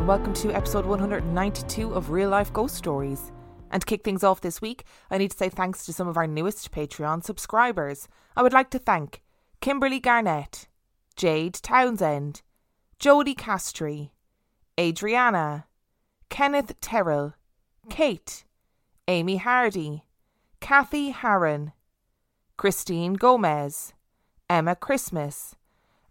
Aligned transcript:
And 0.00 0.08
welcome 0.08 0.32
to 0.32 0.50
episode 0.52 0.86
192 0.86 1.92
of 1.92 2.08
Real 2.08 2.30
Life 2.30 2.50
Ghost 2.54 2.74
Stories. 2.74 3.32
And 3.70 3.82
to 3.82 3.86
kick 3.86 4.02
things 4.02 4.24
off 4.24 4.40
this 4.40 4.62
week, 4.62 4.84
I 5.10 5.18
need 5.18 5.30
to 5.30 5.36
say 5.36 5.50
thanks 5.50 5.84
to 5.84 5.92
some 5.92 6.08
of 6.08 6.16
our 6.16 6.26
newest 6.26 6.72
Patreon 6.72 7.22
subscribers. 7.22 8.08
I 8.34 8.42
would 8.42 8.54
like 8.54 8.70
to 8.70 8.78
thank 8.78 9.20
Kimberly 9.60 10.00
Garnett, 10.00 10.68
Jade 11.16 11.52
Townsend, 11.52 12.40
Jodie 12.98 13.36
Castry, 13.36 14.08
Adriana, 14.78 15.66
Kenneth 16.30 16.80
Terrell, 16.80 17.34
Kate, 17.90 18.44
Amy 19.06 19.36
Hardy, 19.36 20.04
Kathy 20.60 21.12
Harron, 21.12 21.72
Christine 22.56 23.12
Gomez, 23.12 23.92
Emma 24.48 24.76
Christmas, 24.76 25.56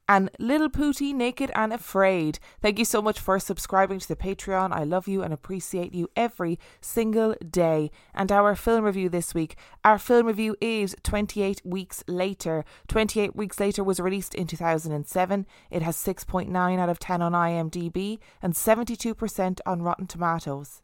and 0.10 0.32
Little 0.40 0.70
Pooty 0.70 1.14
Naked 1.14 1.52
and 1.54 1.72
Afraid. 1.72 2.40
Thank 2.64 2.80
you 2.80 2.86
so 2.86 3.00
much 3.00 3.20
for 3.20 3.40
subscribing 3.40 4.00
to 4.00 4.08
the 4.08 4.16
Patreon. 4.16 4.74
I 4.74 4.84
love 4.84 5.08
you 5.08 5.22
and 5.22 5.32
appreciate 5.32 5.94
you 5.94 6.10
every 6.16 6.58
single 6.82 7.36
day. 7.48 7.92
And 8.16 8.32
our 8.32 8.56
film 8.56 8.86
review 8.86 9.08
this 9.10 9.36
week. 9.36 9.56
Our 9.86 10.00
film 10.00 10.26
review 10.26 10.56
is 10.60 10.96
28 11.04 11.62
Weeks 11.64 12.04
Later. 12.08 12.66
28 12.88 13.36
Weeks 13.36 13.60
Later 13.60 13.84
was 13.84 14.00
released 14.00 14.34
in 14.34 14.48
2007. 14.48 15.46
It 15.70 15.84
has 15.84 15.96
6.9 15.96 16.80
out 16.80 16.90
of 16.90 16.98
10 16.98 17.22
on 17.22 17.34
IMDb 17.34 18.18
and 18.42 18.56
72% 18.56 19.60
on 19.68 19.82
Rotten 19.84 20.08
Tomatoes. 20.08 20.82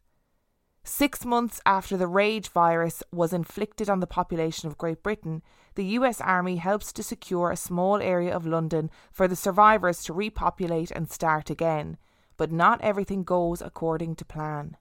Six 0.88 1.24
months 1.24 1.60
after 1.66 1.96
the 1.96 2.06
rage 2.06 2.48
virus 2.50 3.02
was 3.10 3.32
inflicted 3.32 3.90
on 3.90 3.98
the 3.98 4.06
population 4.06 4.68
of 4.68 4.78
Great 4.78 5.02
Britain, 5.02 5.42
the 5.74 5.84
US 5.98 6.20
Army 6.20 6.56
helps 6.56 6.92
to 6.92 7.02
secure 7.02 7.50
a 7.50 7.56
small 7.56 7.96
area 7.96 8.32
of 8.32 8.46
London 8.46 8.88
for 9.10 9.26
the 9.26 9.34
survivors 9.34 10.04
to 10.04 10.12
repopulate 10.12 10.92
and 10.92 11.10
start 11.10 11.50
again. 11.50 11.96
But 12.36 12.52
not 12.52 12.80
everything 12.82 13.24
goes 13.24 13.60
according 13.60 14.14
to 14.14 14.24
plan. 14.24 14.76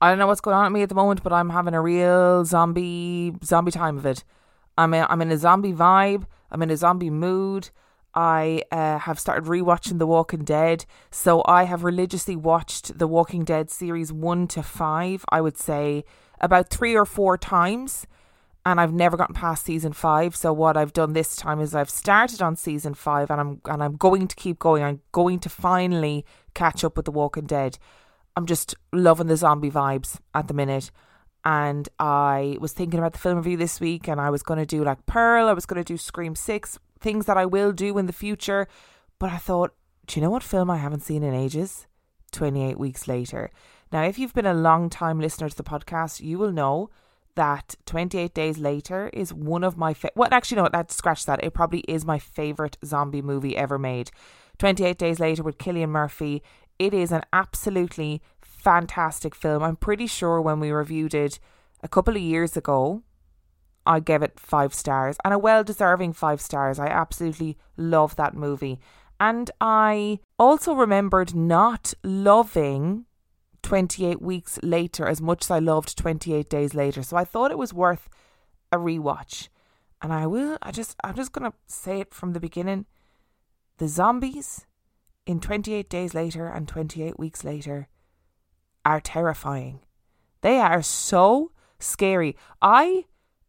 I 0.00 0.10
don't 0.10 0.20
know 0.20 0.28
what's 0.28 0.40
going 0.40 0.56
on 0.56 0.66
at 0.66 0.72
me 0.72 0.82
at 0.82 0.88
the 0.88 0.94
moment, 0.94 1.24
but 1.24 1.32
I'm 1.32 1.50
having 1.50 1.74
a 1.74 1.82
real 1.82 2.44
zombie 2.44 3.34
zombie 3.42 3.72
time 3.72 3.98
of 3.98 4.06
it. 4.06 4.22
I'm 4.78 4.94
a, 4.94 5.08
I'm 5.10 5.22
in 5.22 5.32
a 5.32 5.36
zombie 5.36 5.72
vibe. 5.72 6.24
I'm 6.52 6.62
in 6.62 6.70
a 6.70 6.76
zombie 6.76 7.10
mood. 7.10 7.70
I 8.14 8.62
uh, 8.70 8.98
have 8.98 9.18
started 9.18 9.44
rewatching 9.44 9.98
The 9.98 10.06
Walking 10.06 10.44
Dead. 10.44 10.84
So 11.10 11.42
I 11.46 11.64
have 11.64 11.84
religiously 11.84 12.36
watched 12.36 12.98
The 12.98 13.06
Walking 13.06 13.44
Dead 13.44 13.70
series 13.70 14.12
one 14.12 14.46
to 14.48 14.62
five, 14.62 15.24
I 15.30 15.40
would 15.40 15.56
say 15.56 16.04
about 16.40 16.70
three 16.70 16.94
or 16.94 17.06
four 17.06 17.38
times. 17.38 18.06
And 18.64 18.80
I've 18.80 18.92
never 18.92 19.16
gotten 19.16 19.34
past 19.34 19.64
season 19.64 19.92
five. 19.92 20.36
So 20.36 20.52
what 20.52 20.76
I've 20.76 20.92
done 20.92 21.14
this 21.14 21.34
time 21.34 21.60
is 21.60 21.74
I've 21.74 21.90
started 21.90 22.40
on 22.40 22.54
season 22.54 22.94
five 22.94 23.28
and 23.28 23.40
I'm 23.40 23.60
and 23.64 23.82
I'm 23.82 23.96
going 23.96 24.28
to 24.28 24.36
keep 24.36 24.60
going. 24.60 24.84
I'm 24.84 25.00
going 25.10 25.40
to 25.40 25.48
finally 25.48 26.24
catch 26.54 26.84
up 26.84 26.96
with 26.96 27.06
The 27.06 27.10
Walking 27.10 27.46
Dead. 27.46 27.78
I'm 28.36 28.46
just 28.46 28.76
loving 28.92 29.26
the 29.26 29.36
zombie 29.36 29.70
vibes 29.70 30.20
at 30.32 30.46
the 30.46 30.54
minute. 30.54 30.92
And 31.44 31.88
I 31.98 32.56
was 32.60 32.72
thinking 32.72 33.00
about 33.00 33.14
the 33.14 33.18
film 33.18 33.36
review 33.36 33.56
this 33.56 33.80
week 33.80 34.06
and 34.08 34.20
I 34.20 34.30
was 34.30 34.44
gonna 34.44 34.66
do 34.66 34.84
like 34.84 35.06
Pearl, 35.06 35.48
I 35.48 35.54
was 35.54 35.66
gonna 35.66 35.82
do 35.82 35.96
Scream 35.96 36.36
Six, 36.36 36.78
things 37.02 37.26
that 37.26 37.36
I 37.36 37.46
will 37.46 37.72
do 37.72 37.98
in 37.98 38.06
the 38.06 38.12
future. 38.12 38.66
But 39.18 39.30
I 39.30 39.38
thought, 39.38 39.74
do 40.06 40.18
you 40.18 40.24
know 40.24 40.30
what 40.30 40.42
film 40.42 40.70
I 40.70 40.78
haven't 40.78 41.02
seen 41.02 41.22
in 41.22 41.34
ages? 41.34 41.86
28 42.32 42.78
weeks 42.78 43.06
later. 43.06 43.50
Now, 43.92 44.04
if 44.04 44.18
you've 44.18 44.34
been 44.34 44.46
a 44.46 44.54
long 44.54 44.88
time 44.88 45.20
listener 45.20 45.50
to 45.50 45.56
the 45.56 45.62
podcast, 45.62 46.20
you 46.20 46.38
will 46.38 46.52
know 46.52 46.90
that 47.34 47.74
28 47.86 48.34
Days 48.34 48.58
Later 48.58 49.10
is 49.12 49.32
one 49.32 49.64
of 49.64 49.76
my 49.76 49.94
favorite. 49.94 50.16
Well, 50.16 50.28
actually, 50.32 50.62
no, 50.62 50.68
that 50.72 50.90
scratch 50.90 51.24
that. 51.26 51.42
It 51.44 51.54
probably 51.54 51.80
is 51.80 52.04
my 52.04 52.18
favorite 52.18 52.78
zombie 52.84 53.22
movie 53.22 53.56
ever 53.56 53.78
made. 53.78 54.10
28 54.58 54.98
Days 54.98 55.20
Later 55.20 55.42
with 55.42 55.58
Cillian 55.58 55.90
Murphy. 55.90 56.42
It 56.78 56.94
is 56.94 57.12
an 57.12 57.22
absolutely 57.32 58.22
fantastic 58.40 59.34
film. 59.34 59.62
I'm 59.62 59.76
pretty 59.76 60.06
sure 60.06 60.40
when 60.40 60.60
we 60.60 60.70
reviewed 60.70 61.14
it 61.14 61.38
a 61.82 61.88
couple 61.88 62.16
of 62.16 62.22
years 62.22 62.56
ago, 62.56 63.02
I 63.86 64.00
gave 64.00 64.22
it 64.22 64.38
five 64.38 64.74
stars 64.74 65.16
and 65.24 65.34
a 65.34 65.38
well 65.38 65.64
deserving 65.64 66.12
five 66.12 66.40
stars. 66.40 66.78
I 66.78 66.86
absolutely 66.86 67.58
love 67.76 68.16
that 68.16 68.34
movie. 68.34 68.80
And 69.18 69.50
I 69.60 70.18
also 70.38 70.74
remembered 70.74 71.34
not 71.34 71.94
loving 72.02 73.06
28 73.62 74.20
weeks 74.20 74.58
later 74.62 75.06
as 75.06 75.20
much 75.20 75.44
as 75.44 75.50
I 75.50 75.58
loved 75.58 75.96
28 75.96 76.48
days 76.48 76.74
later. 76.74 77.02
So 77.02 77.16
I 77.16 77.24
thought 77.24 77.50
it 77.50 77.58
was 77.58 77.72
worth 77.72 78.08
a 78.72 78.76
rewatch. 78.76 79.48
And 80.00 80.12
I 80.12 80.26
will, 80.26 80.58
I 80.62 80.72
just, 80.72 80.96
I'm 81.04 81.14
just 81.14 81.32
going 81.32 81.48
to 81.48 81.56
say 81.66 82.00
it 82.00 82.12
from 82.12 82.32
the 82.32 82.40
beginning. 82.40 82.86
The 83.78 83.86
zombies 83.86 84.66
in 85.26 85.38
28 85.38 85.88
days 85.88 86.14
later 86.14 86.48
and 86.48 86.66
28 86.66 87.18
weeks 87.18 87.44
later 87.44 87.88
are 88.84 89.00
terrifying. 89.00 89.80
They 90.40 90.58
are 90.58 90.82
so 90.82 91.52
scary. 91.78 92.36
I 92.60 93.04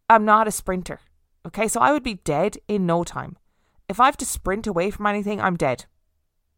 am 0.09 0.25
not 0.25 0.47
a 0.47 0.51
sprinter. 0.51 0.99
Okay, 1.45 1.67
so 1.67 1.79
I 1.79 1.91
would 1.91 2.03
be 2.03 2.15
dead 2.15 2.57
in 2.67 2.85
no 2.85 3.03
time. 3.03 3.37
If 3.89 3.99
I 3.99 4.05
have 4.05 4.17
to 4.17 4.25
sprint 4.25 4.67
away 4.67 4.91
from 4.91 5.05
anything, 5.05 5.41
I'm 5.41 5.57
dead. 5.57 5.85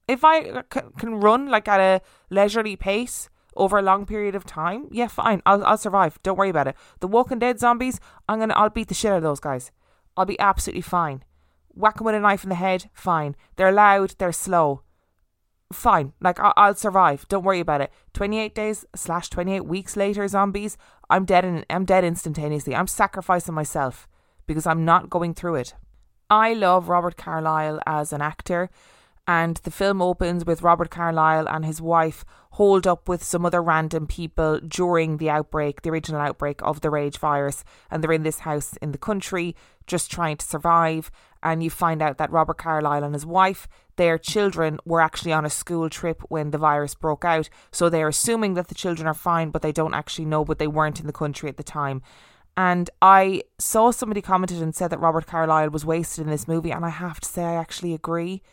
If 0.07 0.23
I 0.23 0.41
uh, 0.41 0.61
can 0.97 1.15
run 1.15 1.49
like 1.49 1.67
at 1.67 1.79
a 1.79 2.01
leisurely 2.29 2.75
pace 2.75 3.29
over 3.55 3.77
a 3.77 3.81
long 3.81 4.05
period 4.05 4.35
of 4.35 4.45
time, 4.45 4.87
yeah, 4.91 5.07
fine, 5.07 5.41
I'll, 5.45 5.65
I'll 5.65 5.77
survive. 5.77 6.19
Don't 6.21 6.37
worry 6.37 6.49
about 6.49 6.67
it. 6.67 6.75
The 6.99 7.07
Walking 7.07 7.39
Dead 7.39 7.59
zombies, 7.59 7.99
I'm 8.29 8.39
gonna, 8.39 8.53
I'll 8.53 8.69
beat 8.69 8.89
the 8.89 8.93
shit 8.93 9.11
out 9.11 9.17
of 9.17 9.23
those 9.23 9.39
guys. 9.39 9.71
I'll 10.15 10.25
be 10.25 10.39
absolutely 10.39 10.81
fine. 10.81 11.23
Whack 11.69 11.97
them 11.97 12.05
with 12.05 12.15
a 12.15 12.19
knife 12.19 12.43
in 12.43 12.49
the 12.49 12.55
head, 12.55 12.89
fine. 12.93 13.35
They're 13.55 13.71
loud, 13.71 14.15
they're 14.17 14.31
slow 14.31 14.83
fine. 15.75 16.13
Like 16.19 16.39
I- 16.39 16.67
will 16.67 16.75
survive. 16.75 17.27
Don't 17.27 17.43
worry 17.43 17.59
about 17.59 17.81
it. 17.81 17.91
Twenty 18.13 18.39
eight 18.39 18.55
days 18.55 18.85
slash 18.95 19.29
twenty 19.29 19.53
eight 19.53 19.65
weeks 19.65 19.95
later, 19.95 20.27
zombies. 20.27 20.77
I'm 21.09 21.25
dead. 21.25 21.45
In, 21.45 21.65
I'm 21.69 21.85
dead 21.85 22.03
instantaneously. 22.03 22.75
I'm 22.75 22.87
sacrificing 22.87 23.53
myself 23.53 24.07
because 24.47 24.65
I'm 24.65 24.85
not 24.85 25.09
going 25.09 25.33
through 25.33 25.55
it. 25.55 25.75
I 26.29 26.53
love 26.53 26.89
Robert 26.89 27.17
Carlyle 27.17 27.79
as 27.85 28.11
an 28.11 28.21
actor. 28.21 28.69
And 29.27 29.57
the 29.57 29.71
film 29.71 30.01
opens 30.01 30.45
with 30.45 30.61
Robert 30.61 30.91
Carlyle 30.91 31.47
and 31.47 31.65
his 31.65 31.81
wife 31.81 32.23
holed 32.51 32.85
up 32.85 33.09
with 33.09 33.23
some 33.23 33.45
other 33.45 33.61
random 33.61 34.05
people 34.05 34.59
during 34.59 35.17
the 35.17 35.31
outbreak, 35.31 35.81
the 35.81 35.89
original 35.89 36.21
outbreak 36.21 36.61
of 36.61 36.81
the 36.81 36.91
rage 36.91 37.17
virus. 37.17 37.63
And 37.89 38.03
they're 38.03 38.11
in 38.11 38.23
this 38.23 38.39
house 38.39 38.77
in 38.81 38.91
the 38.91 38.99
country 38.99 39.55
just 39.87 40.11
trying 40.11 40.37
to 40.37 40.45
survive. 40.45 41.09
And 41.41 41.63
you 41.63 41.71
find 41.71 42.01
out 42.01 42.17
that 42.19 42.31
Robert 42.31 42.57
Carlyle 42.57 43.03
and 43.03 43.15
his 43.15 43.25
wife, 43.25 43.67
their 43.95 44.19
children, 44.19 44.79
were 44.85 45.01
actually 45.01 45.33
on 45.33 45.45
a 45.45 45.49
school 45.49 45.89
trip 45.89 46.21
when 46.29 46.51
the 46.51 46.59
virus 46.59 46.93
broke 46.93 47.25
out. 47.25 47.49
So 47.71 47.89
they're 47.89 48.07
assuming 48.07 48.53
that 48.53 48.67
the 48.67 48.75
children 48.75 49.07
are 49.07 49.13
fine, 49.15 49.49
but 49.49 49.63
they 49.63 49.71
don't 49.71 49.95
actually 49.95 50.25
know, 50.25 50.45
but 50.45 50.59
they 50.59 50.67
weren't 50.67 50.99
in 50.99 51.07
the 51.07 51.13
country 51.13 51.49
at 51.49 51.57
the 51.57 51.63
time. 51.63 52.03
And 52.55 52.89
I 53.01 53.41
saw 53.57 53.91
somebody 53.91 54.21
commented 54.21 54.61
and 54.61 54.73
said 54.73 54.91
that 54.91 54.99
Robert 54.99 55.25
Carlyle 55.25 55.71
was 55.71 55.83
wasted 55.83 56.25
in 56.25 56.31
this 56.31 56.47
movie. 56.47 56.71
And 56.71 56.85
I 56.85 56.89
have 56.89 57.19
to 57.19 57.27
say, 57.27 57.43
I 57.43 57.55
actually 57.55 57.93
agree 57.93 58.43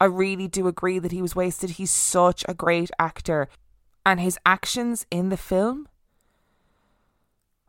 I 0.00 0.04
really 0.06 0.48
do 0.48 0.66
agree 0.66 0.98
that 0.98 1.12
he 1.12 1.22
was 1.22 1.36
wasted. 1.36 1.70
He's 1.70 1.90
such 1.90 2.44
a 2.48 2.54
great 2.54 2.90
actor. 2.98 3.48
And 4.04 4.20
his 4.20 4.38
actions 4.46 5.06
in 5.10 5.30
the 5.30 5.36
film, 5.36 5.88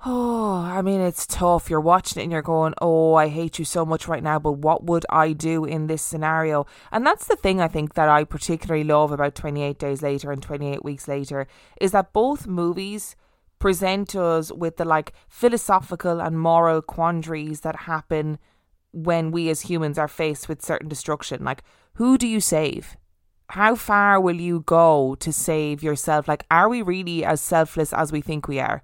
Oh, 0.06 0.62
I 0.62 0.84
mean, 0.84 1.02
it's 1.02 1.26
tough. 1.26 1.70
You're 1.70 1.82
watching 1.82 2.20
it 2.20 2.24
and 2.24 2.32
you're 2.32 2.44
going, 2.44 2.76
oh, 2.80 3.16
I 3.16 3.30
hate 3.30 3.58
you 3.58 3.66
so 3.66 3.84
much 3.84 4.08
right 4.08 4.22
now, 4.22 4.38
but 4.38 4.54
what 4.54 4.84
would 4.84 5.06
I 5.10 5.34
do 5.34 5.66
in 5.66 5.88
this 5.88 6.04
scenario? 6.04 6.68
And 6.92 7.06
that's 7.06 7.26
the 7.26 7.36
thing 7.36 7.60
I 7.60 7.68
think 7.68 7.96
that 7.96 8.08
I 8.08 8.24
particularly 8.24 8.84
love 8.84 9.12
about 9.12 9.34
28 9.34 9.80
Days 9.80 10.04
Later 10.04 10.32
and 10.32 10.42
28 10.42 10.84
Weeks 10.84 11.08
Later 11.08 11.48
is 11.82 11.94
that 11.94 12.14
both 12.14 12.46
movies 12.46 13.16
present 13.58 14.16
us 14.16 14.52
with 14.52 14.78
the 14.78 14.86
like 14.86 15.14
philosophical 15.28 16.22
and 16.22 16.40
moral 16.40 16.84
quandaries 16.84 17.62
that 17.62 17.76
happen 17.76 18.38
when 18.92 19.32
we 19.32 19.50
as 19.50 19.62
humans 19.62 19.98
are 19.98 20.08
faced 20.08 20.48
with 20.48 20.64
certain 20.64 20.88
destruction. 20.88 21.44
Like, 21.44 21.64
who 21.98 22.16
do 22.16 22.28
you 22.28 22.40
save? 22.40 22.96
How 23.50 23.74
far 23.74 24.22
will 24.22 24.36
you 24.36 24.60
go 24.60 25.16
to 25.16 25.34
save 25.34 25.82
yourself? 25.82 26.28
Like, 26.28 26.46
are 26.52 26.70
we 26.70 26.84
really 26.84 27.26
as 27.26 27.42
selfless 27.42 27.92
as 27.92 28.12
we 28.12 28.22
think 28.22 28.48
we 28.48 28.60
are? 28.60 28.84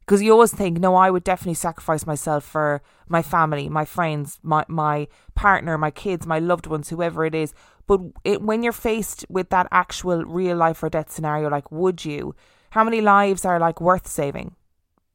Because 0.00 0.20
you 0.20 0.32
always 0.32 0.52
think, 0.52 0.78
no, 0.78 0.94
I 0.94 1.10
would 1.10 1.24
definitely 1.24 1.54
sacrifice 1.54 2.04
myself 2.04 2.44
for 2.44 2.82
my 3.08 3.22
family, 3.22 3.70
my 3.70 3.86
friends, 3.86 4.38
my, 4.42 4.66
my 4.68 5.08
partner, 5.34 5.78
my 5.78 5.90
kids, 5.90 6.26
my 6.26 6.40
loved 6.40 6.66
ones, 6.66 6.90
whoever 6.90 7.24
it 7.24 7.34
is. 7.34 7.54
But 7.86 8.00
it, 8.22 8.42
when 8.42 8.62
you're 8.62 8.72
faced 8.72 9.24
with 9.30 9.48
that 9.48 9.68
actual 9.70 10.22
real 10.22 10.58
life 10.58 10.82
or 10.82 10.90
death 10.90 11.10
scenario, 11.10 11.48
like, 11.48 11.72
would 11.72 12.04
you? 12.04 12.34
How 12.70 12.84
many 12.84 13.00
lives 13.00 13.46
are 13.46 13.58
like 13.58 13.80
worth 13.80 14.06
saving? 14.06 14.56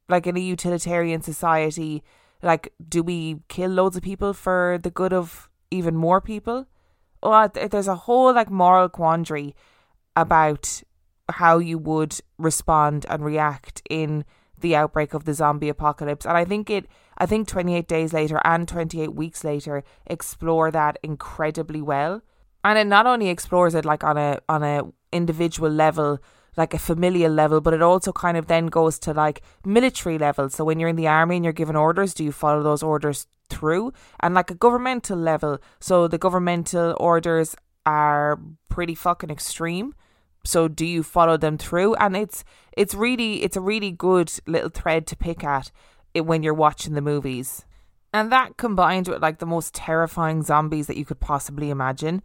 Like 0.08 0.26
in 0.26 0.36
a 0.36 0.40
utilitarian 0.40 1.22
society, 1.22 2.02
like, 2.42 2.72
do 2.88 3.04
we 3.04 3.42
kill 3.46 3.70
loads 3.70 3.96
of 3.96 4.02
people 4.02 4.32
for 4.32 4.80
the 4.82 4.90
good 4.90 5.12
of 5.12 5.48
even 5.70 5.94
more 5.94 6.20
people? 6.20 6.66
Well, 7.22 7.48
there's 7.48 7.88
a 7.88 7.94
whole 7.94 8.34
like 8.34 8.50
moral 8.50 8.88
quandary 8.88 9.54
about 10.14 10.82
how 11.30 11.58
you 11.58 11.78
would 11.78 12.18
respond 12.38 13.06
and 13.08 13.24
react 13.24 13.82
in 13.90 14.24
the 14.60 14.74
outbreak 14.74 15.14
of 15.14 15.24
the 15.24 15.34
zombie 15.34 15.68
apocalypse. 15.68 16.26
And 16.26 16.36
I 16.36 16.44
think 16.44 16.70
it 16.70 16.86
I 17.18 17.26
think 17.26 17.48
28 17.48 17.88
days 17.88 18.12
later 18.12 18.40
and 18.44 18.66
28 18.66 19.14
weeks 19.14 19.44
later 19.44 19.82
explore 20.06 20.70
that 20.70 20.98
incredibly 21.02 21.82
well. 21.82 22.22
And 22.64 22.78
it 22.78 22.86
not 22.86 23.06
only 23.06 23.28
explores 23.28 23.74
it 23.74 23.84
like 23.84 24.04
on 24.04 24.16
a 24.16 24.38
on 24.48 24.62
a 24.62 24.82
individual 25.12 25.70
level, 25.70 26.18
like 26.56 26.74
a 26.74 26.78
familial 26.78 27.32
level, 27.32 27.60
but 27.60 27.74
it 27.74 27.82
also 27.82 28.12
kind 28.12 28.36
of 28.36 28.46
then 28.46 28.66
goes 28.66 28.98
to 29.00 29.12
like 29.12 29.42
military 29.64 30.18
level. 30.18 30.48
So 30.48 30.64
when 30.64 30.78
you're 30.78 30.88
in 30.88 30.96
the 30.96 31.08
army 31.08 31.36
and 31.36 31.44
you're 31.44 31.52
given 31.52 31.76
orders, 31.76 32.14
do 32.14 32.24
you 32.24 32.32
follow 32.32 32.62
those 32.62 32.82
orders 32.82 33.26
through? 33.48 33.92
And 34.20 34.34
like 34.34 34.50
a 34.50 34.54
governmental 34.54 35.18
level, 35.18 35.58
so 35.80 36.08
the 36.08 36.18
governmental 36.18 36.96
orders 36.98 37.54
are 37.86 38.38
pretty 38.68 38.94
fucking 38.94 39.30
extreme. 39.30 39.94
So 40.44 40.68
do 40.68 40.86
you 40.86 41.02
follow 41.02 41.36
them 41.36 41.58
through? 41.58 41.94
And 41.96 42.16
it's 42.16 42.44
it's 42.76 42.94
really 42.94 43.42
it's 43.42 43.56
a 43.56 43.60
really 43.60 43.90
good 43.90 44.32
little 44.46 44.70
thread 44.70 45.06
to 45.08 45.16
pick 45.16 45.44
at 45.44 45.70
it 46.14 46.26
when 46.26 46.42
you're 46.42 46.54
watching 46.54 46.94
the 46.94 47.00
movies. 47.00 47.64
And 48.12 48.32
that 48.32 48.56
combined 48.56 49.08
with 49.08 49.20
like 49.20 49.38
the 49.38 49.46
most 49.46 49.74
terrifying 49.74 50.42
zombies 50.42 50.86
that 50.86 50.96
you 50.96 51.04
could 51.04 51.20
possibly 51.20 51.70
imagine. 51.70 52.22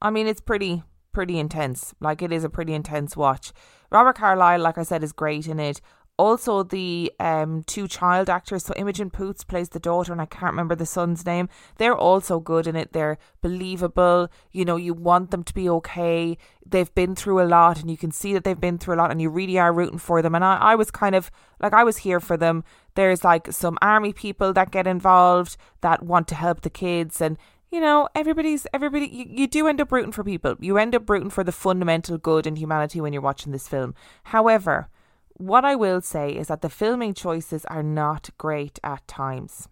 I 0.00 0.10
mean 0.10 0.26
it's 0.26 0.40
pretty 0.40 0.82
pretty 1.12 1.38
intense. 1.38 1.94
Like 2.00 2.22
it 2.22 2.32
is 2.32 2.44
a 2.44 2.50
pretty 2.50 2.74
intense 2.74 3.16
watch. 3.16 3.52
Robert 3.90 4.16
carlyle 4.16 4.60
like 4.60 4.78
i 4.78 4.82
said 4.82 5.04
is 5.04 5.12
great 5.12 5.46
in 5.46 5.60
it 5.60 5.80
also 6.16 6.62
the 6.62 7.12
um 7.18 7.62
two 7.64 7.88
child 7.88 8.30
actors 8.30 8.64
so 8.64 8.72
imogen 8.76 9.10
poots 9.10 9.42
plays 9.42 9.70
the 9.70 9.80
daughter 9.80 10.12
and 10.12 10.20
i 10.20 10.26
can't 10.26 10.52
remember 10.52 10.74
the 10.74 10.86
son's 10.86 11.26
name. 11.26 11.48
They're 11.76 11.96
also 11.96 12.38
good 12.38 12.66
in 12.66 12.76
it. 12.76 12.92
They're 12.92 13.18
believable. 13.40 14.28
You 14.52 14.64
know 14.64 14.76
you 14.76 14.94
want 14.94 15.30
them 15.30 15.42
to 15.44 15.54
be 15.54 15.68
okay. 15.68 16.38
They've 16.64 16.94
been 16.94 17.14
through 17.14 17.42
a 17.42 17.46
lot 17.48 17.80
and 17.80 17.90
you 17.90 17.96
can 17.96 18.10
see 18.10 18.32
that 18.32 18.44
they've 18.44 18.60
been 18.60 18.78
through 18.78 18.94
a 18.94 19.00
lot 19.02 19.10
and 19.10 19.20
you 19.20 19.28
really 19.28 19.58
are 19.58 19.72
rooting 19.72 19.98
for 19.98 20.22
them. 20.22 20.34
And 20.34 20.44
i, 20.44 20.56
I 20.56 20.74
was 20.76 20.90
kind 20.90 21.14
of 21.14 21.30
like 21.60 21.72
i 21.72 21.84
was 21.84 21.98
here 21.98 22.20
for 22.20 22.36
them. 22.36 22.64
There's 22.94 23.24
like 23.24 23.52
some 23.52 23.78
army 23.82 24.12
people 24.12 24.52
that 24.52 24.70
get 24.70 24.86
involved 24.86 25.56
that 25.80 26.04
want 26.04 26.28
to 26.28 26.34
help 26.34 26.60
the 26.60 26.70
kids 26.70 27.20
and 27.20 27.36
you 27.72 27.80
know 27.80 28.08
everybody's 28.14 28.68
everybody 28.72 29.06
you, 29.06 29.24
you 29.28 29.46
do 29.48 29.66
end 29.66 29.80
up 29.80 29.90
rooting 29.90 30.12
for 30.12 30.22
people. 30.22 30.54
You 30.60 30.78
end 30.78 30.94
up 30.94 31.10
rooting 31.10 31.30
for 31.30 31.42
the 31.42 31.52
fundamental 31.52 32.18
good 32.18 32.46
in 32.46 32.56
humanity 32.56 33.00
when 33.00 33.12
you're 33.12 33.22
watching 33.22 33.50
this 33.50 33.66
film. 33.66 33.94
However 34.24 34.88
what 35.34 35.64
I 35.64 35.74
will 35.74 36.00
say 36.00 36.30
is 36.30 36.48
that 36.48 36.62
the 36.62 36.70
filming 36.70 37.14
choices 37.14 37.64
are 37.66 37.82
not 37.82 38.30
great 38.38 38.78
at 38.82 39.06
times. 39.08 39.68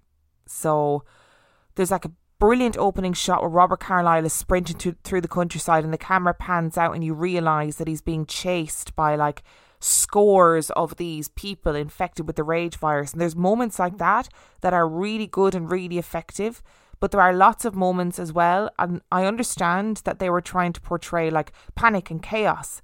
So 0.47 1.05
there's 1.75 1.91
like 1.91 2.05
a 2.05 2.13
brilliant 2.39 2.77
opening 2.77 3.13
shot 3.13 3.41
where 3.41 3.49
Robert 3.49 3.81
Carlyle 3.81 4.27
is 4.27 4.33
sprinting 4.33 4.77
to, 4.79 4.97
through 5.05 5.21
the 5.21 5.29
countryside 5.29 5.85
and 5.85 5.93
the 5.93 5.99
camera 5.99 6.35
pans 6.35 6.77
out 6.77 6.95
and 6.95 7.05
you 7.05 7.15
realise 7.15 7.77
that 7.77 7.87
he's 7.87 8.03
being 8.03 8.27
chased 8.27 8.97
by 8.97 9.15
like 9.15 9.45
scores 9.79 10.71
of 10.71 10.97
these 10.97 11.29
people 11.29 11.77
infected 11.77 12.27
with 12.27 12.37
the 12.37 12.43
rage 12.43 12.77
virus. 12.77 13.13
And 13.13 13.21
there's 13.21 13.37
moments 13.37 13.79
like 13.79 13.99
that 13.99 14.29
that 14.61 14.75
are 14.75 14.89
really 14.89 15.29
good 15.29 15.55
and 15.55 15.71
really 15.71 15.99
effective. 15.99 16.63
But 16.99 17.13
there 17.13 17.21
are 17.21 17.33
lots 17.33 17.65
of 17.65 17.75
moments 17.75 18.19
as 18.19 18.33
well. 18.33 18.71
And 18.79 19.01
I 19.11 19.25
understand 19.25 19.99
that 20.05 20.19
they 20.19 20.31
were 20.31 20.41
trying 20.41 20.73
to 20.73 20.81
portray 20.81 21.31
like 21.31 21.53
panic 21.77 22.11
and 22.11 22.23
chaos 22.23 22.83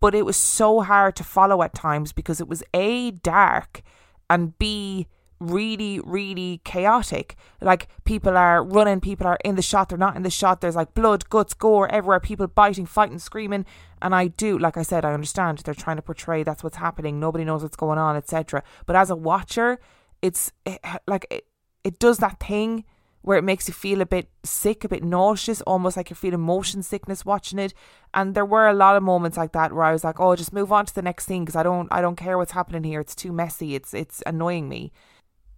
but 0.00 0.14
it 0.14 0.24
was 0.24 0.36
so 0.36 0.80
hard 0.80 1.14
to 1.16 1.24
follow 1.24 1.62
at 1.62 1.74
times 1.74 2.12
because 2.12 2.40
it 2.40 2.48
was 2.48 2.62
A, 2.74 3.10
dark, 3.10 3.82
and 4.28 4.58
B, 4.58 5.06
really, 5.40 6.00
really 6.00 6.60
chaotic. 6.64 7.36
Like 7.60 7.88
people 8.04 8.36
are 8.36 8.62
running, 8.62 9.00
people 9.00 9.26
are 9.26 9.38
in 9.44 9.56
the 9.56 9.62
shot, 9.62 9.88
they're 9.88 9.98
not 9.98 10.16
in 10.16 10.22
the 10.22 10.30
shot. 10.30 10.60
There's 10.60 10.76
like 10.76 10.94
blood, 10.94 11.28
guts, 11.28 11.54
gore 11.54 11.90
everywhere, 11.90 12.20
people 12.20 12.46
biting, 12.46 12.86
fighting, 12.86 13.18
screaming. 13.18 13.66
And 14.00 14.14
I 14.14 14.28
do, 14.28 14.58
like 14.58 14.76
I 14.76 14.82
said, 14.82 15.04
I 15.04 15.12
understand 15.12 15.58
they're 15.58 15.74
trying 15.74 15.96
to 15.96 16.02
portray 16.02 16.42
that's 16.42 16.62
what's 16.62 16.76
happening. 16.76 17.18
Nobody 17.18 17.44
knows 17.44 17.62
what's 17.62 17.76
going 17.76 17.98
on, 17.98 18.16
etc. 18.16 18.62
But 18.86 18.96
as 18.96 19.10
a 19.10 19.16
watcher, 19.16 19.78
it's 20.22 20.52
it, 20.64 20.80
like 21.06 21.26
it, 21.30 21.46
it 21.84 21.98
does 21.98 22.18
that 22.18 22.38
thing 22.38 22.84
where 23.22 23.36
it 23.36 23.44
makes 23.44 23.68
you 23.68 23.74
feel 23.74 24.00
a 24.00 24.06
bit 24.06 24.30
sick, 24.44 24.84
a 24.84 24.88
bit 24.88 25.04
nauseous, 25.04 25.60
almost 25.62 25.96
like 25.96 26.08
you're 26.10 26.16
feeling 26.16 26.40
motion 26.40 26.82
sickness 26.82 27.24
watching 27.24 27.58
it. 27.58 27.74
And 28.14 28.34
there 28.34 28.44
were 28.44 28.66
a 28.66 28.74
lot 28.74 28.96
of 28.96 29.02
moments 29.02 29.36
like 29.36 29.52
that 29.52 29.72
where 29.72 29.84
I 29.84 29.92
was 29.92 30.04
like, 30.04 30.18
"Oh, 30.18 30.34
just 30.36 30.52
move 30.52 30.72
on 30.72 30.86
to 30.86 30.94
the 30.94 31.02
next 31.02 31.26
scene 31.26 31.44
because 31.44 31.56
I 31.56 31.62
don't, 31.62 31.88
I 31.90 32.00
don't 32.00 32.16
care 32.16 32.38
what's 32.38 32.52
happening 32.52 32.84
here. 32.84 33.00
It's 33.00 33.14
too 33.14 33.32
messy. 33.32 33.74
It's, 33.74 33.92
it's 33.94 34.22
annoying 34.26 34.68
me." 34.68 34.92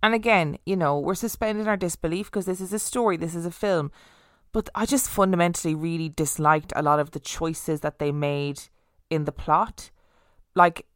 And 0.03 0.15
again, 0.15 0.59
you 0.67 0.77
know, 0.77 0.99
we're 0.99 1.15
suspending 1.15 1.69
our 1.69 1.77
disbelief 1.77 2.27
because 2.27 2.47
this 2.47 2.61
is 2.61 2.73
a 2.73 2.79
story, 2.79 3.17
this 3.17 3.37
is 3.37 3.47
a 3.47 3.53
film. 3.53 3.93
But 4.51 4.69
I 4.75 4.85
just 4.85 5.09
fundamentally 5.09 5.75
really 5.75 6.09
disliked 6.09 6.73
a 6.75 6.83
lot 6.83 6.99
of 6.99 7.13
the 7.13 7.21
choices 7.21 7.81
that 7.81 7.99
they 7.99 8.13
made 8.13 8.61
in 9.09 9.25
the 9.25 9.33
plot. 9.33 9.91
Like, 10.55 10.87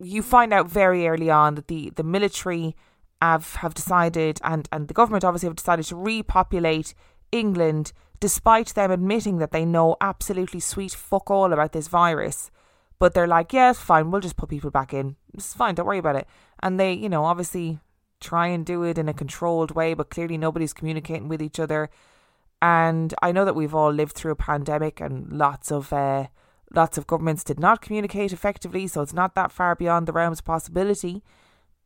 you 0.00 0.22
find 0.22 0.52
out 0.52 0.68
very 0.68 1.06
early 1.06 1.30
on 1.30 1.54
that 1.54 1.68
the 1.68 1.90
the 1.90 2.02
military 2.02 2.74
have 3.24 3.54
have 3.56 3.74
decided 3.74 4.38
and 4.42 4.68
and 4.72 4.88
the 4.88 4.94
government 4.94 5.24
obviously 5.24 5.48
have 5.48 5.56
decided 5.56 5.84
to 5.86 5.96
repopulate 5.96 6.94
England 7.32 7.92
despite 8.20 8.68
them 8.74 8.90
admitting 8.90 9.38
that 9.38 9.52
they 9.52 9.64
know 9.64 9.96
absolutely 10.00 10.60
sweet 10.60 10.92
fuck 10.92 11.30
all 11.30 11.52
about 11.52 11.72
this 11.72 11.88
virus. 11.88 12.50
But 12.98 13.12
they're 13.12 13.26
like, 13.26 13.52
yeah, 13.52 13.72
fine. 13.72 14.10
We'll 14.10 14.20
just 14.20 14.36
put 14.36 14.48
people 14.48 14.70
back 14.70 14.94
in. 14.94 15.16
It's 15.34 15.52
fine. 15.52 15.74
Don't 15.74 15.86
worry 15.86 15.98
about 15.98 16.16
it. 16.16 16.26
And 16.62 16.78
they, 16.78 16.92
you 16.92 17.08
know, 17.08 17.24
obviously 17.24 17.80
try 18.20 18.46
and 18.46 18.64
do 18.64 18.82
it 18.84 18.98
in 18.98 19.08
a 19.08 19.14
controlled 19.14 19.72
way, 19.72 19.94
but 19.94 20.10
clearly 20.10 20.38
nobody's 20.38 20.72
communicating 20.72 21.28
with 21.28 21.42
each 21.42 21.60
other. 21.60 21.90
And 22.62 23.12
I 23.20 23.32
know 23.32 23.44
that 23.44 23.56
we've 23.56 23.74
all 23.74 23.92
lived 23.92 24.14
through 24.14 24.32
a 24.32 24.36
pandemic, 24.36 25.00
and 25.00 25.30
lots 25.30 25.70
of 25.70 25.92
uh, 25.92 26.28
lots 26.74 26.96
of 26.96 27.06
governments 27.06 27.44
did 27.44 27.60
not 27.60 27.82
communicate 27.82 28.32
effectively. 28.32 28.86
So 28.86 29.02
it's 29.02 29.12
not 29.12 29.34
that 29.34 29.52
far 29.52 29.74
beyond 29.74 30.06
the 30.06 30.12
realms 30.12 30.38
of 30.38 30.46
possibility. 30.46 31.22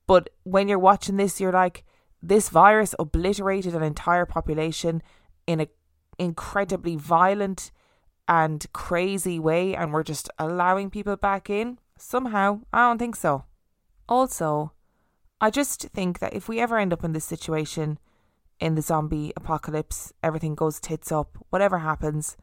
But 0.09 0.31
when 0.43 0.67
you're 0.67 0.79
watching 0.79 1.19
this, 1.19 1.41
you're 1.41 1.53
like, 1.53 1.85
this 2.21 2.49
virus 2.49 2.97
obliterated 2.99 3.77
an 3.77 3.85
entire 3.85 4.27
population 4.27 5.03
in 5.47 5.61
a 5.61 5.69
incredibly 6.19 6.97
violent 6.97 7.71
and 8.27 8.67
crazy 8.73 9.39
way, 9.39 9.77
and 9.77 9.93
we're 9.93 10.03
just 10.03 10.29
allowing 10.39 10.91
people 10.91 11.17
back 11.17 11.49
in? 11.49 11.79
Somehow, 11.99 12.61
I 12.73 12.89
don't 12.89 12.99
think 12.99 13.17
so. 13.17 13.45
Also, 14.09 14.73
I 15.41 15.51
just 15.51 15.83
think 15.83 16.19
that 16.19 16.35
if 16.35 16.49
we 16.49 16.59
ever 16.59 16.79
end 16.79 16.93
up 16.93 17.05
in 17.05 17.13
this 17.13 17.25
situation 17.25 17.99
in 18.59 18.75
the 18.75 18.83
zombie 18.83 19.33
apocalypse, 19.37 20.13
everything 20.23 20.55
goes 20.55 20.81
tits 20.81 21.13
up, 21.13 21.39
whatever 21.51 21.79
happens, 21.79 22.37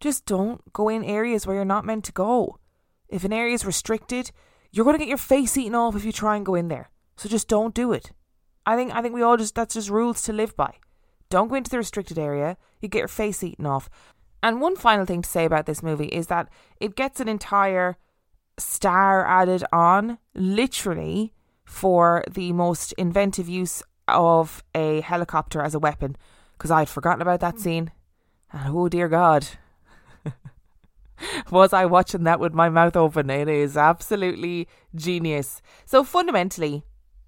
just 0.00 0.24
don't 0.24 0.72
go 0.72 0.88
in 0.88 1.04
areas 1.04 1.46
where 1.46 1.56
you're 1.56 1.64
not 1.64 1.84
meant 1.84 2.04
to 2.06 2.12
go. 2.12 2.58
If 3.08 3.22
an 3.22 3.32
area 3.32 3.54
is 3.54 3.66
restricted, 3.66 4.32
you're 4.72 4.84
going 4.84 4.94
to 4.94 4.98
get 4.98 5.08
your 5.08 5.18
face 5.18 5.56
eaten 5.56 5.74
off 5.74 5.96
if 5.96 6.04
you 6.04 6.12
try 6.12 6.36
and 6.36 6.46
go 6.46 6.54
in 6.54 6.68
there. 6.68 6.90
So 7.16 7.28
just 7.28 7.48
don't 7.48 7.74
do 7.74 7.92
it. 7.92 8.12
I 8.66 8.76
think 8.76 8.94
I 8.94 9.02
think 9.02 9.14
we 9.14 9.22
all 9.22 9.36
just 9.36 9.54
that's 9.54 9.74
just 9.74 9.90
rules 9.90 10.22
to 10.22 10.32
live 10.32 10.56
by. 10.56 10.74
Don't 11.28 11.48
go 11.48 11.54
into 11.54 11.70
the 11.70 11.78
restricted 11.78 12.18
area. 12.18 12.56
You 12.80 12.88
get 12.88 12.98
your 12.98 13.08
face 13.08 13.42
eaten 13.42 13.66
off. 13.66 13.88
And 14.42 14.60
one 14.60 14.76
final 14.76 15.06
thing 15.06 15.22
to 15.22 15.28
say 15.28 15.44
about 15.44 15.66
this 15.66 15.82
movie 15.82 16.06
is 16.06 16.26
that 16.28 16.48
it 16.80 16.96
gets 16.96 17.20
an 17.20 17.28
entire 17.28 17.96
star 18.58 19.26
added 19.26 19.64
on, 19.72 20.18
literally, 20.34 21.32
for 21.64 22.24
the 22.30 22.52
most 22.52 22.92
inventive 22.92 23.48
use 23.48 23.82
of 24.08 24.64
a 24.74 25.02
helicopter 25.02 25.62
as 25.62 25.74
a 25.74 25.78
weapon. 25.78 26.16
Because 26.56 26.70
I'd 26.70 26.88
forgotten 26.88 27.22
about 27.22 27.40
that 27.40 27.54
hmm. 27.54 27.60
scene. 27.60 27.92
And 28.52 28.74
oh 28.74 28.88
dear 28.88 29.08
God, 29.08 29.46
was 31.50 31.72
I 31.72 31.86
watching 31.86 32.24
that 32.24 32.40
with 32.40 32.54
my 32.54 32.68
mouth 32.68 32.96
open? 32.96 33.30
It 33.30 33.48
is 33.48 33.76
absolutely 33.76 34.68
genius. 34.94 35.62
So 35.84 36.04
fundamentally, 36.04 36.84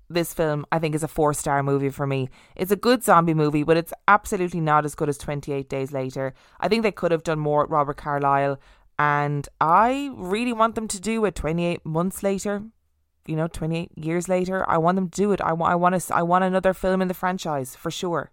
this 0.09 0.35
film, 0.35 0.67
I 0.71 0.79
think, 0.79 0.95
is 0.95 1.03
a 1.03 1.09
four 1.09 1.35
star 1.35 1.63
movie 1.63 1.91
for 1.91 2.07
me. 2.07 2.29
It's 2.57 2.71
a 2.71 2.77
good 2.77 3.03
zombie 3.03 3.35
movie, 3.35 3.63
but 3.63 3.77
it's 3.77 3.93
absolutely 4.09 4.61
not 4.61 4.85
as 4.85 4.95
good 4.95 5.09
as 5.09 5.19
28 5.19 5.69
Days 5.69 5.93
Later. 5.93 6.35
I 6.61 6.69
think 6.69 6.83
they 6.83 6.93
could 6.93 7.13
have 7.13 7.23
done 7.23 7.39
more 7.39 7.67
Robert 7.67 7.97
Carlyle, 7.97 8.59
and 8.99 9.49
I 9.61 10.11
really 10.15 10.53
want 10.53 10.75
them 10.75 10.89
to 10.89 11.01
do 11.01 11.25
it 11.25 11.35
28 11.35 11.85
months 11.85 12.23
later. 12.23 12.65
You 13.27 13.37
know, 13.37 13.47
28 13.47 13.97
years 13.97 14.29
later, 14.29 14.69
I 14.69 14.79
want 14.79 14.97
them 14.97 15.09
to 15.09 15.17
do 15.17 15.33
it. 15.33 15.41
I 15.41 15.53
want, 15.53 15.73
I 15.73 15.77
want, 15.77 16.01
to, 16.01 16.15
I 16.15 16.23
want 16.23 16.45
another 16.45 16.75
film 16.75 17.01
in 17.01 17.09
the 17.09 17.15
franchise 17.15 17.77
for 17.77 17.91
sure. 17.91 18.33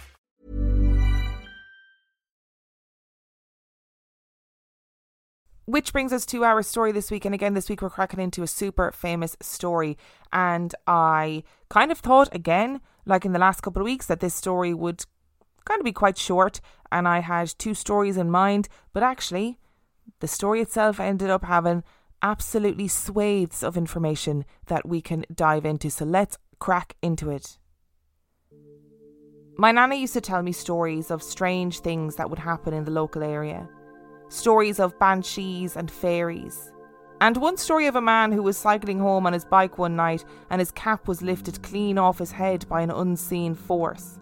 Which 5.71 5.93
brings 5.93 6.11
us 6.11 6.25
to 6.25 6.43
our 6.43 6.61
story 6.63 6.91
this 6.91 7.09
week. 7.09 7.23
And 7.23 7.33
again, 7.33 7.53
this 7.53 7.69
week 7.69 7.81
we're 7.81 7.89
cracking 7.89 8.19
into 8.19 8.43
a 8.43 8.47
super 8.47 8.91
famous 8.91 9.37
story. 9.39 9.97
And 10.33 10.75
I 10.85 11.43
kind 11.69 11.93
of 11.93 11.99
thought, 11.99 12.27
again, 12.35 12.81
like 13.05 13.23
in 13.23 13.31
the 13.31 13.39
last 13.39 13.61
couple 13.61 13.81
of 13.81 13.85
weeks, 13.85 14.05
that 14.07 14.19
this 14.19 14.35
story 14.35 14.73
would 14.73 15.05
kind 15.63 15.79
of 15.79 15.85
be 15.85 15.93
quite 15.93 16.17
short. 16.17 16.59
And 16.91 17.07
I 17.07 17.21
had 17.21 17.53
two 17.57 17.73
stories 17.73 18.17
in 18.17 18.29
mind. 18.29 18.67
But 18.91 19.03
actually, 19.03 19.59
the 20.19 20.27
story 20.27 20.59
itself 20.59 20.99
ended 20.99 21.29
up 21.29 21.45
having 21.45 21.85
absolutely 22.21 22.89
swathes 22.89 23.63
of 23.63 23.77
information 23.77 24.43
that 24.65 24.85
we 24.85 24.99
can 24.99 25.23
dive 25.33 25.63
into. 25.63 25.89
So 25.89 26.03
let's 26.03 26.37
crack 26.59 26.97
into 27.01 27.29
it. 27.29 27.57
My 29.57 29.71
nana 29.71 29.95
used 29.95 30.15
to 30.15 30.21
tell 30.21 30.43
me 30.43 30.51
stories 30.51 31.09
of 31.11 31.23
strange 31.23 31.79
things 31.79 32.17
that 32.17 32.29
would 32.29 32.39
happen 32.39 32.73
in 32.73 32.83
the 32.83 32.91
local 32.91 33.23
area 33.23 33.69
stories 34.31 34.79
of 34.79 34.97
banshees 34.97 35.75
and 35.75 35.91
fairies. 35.91 36.71
And 37.19 37.37
one 37.37 37.57
story 37.57 37.85
of 37.85 37.95
a 37.95 38.01
man 38.01 38.31
who 38.31 38.41
was 38.41 38.57
cycling 38.57 38.99
home 38.99 39.27
on 39.27 39.33
his 39.33 39.45
bike 39.45 39.77
one 39.77 39.95
night 39.95 40.25
and 40.49 40.59
his 40.59 40.71
cap 40.71 41.07
was 41.07 41.21
lifted 41.21 41.61
clean 41.61 41.97
off 41.97 42.17
his 42.17 42.31
head 42.31 42.67
by 42.67 42.81
an 42.81 42.89
unseen 42.89 43.53
force. 43.53 44.19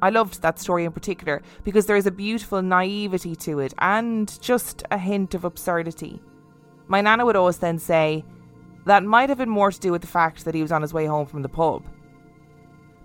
I 0.00 0.10
loved 0.10 0.40
that 0.42 0.58
story 0.58 0.84
in 0.84 0.92
particular 0.92 1.42
because 1.64 1.86
there 1.86 1.96
is 1.96 2.06
a 2.06 2.10
beautiful 2.10 2.62
naivety 2.62 3.36
to 3.36 3.58
it 3.58 3.74
and 3.78 4.40
just 4.40 4.82
a 4.90 4.98
hint 4.98 5.34
of 5.34 5.44
absurdity. 5.44 6.22
My 6.86 7.00
nana 7.00 7.24
would 7.24 7.36
always 7.36 7.58
then 7.58 7.78
say, 7.78 8.24
that 8.86 9.02
might 9.02 9.30
have 9.30 9.38
been 9.38 9.48
more 9.48 9.72
to 9.72 9.80
do 9.80 9.92
with 9.92 10.02
the 10.02 10.06
fact 10.06 10.44
that 10.44 10.54
he 10.54 10.62
was 10.62 10.72
on 10.72 10.82
his 10.82 10.92
way 10.92 11.06
home 11.06 11.26
from 11.26 11.42
the 11.42 11.48
pub. 11.48 11.86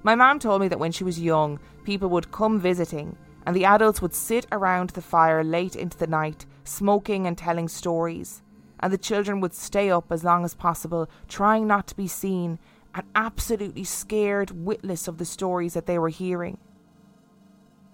My 0.04 0.16
mum 0.16 0.40
told 0.40 0.62
me 0.62 0.68
that 0.68 0.80
when 0.80 0.92
she 0.92 1.04
was 1.04 1.20
young, 1.20 1.60
people 1.84 2.10
would 2.10 2.32
come 2.32 2.60
visiting 2.60 3.18
and 3.46 3.56
the 3.56 3.66
adults 3.66 4.02
would 4.02 4.14
sit 4.14 4.46
around 4.52 4.92
the 4.92 5.02
fire 5.02 5.44
late 5.44 5.76
into 5.76 5.98
the 5.98 6.08
night, 6.08 6.46
smoking 6.64 7.26
and 7.26 7.38
telling 7.38 7.68
stories, 7.68 8.42
and 8.80 8.94
the 8.94 8.98
children 8.98 9.42
would 9.42 9.54
stay 9.54 9.90
up 9.90 10.12
as 10.12 10.24
long 10.24 10.46
as 10.46 10.56
possible, 10.56 11.10
trying 11.28 11.68
not 11.68 11.88
to 11.88 11.96
be 11.96 12.08
seen, 12.08 12.60
and 12.96 13.06
absolutely 13.16 13.84
scared, 13.84 14.52
witless 14.52 15.08
of 15.08 15.18
the 15.18 15.26
stories 15.26 15.74
that 15.74 15.86
they 15.86 16.00
were 16.00 16.10
hearing. 16.10 16.58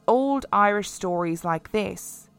Old 0.07 0.45
Irish 0.53 0.89
stories 0.89 1.43
like 1.43 1.71
this, 1.71 2.29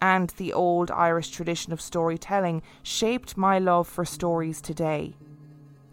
and 0.00 0.30
the 0.36 0.52
old 0.52 0.90
Irish 0.90 1.30
tradition 1.30 1.72
of 1.72 1.80
storytelling, 1.80 2.62
shaped 2.82 3.36
my 3.36 3.58
love 3.58 3.88
for 3.88 4.04
stories 4.04 4.60
today. 4.60 5.16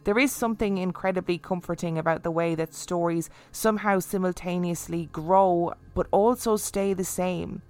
There 0.03 0.19
is 0.19 0.33
something 0.33 0.77
incredibly 0.77 1.37
comforting 1.37 1.97
about 1.97 2.23
the 2.23 2.31
way 2.31 2.55
that 2.55 2.73
stories 2.73 3.29
somehow 3.53 3.99
simultaneously 3.99 5.07
grow 5.13 5.73
but 5.93 6.07
also 6.11 6.57
stay 6.57 6.93
the 6.93 7.05
same. 7.05 7.61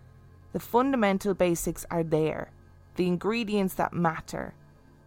The 0.52 0.60
fundamental 0.60 1.36
basics 1.36 1.86
are 1.92 2.04
there, 2.04 2.50
the 2.96 3.08
ingredients 3.08 3.76
that 3.76 3.94
matter. 3.94 4.56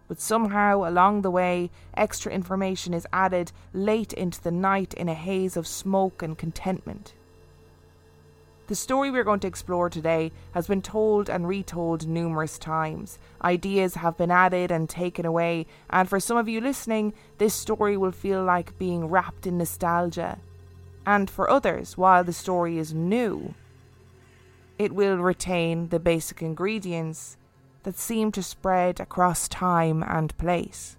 But 0.06 0.20
somehow 0.20 0.88
along 0.88 1.22
the 1.22 1.30
way, 1.32 1.70
extra 1.96 2.30
information 2.30 2.94
is 2.94 3.08
added 3.12 3.50
late 3.72 4.12
into 4.12 4.40
the 4.40 4.52
night 4.52 4.94
in 4.94 5.08
a 5.08 5.14
haze 5.14 5.56
of 5.56 5.66
smoke 5.66 6.22
and 6.22 6.38
contentment. 6.38 7.14
The 8.68 8.74
story 8.74 9.12
we're 9.12 9.22
going 9.22 9.38
to 9.40 9.46
explore 9.46 9.88
today 9.88 10.32
has 10.50 10.66
been 10.66 10.82
told 10.82 11.30
and 11.30 11.46
retold 11.46 12.08
numerous 12.08 12.58
times. 12.58 13.16
Ideas 13.44 13.94
have 13.94 14.16
been 14.16 14.32
added 14.32 14.72
and 14.72 14.88
taken 14.88 15.24
away, 15.24 15.66
and 15.88 16.08
for 16.08 16.18
some 16.18 16.36
of 16.36 16.48
you 16.48 16.60
listening, 16.60 17.14
this 17.38 17.54
story 17.54 17.96
will 17.96 18.10
feel 18.10 18.42
like 18.42 18.76
being 18.76 19.06
wrapped 19.06 19.46
in 19.46 19.56
nostalgia. 19.56 20.40
And 21.06 21.30
for 21.30 21.48
others, 21.48 21.96
while 21.96 22.24
the 22.24 22.32
story 22.32 22.76
is 22.76 22.92
new, 22.92 23.54
it 24.80 24.92
will 24.92 25.18
retain 25.18 25.90
the 25.90 26.00
basic 26.00 26.42
ingredients 26.42 27.36
that 27.84 27.96
seem 27.96 28.32
to 28.32 28.42
spread 28.42 28.98
across 28.98 29.46
time 29.46 30.02
and 30.02 30.36
place. 30.38 30.96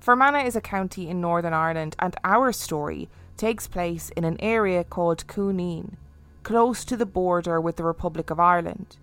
Fermanagh 0.00 0.44
is 0.44 0.56
a 0.56 0.62
county 0.62 1.10
in 1.10 1.20
Northern 1.20 1.52
Ireland, 1.52 1.94
and 1.98 2.16
our 2.24 2.52
story 2.52 3.10
takes 3.36 3.66
place 3.66 4.10
in 4.10 4.24
an 4.24 4.36
area 4.40 4.84
called 4.84 5.26
Cooneen, 5.26 5.96
close 6.42 6.84
to 6.84 6.96
the 6.96 7.06
border 7.06 7.60
with 7.60 7.76
the 7.76 7.84
Republic 7.84 8.30
of 8.30 8.38
Ireland. 8.38 8.96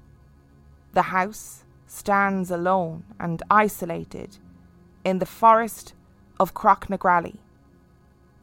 The 0.94 1.04
house 1.04 1.64
stands 1.88 2.52
alone 2.52 3.04
and 3.20 3.44
isolated 3.50 4.38
in 5.04 5.20
the 5.20 5.26
forest 5.26 5.94
of 6.40 6.54
Crochnagrally, 6.54 7.38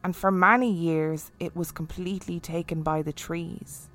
and 0.03 0.15
for 0.15 0.31
many 0.31 0.71
years 0.71 1.31
it 1.39 1.55
was 1.55 1.71
completely 1.71 2.39
taken 2.39 2.81
by 2.81 3.01
the 3.01 3.13
trees. 3.13 3.89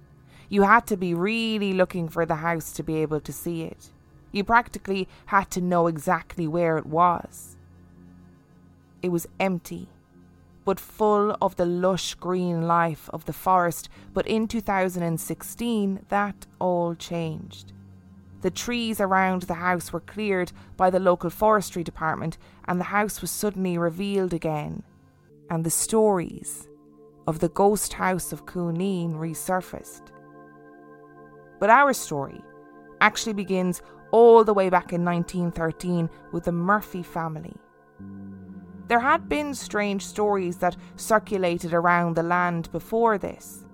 You 0.48 0.62
had 0.62 0.86
to 0.88 0.96
be 0.96 1.14
really 1.14 1.72
looking 1.72 2.08
for 2.08 2.26
the 2.26 2.36
house 2.36 2.72
to 2.72 2.82
be 2.82 2.96
able 2.96 3.20
to 3.20 3.32
see 3.32 3.62
it. 3.62 3.90
You 4.32 4.44
practically 4.44 5.08
had 5.26 5.50
to 5.52 5.60
know 5.60 5.86
exactly 5.86 6.46
where 6.46 6.76
it 6.76 6.86
was. 6.86 7.56
It 9.00 9.08
was 9.10 9.28
empty 9.38 9.88
but 10.64 10.80
full 10.80 11.36
of 11.42 11.56
the 11.56 11.66
lush 11.66 12.14
green 12.14 12.62
life 12.62 13.08
of 13.12 13.24
the 13.24 13.32
forest. 13.32 13.88
But 14.12 14.26
in 14.26 14.48
2016, 14.48 16.06
that 16.08 16.46
all 16.58 16.94
changed. 16.94 17.72
The 18.40 18.50
trees 18.50 19.00
around 19.00 19.42
the 19.42 19.54
house 19.54 19.92
were 19.92 20.00
cleared 20.00 20.52
by 20.76 20.90
the 20.90 21.00
local 21.00 21.30
forestry 21.30 21.82
department, 21.82 22.36
and 22.66 22.78
the 22.78 22.84
house 22.84 23.20
was 23.20 23.30
suddenly 23.30 23.78
revealed 23.78 24.34
again. 24.34 24.82
And 25.50 25.64
the 25.64 25.70
stories 25.70 26.68
of 27.26 27.38
the 27.38 27.48
ghost 27.48 27.94
house 27.94 28.32
of 28.32 28.46
Cooneen 28.46 29.14
resurfaced. 29.14 30.12
But 31.58 31.70
our 31.70 31.92
story 31.92 32.42
actually 33.00 33.32
begins 33.32 33.82
all 34.10 34.44
the 34.44 34.54
way 34.54 34.68
back 34.68 34.92
in 34.92 35.04
1913 35.04 36.08
with 36.32 36.44
the 36.44 36.52
Murphy 36.52 37.02
family. 37.02 37.56
There 38.86 39.00
had 39.00 39.28
been 39.28 39.54
strange 39.54 40.04
stories 40.04 40.58
that 40.58 40.76
circulated 40.96 41.72
around 41.72 42.16
the 42.16 42.22
land 42.22 42.70
before 42.70 43.16
this. 43.16 43.64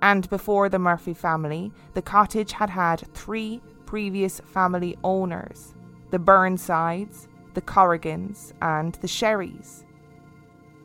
And 0.00 0.28
before 0.30 0.68
the 0.68 0.78
Murphy 0.78 1.14
family, 1.14 1.72
the 1.94 2.02
cottage 2.02 2.52
had 2.52 2.70
had 2.70 3.00
three 3.14 3.60
previous 3.86 4.40
family 4.40 4.96
owners 5.04 5.74
the 6.10 6.18
Burnsides, 6.18 7.28
the 7.54 7.62
Corrigans, 7.62 8.52
and 8.60 8.94
the 8.96 9.08
Sherrys. 9.08 9.84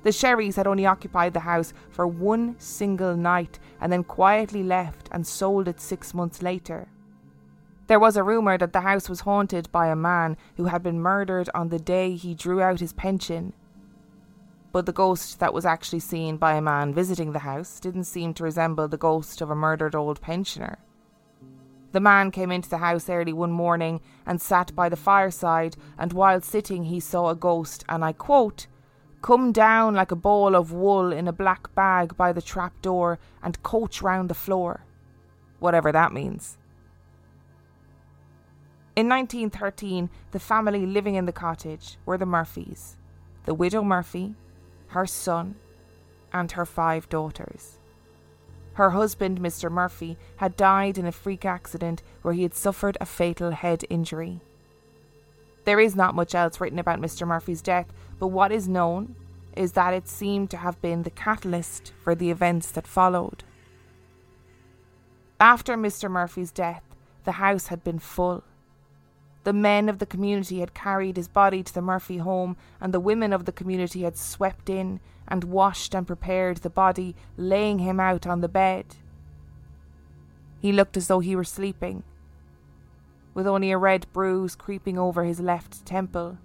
The 0.03 0.11
Sherrys 0.11 0.55
had 0.55 0.67
only 0.67 0.85
occupied 0.85 1.33
the 1.33 1.41
house 1.41 1.73
for 1.89 2.07
one 2.07 2.55
single 2.59 3.15
night 3.17 3.59
and 3.81 3.91
then 3.91 4.05
quietly 4.05 4.63
left 4.63 5.09
and 5.11 5.27
sold 5.27 5.67
it 5.67 5.81
six 5.81 6.13
months 6.13 6.41
later. 6.41 6.87
There 7.87 7.99
was 7.99 8.17
a 8.17 8.23
rumour 8.23 8.57
that 8.57 8.73
the 8.73 8.81
house 8.81 9.09
was 9.09 9.21
haunted 9.21 9.71
by 9.71 9.87
a 9.87 9.95
man 9.95 10.37
who 10.55 10.65
had 10.65 10.83
been 10.83 11.01
murdered 11.01 11.49
on 11.53 11.69
the 11.69 11.79
day 11.79 12.15
he 12.15 12.35
drew 12.35 12.61
out 12.61 12.79
his 12.79 12.93
pension. 12.93 13.53
But 14.77 14.85
the 14.85 14.93
ghost 14.93 15.39
that 15.39 15.55
was 15.55 15.65
actually 15.65 16.01
seen 16.01 16.37
by 16.37 16.53
a 16.53 16.61
man 16.61 16.93
visiting 16.93 17.31
the 17.31 17.39
house 17.39 17.79
didn't 17.79 18.03
seem 18.03 18.35
to 18.35 18.43
resemble 18.43 18.87
the 18.87 18.95
ghost 18.95 19.41
of 19.41 19.49
a 19.49 19.55
murdered 19.55 19.95
old 19.95 20.21
pensioner. 20.21 20.77
The 21.93 21.99
man 21.99 22.29
came 22.29 22.51
into 22.51 22.69
the 22.69 22.77
house 22.77 23.09
early 23.09 23.33
one 23.33 23.51
morning 23.51 24.01
and 24.27 24.39
sat 24.39 24.75
by 24.75 24.87
the 24.87 24.95
fireside, 24.95 25.77
and 25.97 26.13
while 26.13 26.41
sitting, 26.41 26.83
he 26.83 26.99
saw 26.99 27.29
a 27.29 27.35
ghost, 27.35 27.85
and 27.89 28.05
I 28.05 28.13
quote, 28.13 28.67
come 29.23 29.51
down 29.51 29.95
like 29.95 30.11
a 30.11 30.15
ball 30.15 30.55
of 30.55 30.71
wool 30.71 31.11
in 31.11 31.27
a 31.27 31.33
black 31.33 31.73
bag 31.73 32.15
by 32.15 32.31
the 32.31 32.39
trap 32.39 32.79
door 32.83 33.17
and 33.41 33.63
coach 33.63 34.03
round 34.03 34.29
the 34.29 34.35
floor. 34.35 34.85
Whatever 35.57 35.91
that 35.91 36.13
means. 36.13 36.59
In 38.95 39.09
1913, 39.09 40.11
the 40.29 40.39
family 40.39 40.85
living 40.85 41.15
in 41.15 41.25
the 41.25 41.31
cottage 41.31 41.97
were 42.05 42.19
the 42.19 42.27
Murphys 42.27 42.95
the 43.45 43.53
widow 43.53 43.81
Murphy, 43.81 44.35
her 44.89 45.05
son, 45.05 45.55
and 46.33 46.51
her 46.53 46.65
five 46.65 47.09
daughters. 47.09 47.79
Her 48.73 48.91
husband, 48.91 49.39
Mr. 49.39 49.71
Murphy, 49.71 50.17
had 50.37 50.55
died 50.55 50.97
in 50.97 51.07
a 51.07 51.11
freak 51.11 51.45
accident 51.45 52.03
where 52.21 52.33
he 52.33 52.43
had 52.43 52.53
suffered 52.53 52.97
a 53.01 53.05
fatal 53.05 53.51
head 53.51 53.83
injury. 53.89 54.39
There 55.65 55.79
is 55.79 55.95
not 55.95 56.15
much 56.15 56.35
else 56.35 56.61
written 56.61 56.79
about 56.79 57.01
Mr. 57.01 57.27
Murphy's 57.27 57.61
death, 57.61 57.91
but 58.19 58.27
what 58.27 58.51
is 58.51 58.67
known 58.67 59.15
is 59.55 59.71
that 59.73 59.93
it 59.93 60.07
seemed 60.07 60.51
to 60.51 60.57
have 60.57 60.79
been 60.81 61.03
the 61.03 61.09
catalyst 61.09 61.91
for 62.03 62.13
the 62.13 62.29
events 62.29 62.69
that 62.71 62.85
followed. 62.85 63.43
After 65.39 65.75
Mr. 65.75 66.09
Murphy's 66.09 66.51
death, 66.51 66.83
the 67.25 67.33
house 67.33 67.67
had 67.67 67.83
been 67.83 67.99
full. 67.99 68.43
The 69.47 69.53
men 69.53 69.87
of 69.87 69.99
the 69.99 70.05
community 70.05 70.59
had 70.59 70.73
carried 70.73 71.15
his 71.15 71.29
body 71.29 71.63
to 71.63 71.73
the 71.73 71.81
Murphy 71.81 72.17
home, 72.17 72.57
and 72.81 72.93
the 72.93 72.99
women 72.99 73.31
of 73.31 73.45
the 73.45 73.53
community 73.53 74.01
had 74.01 74.17
swept 74.17 74.69
in 74.69 74.99
and 75.25 75.45
washed 75.45 75.95
and 75.95 76.05
prepared 76.05 76.57
the 76.57 76.69
body, 76.69 77.15
laying 77.37 77.79
him 77.79 77.97
out 77.97 78.27
on 78.27 78.41
the 78.41 78.49
bed. 78.49 78.97
He 80.59 80.73
looked 80.73 80.97
as 80.97 81.07
though 81.07 81.21
he 81.21 81.33
were 81.33 81.45
sleeping, 81.45 82.03
with 83.33 83.47
only 83.47 83.71
a 83.71 83.77
red 83.77 84.05
bruise 84.11 84.53
creeping 84.53 84.99
over 84.99 85.23
his 85.23 85.39
left 85.39 85.85
temple. 85.85 86.39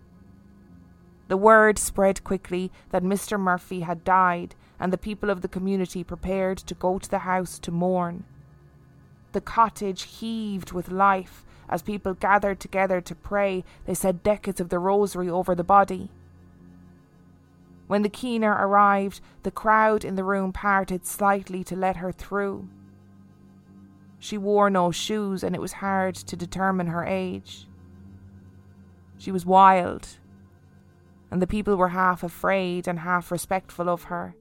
The 1.26 1.36
word 1.36 1.80
spread 1.80 2.22
quickly 2.22 2.70
that 2.90 3.02
Mr. 3.02 3.36
Murphy 3.36 3.80
had 3.80 4.04
died, 4.04 4.54
and 4.78 4.92
the 4.92 4.96
people 4.96 5.28
of 5.28 5.40
the 5.40 5.48
community 5.48 6.04
prepared 6.04 6.58
to 6.58 6.74
go 6.74 7.00
to 7.00 7.10
the 7.10 7.26
house 7.26 7.58
to 7.58 7.72
mourn. 7.72 8.22
The 9.32 9.40
cottage 9.40 10.04
heaved 10.04 10.70
with 10.70 10.88
life 10.88 11.44
as 11.72 11.80
people 11.80 12.12
gathered 12.12 12.60
together 12.60 13.00
to 13.00 13.14
pray, 13.14 13.64
they 13.86 13.94
said 13.94 14.22
decades 14.22 14.60
of 14.60 14.68
the 14.68 14.78
rosary 14.78 15.30
over 15.30 15.54
the 15.54 15.64
body. 15.64 16.10
When 17.86 18.02
the 18.02 18.10
keener 18.10 18.52
arrived, 18.52 19.22
the 19.42 19.50
crowd 19.50 20.04
in 20.04 20.14
the 20.14 20.22
room 20.22 20.52
parted 20.52 21.06
slightly 21.06 21.64
to 21.64 21.74
let 21.74 21.96
her 21.96 22.12
through. 22.12 22.68
She 24.18 24.36
wore 24.36 24.68
no 24.68 24.90
shoes, 24.90 25.42
and 25.42 25.54
it 25.54 25.62
was 25.62 25.72
hard 25.72 26.14
to 26.14 26.36
determine 26.36 26.88
her 26.88 27.06
age. 27.06 27.66
She 29.16 29.32
was 29.32 29.46
wild, 29.46 30.18
and 31.30 31.40
the 31.40 31.46
people 31.46 31.76
were 31.76 31.88
half 31.88 32.22
afraid 32.22 32.86
and 32.86 32.98
half 32.98 33.32
respectful 33.32 33.88
of 33.88 34.04
her. 34.04 34.36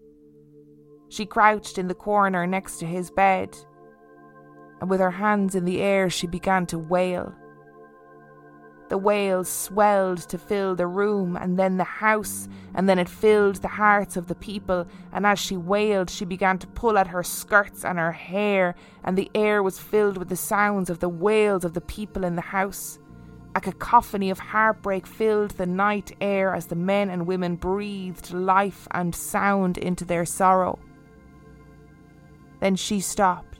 She 1.08 1.26
crouched 1.26 1.78
in 1.78 1.88
the 1.88 1.96
corner 1.96 2.46
next 2.46 2.78
to 2.80 2.86
his 2.86 3.10
bed 3.10 3.58
and 4.82 4.90
with 4.90 5.00
her 5.00 5.12
hands 5.12 5.56
in 5.56 5.64
the 5.64 5.80
air 5.80 6.10
she 6.10 6.28
began 6.28 6.66
to 6.66 6.80
wail. 6.80 7.34
The 8.90 8.98
wail 8.98 9.46
swelled 9.46 10.18
to 10.28 10.38
fill 10.38 10.76
the 10.76 10.86
room 10.86 11.38
and 11.38 11.58
then 11.58 11.78
the 11.78 11.86
house, 11.86 12.50
and 12.76 12.90
then 12.90 13.00
it 13.00 13.08
filled 13.08 13.56
the 13.58 13.70
hearts 13.70 14.18
of 14.18 14.28
the 14.28 14.36
people. 14.36 14.86
And 15.14 15.26
as 15.26 15.40
she 15.40 15.56
wailed, 15.56 16.10
she 16.10 16.26
began 16.26 16.58
to 16.58 16.68
pull 16.68 16.98
at 16.98 17.08
her 17.08 17.24
skirts 17.24 17.86
and 17.86 17.98
her 17.98 18.12
hair, 18.12 18.76
and 19.06 19.18
the 19.18 19.32
air 19.34 19.64
was 19.64 19.80
filled 19.80 20.18
with 20.18 20.28
the 20.28 20.36
sounds 20.36 20.90
of 20.90 21.00
the 21.00 21.08
wails 21.08 21.64
of 21.64 21.74
the 21.74 21.80
people 21.80 22.26
in 22.26 22.36
the 22.36 22.42
house. 22.42 23.00
A 23.56 23.62
cacophony 23.62 24.30
of 24.30 24.40
heartbreak 24.40 25.08
filled 25.08 25.52
the 25.52 25.66
night 25.66 26.12
air 26.20 26.54
as 26.54 26.66
the 26.66 26.76
men 26.76 27.10
and 27.10 27.28
women 27.28 27.56
breathed 27.56 28.34
life 28.34 28.90
and 28.92 29.16
sound 29.16 29.78
into 29.78 30.04
their 30.04 30.26
sorrow. 30.26 30.80
Then 32.60 32.76
she 32.76 33.00
stopped 33.00 33.51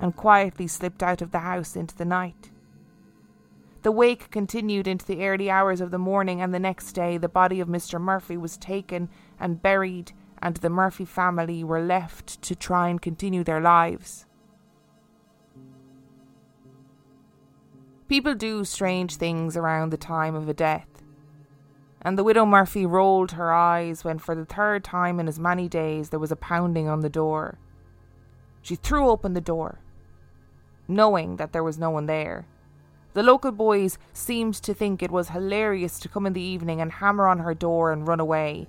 and 0.00 0.16
quietly 0.16 0.66
slipped 0.66 1.02
out 1.02 1.22
of 1.22 1.30
the 1.30 1.40
house 1.40 1.76
into 1.76 1.96
the 1.96 2.04
night. 2.04 2.50
The 3.82 3.92
wake 3.92 4.30
continued 4.30 4.88
into 4.88 5.06
the 5.06 5.24
early 5.24 5.48
hours 5.48 5.80
of 5.80 5.90
the 5.90 5.98
morning, 5.98 6.40
and 6.40 6.52
the 6.52 6.58
next 6.58 6.92
day 6.92 7.18
the 7.18 7.28
body 7.28 7.60
of 7.60 7.68
Mr. 7.68 8.00
Murphy 8.00 8.36
was 8.36 8.56
taken 8.56 9.08
and 9.38 9.62
buried, 9.62 10.12
and 10.42 10.56
the 10.56 10.70
Murphy 10.70 11.04
family 11.04 11.62
were 11.62 11.80
left 11.80 12.42
to 12.42 12.56
try 12.56 12.88
and 12.88 13.00
continue 13.00 13.44
their 13.44 13.60
lives. 13.60 14.26
People 18.08 18.34
do 18.34 18.64
strange 18.64 19.16
things 19.16 19.56
around 19.56 19.90
the 19.90 19.96
time 19.96 20.34
of 20.34 20.48
a 20.48 20.54
death, 20.54 21.02
and 22.02 22.18
the 22.18 22.24
widow 22.24 22.44
Murphy 22.44 22.84
rolled 22.86 23.32
her 23.32 23.52
eyes 23.52 24.04
when, 24.04 24.18
for 24.18 24.34
the 24.34 24.44
third 24.44 24.84
time 24.84 25.18
in 25.18 25.28
as 25.28 25.38
many 25.38 25.68
days, 25.68 26.10
there 26.10 26.20
was 26.20 26.32
a 26.32 26.36
pounding 26.36 26.88
on 26.88 27.00
the 27.00 27.08
door. 27.08 27.58
She 28.62 28.74
threw 28.74 29.08
open 29.08 29.34
the 29.34 29.40
door 29.40 29.80
knowing 30.88 31.36
that 31.36 31.52
there 31.52 31.64
was 31.64 31.78
no 31.78 31.90
one 31.90 32.06
there. 32.06 32.46
The 33.14 33.22
local 33.22 33.50
boys 33.50 33.98
seemed 34.12 34.54
to 34.56 34.74
think 34.74 35.02
it 35.02 35.10
was 35.10 35.30
hilarious 35.30 35.98
to 36.00 36.08
come 36.08 36.26
in 36.26 36.34
the 36.34 36.40
evening 36.40 36.80
and 36.80 36.92
hammer 36.92 37.26
on 37.26 37.38
her 37.38 37.54
door 37.54 37.90
and 37.90 38.06
run 38.06 38.20
away. 38.20 38.68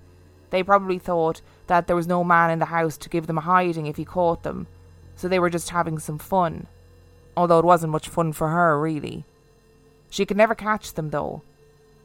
They 0.50 0.64
probably 0.64 1.00
thought 1.00 1.42
that 1.68 1.88
there 1.88 1.96
was 1.96 2.08
no 2.08 2.24
man 2.24 2.52
in 2.52 2.60
the 2.60 2.66
house 2.66 2.98
to 3.00 3.10
give 3.10 3.28
them 3.28 3.38
a 3.38 3.42
hiding 3.42 3.88
if 3.88 3.98
he 3.98 4.06
caught 4.06 4.44
them, 4.44 4.68
so 5.16 5.28
they 5.28 5.40
were 5.40 5.50
just 5.50 5.72
having 5.72 6.00
some 6.00 6.18
fun. 6.18 6.68
Although 7.36 7.60
it 7.60 7.66
wasn't 7.66 7.92
much 7.92 8.08
fun 8.08 8.32
for 8.32 8.48
her, 8.48 8.80
really. 8.80 9.26
She 10.10 10.26
could 10.26 10.38
never 10.38 10.56
catch 10.56 10.94
them, 10.94 11.10
though. 11.10 11.42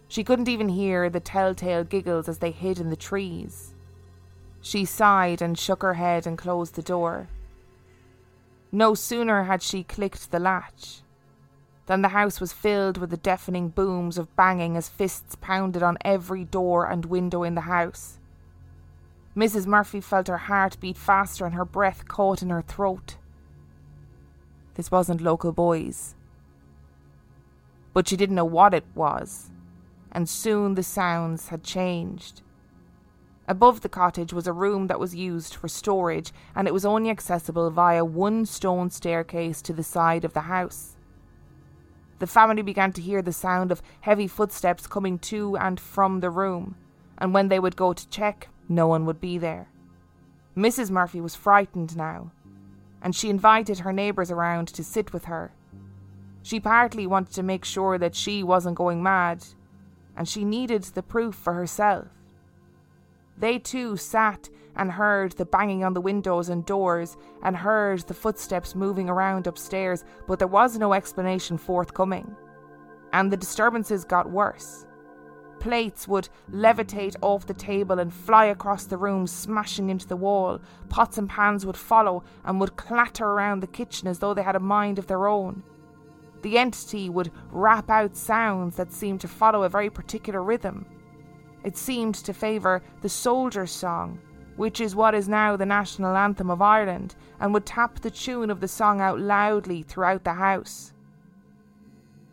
She 0.09 0.25
couldn't 0.25 0.49
even 0.49 0.69
hear 0.69 1.09
the 1.09 1.21
telltale 1.21 1.85
giggles 1.85 2.29
as 2.29 2.39
they 2.39 2.51
hid 2.51 2.81
in 2.81 2.91
the 2.91 2.97
trees. 2.97 3.73
She 4.61 4.85
sighed 4.85 5.41
and 5.41 5.59
shook 5.59 5.83
her 5.83 5.95
head 5.95 6.27
and 6.27 6.37
closed 6.37 6.75
the 6.75 6.83
door. 6.83 7.29
No 8.75 8.95
sooner 8.95 9.45
had 9.45 9.63
she 9.63 9.85
clicked 9.85 10.31
the 10.31 10.39
latch 10.39 11.03
than 11.87 12.01
the 12.01 12.09
house 12.09 12.41
was 12.41 12.55
filled 12.55 12.97
with 12.97 13.11
the 13.11 13.19
deafening 13.19 13.69
booms 13.69 14.17
of 14.17 14.35
banging 14.35 14.79
as 14.79 14.89
fists 14.89 15.35
pounded 15.35 15.83
on 15.83 15.99
every 16.05 16.45
door 16.45 16.87
and 16.87 17.05
window 17.05 17.43
in 17.43 17.55
the 17.55 17.63
house. 17.63 18.19
Mrs. 19.37 19.67
Murphy 19.67 20.01
felt 20.01 20.29
her 20.29 20.39
heart 20.39 20.79
beat 20.81 20.97
faster 20.97 21.45
and 21.45 21.55
her 21.55 21.67
breath 21.67 22.09
caught 22.09 22.41
in 22.41 22.49
her 22.49 22.63
throat. 22.63 23.17
This 24.75 24.91
wasn't 24.91 25.21
local 25.21 25.53
boys. 25.53 26.15
But 27.93 28.09
she 28.09 28.17
didn't 28.17 28.37
know 28.37 28.45
what 28.47 28.73
it 28.73 28.85
was, 28.95 29.51
and 30.11 30.27
soon 30.27 30.77
the 30.77 30.83
sounds 30.83 31.49
had 31.49 31.63
changed. 31.63 32.41
Above 33.49 33.81
the 33.81 33.89
cottage 33.89 34.33
was 34.33 34.47
a 34.47 34.53
room 34.53 34.87
that 34.87 35.01
was 35.01 35.17
used 35.17 35.55
for 35.55 35.67
storage, 35.67 36.33
and 36.55 36.69
it 36.69 36.75
was 36.75 36.85
only 36.85 37.11
accessible 37.11 37.71
via 37.71 38.05
one 38.05 38.47
stone 38.47 38.89
staircase 38.89 39.61
to 39.61 39.73
the 39.73 39.83
side 39.83 40.25
of 40.25 40.33
the 40.33 40.43
house. 40.43 40.97
The 42.21 42.27
family 42.29 42.63
began 42.63 42.93
to 42.93 43.03
hear 43.03 43.21
the 43.21 43.33
sound 43.33 43.73
of 43.73 43.83
heavy 44.03 44.29
footsteps 44.29 44.87
coming 44.87 45.19
to 45.21 45.57
and 45.57 45.81
from 45.81 46.21
the 46.21 46.31
room, 46.31 46.77
and 47.19 47.35
when 47.35 47.49
they 47.49 47.59
would 47.59 47.75
go 47.75 47.93
to 47.93 48.09
check, 48.11 48.49
no 48.69 48.87
one 48.87 49.05
would 49.07 49.21
be 49.21 49.39
there. 49.39 49.69
Mrs. 50.57 50.91
Murphy 50.91 51.21
was 51.21 51.35
frightened 51.35 51.97
now, 51.97 52.31
and 53.03 53.17
she 53.17 53.29
invited 53.29 53.81
her 53.81 53.93
neighbours 53.93 54.31
around 54.31 54.69
to 54.69 54.85
sit 54.85 55.13
with 55.13 55.25
her. 55.25 55.51
She 56.43 56.61
partly 56.61 57.09
wanted 57.09 57.35
to 57.35 57.43
make 57.43 57.65
sure 57.65 57.99
that 57.99 58.15
she 58.15 58.45
wasn't 58.45 58.77
going 58.77 59.03
mad, 59.03 59.45
and 60.17 60.29
she 60.29 60.45
needed 60.45 60.85
the 60.85 61.03
proof 61.03 61.35
for 61.35 61.55
herself. 61.55 62.07
They 63.43 63.59
too 63.59 63.97
sat 63.97 64.49
and 64.77 64.93
heard 64.93 65.33
the 65.33 65.45
banging 65.45 65.83
on 65.83 65.95
the 65.95 66.01
windows 66.01 66.49
and 66.49 66.65
doors 66.65 67.17
and 67.43 67.57
heard 67.57 67.99
the 68.03 68.15
footsteps 68.15 68.77
moving 68.77 69.11
around 69.11 69.49
upstairs, 69.49 70.05
but 70.29 70.39
there 70.39 70.47
was 70.47 70.79
no 70.79 70.93
explanation 70.93 71.59
forthcoming. 71.59 72.37
And 73.13 73.33
the 73.33 73.37
disturbances 73.37 74.05
got 74.05 74.31
worse. 74.31 74.87
Plates 75.59 76.07
would 76.07 76.29
levitate 76.53 77.17
off 77.21 77.47
the 77.47 77.55
table 77.55 77.99
and 77.99 78.15
fly 78.15 78.45
across 78.45 78.85
the 78.85 78.97
room, 78.97 79.27
smashing 79.27 79.91
into 79.91 80.07
the 80.07 80.15
wall. 80.15 80.61
Pots 80.89 81.19
and 81.19 81.29
pans 81.29 81.67
would 81.67 81.77
follow 81.77 82.23
and 82.45 82.61
would 82.61 82.77
clatter 82.77 83.27
around 83.27 83.59
the 83.59 83.67
kitchen 83.67 84.07
as 84.07 84.21
though 84.21 84.35
they 84.35 84.45
had 84.45 84.55
a 84.55 84.61
mind 84.61 85.01
of 85.01 85.09
their 85.09 85.27
own. 85.27 85.65
The 86.43 86.59
entity 86.59 87.11
would 87.11 87.33
rap 87.51 87.91
out 87.91 88.15
sounds 88.15 88.77
that 88.77 88.93
seemed 88.93 89.21
to 89.23 89.29
follow 89.29 89.65
a 89.65 89.69
very 89.69 89.91
particular 89.91 90.45
rhythm. 90.45 90.87
It 91.65 91.77
seemed 91.77 92.15
to 92.17 92.33
favour 92.35 92.83
the 93.01 93.09
soldier's 93.09 93.71
song, 93.71 94.19
which 94.57 94.81
is 94.81 94.97
what 94.97 95.15
is 95.15 95.29
now 95.29 95.57
the 95.57 95.67
national 95.67 96.17
anthem 96.17 96.51
of 96.51 96.61
Ireland, 96.61 97.15
and 97.41 97.55
would 97.55 97.67
tap 97.67 98.01
the 98.01 98.11
tune 98.11 98.51
of 98.51 98.61
the 98.61 98.69
song 98.69 99.01
out 99.01 99.21
loudly 99.21 99.83
throughout 99.83 100.25
the 100.25 100.35
house. 100.35 100.93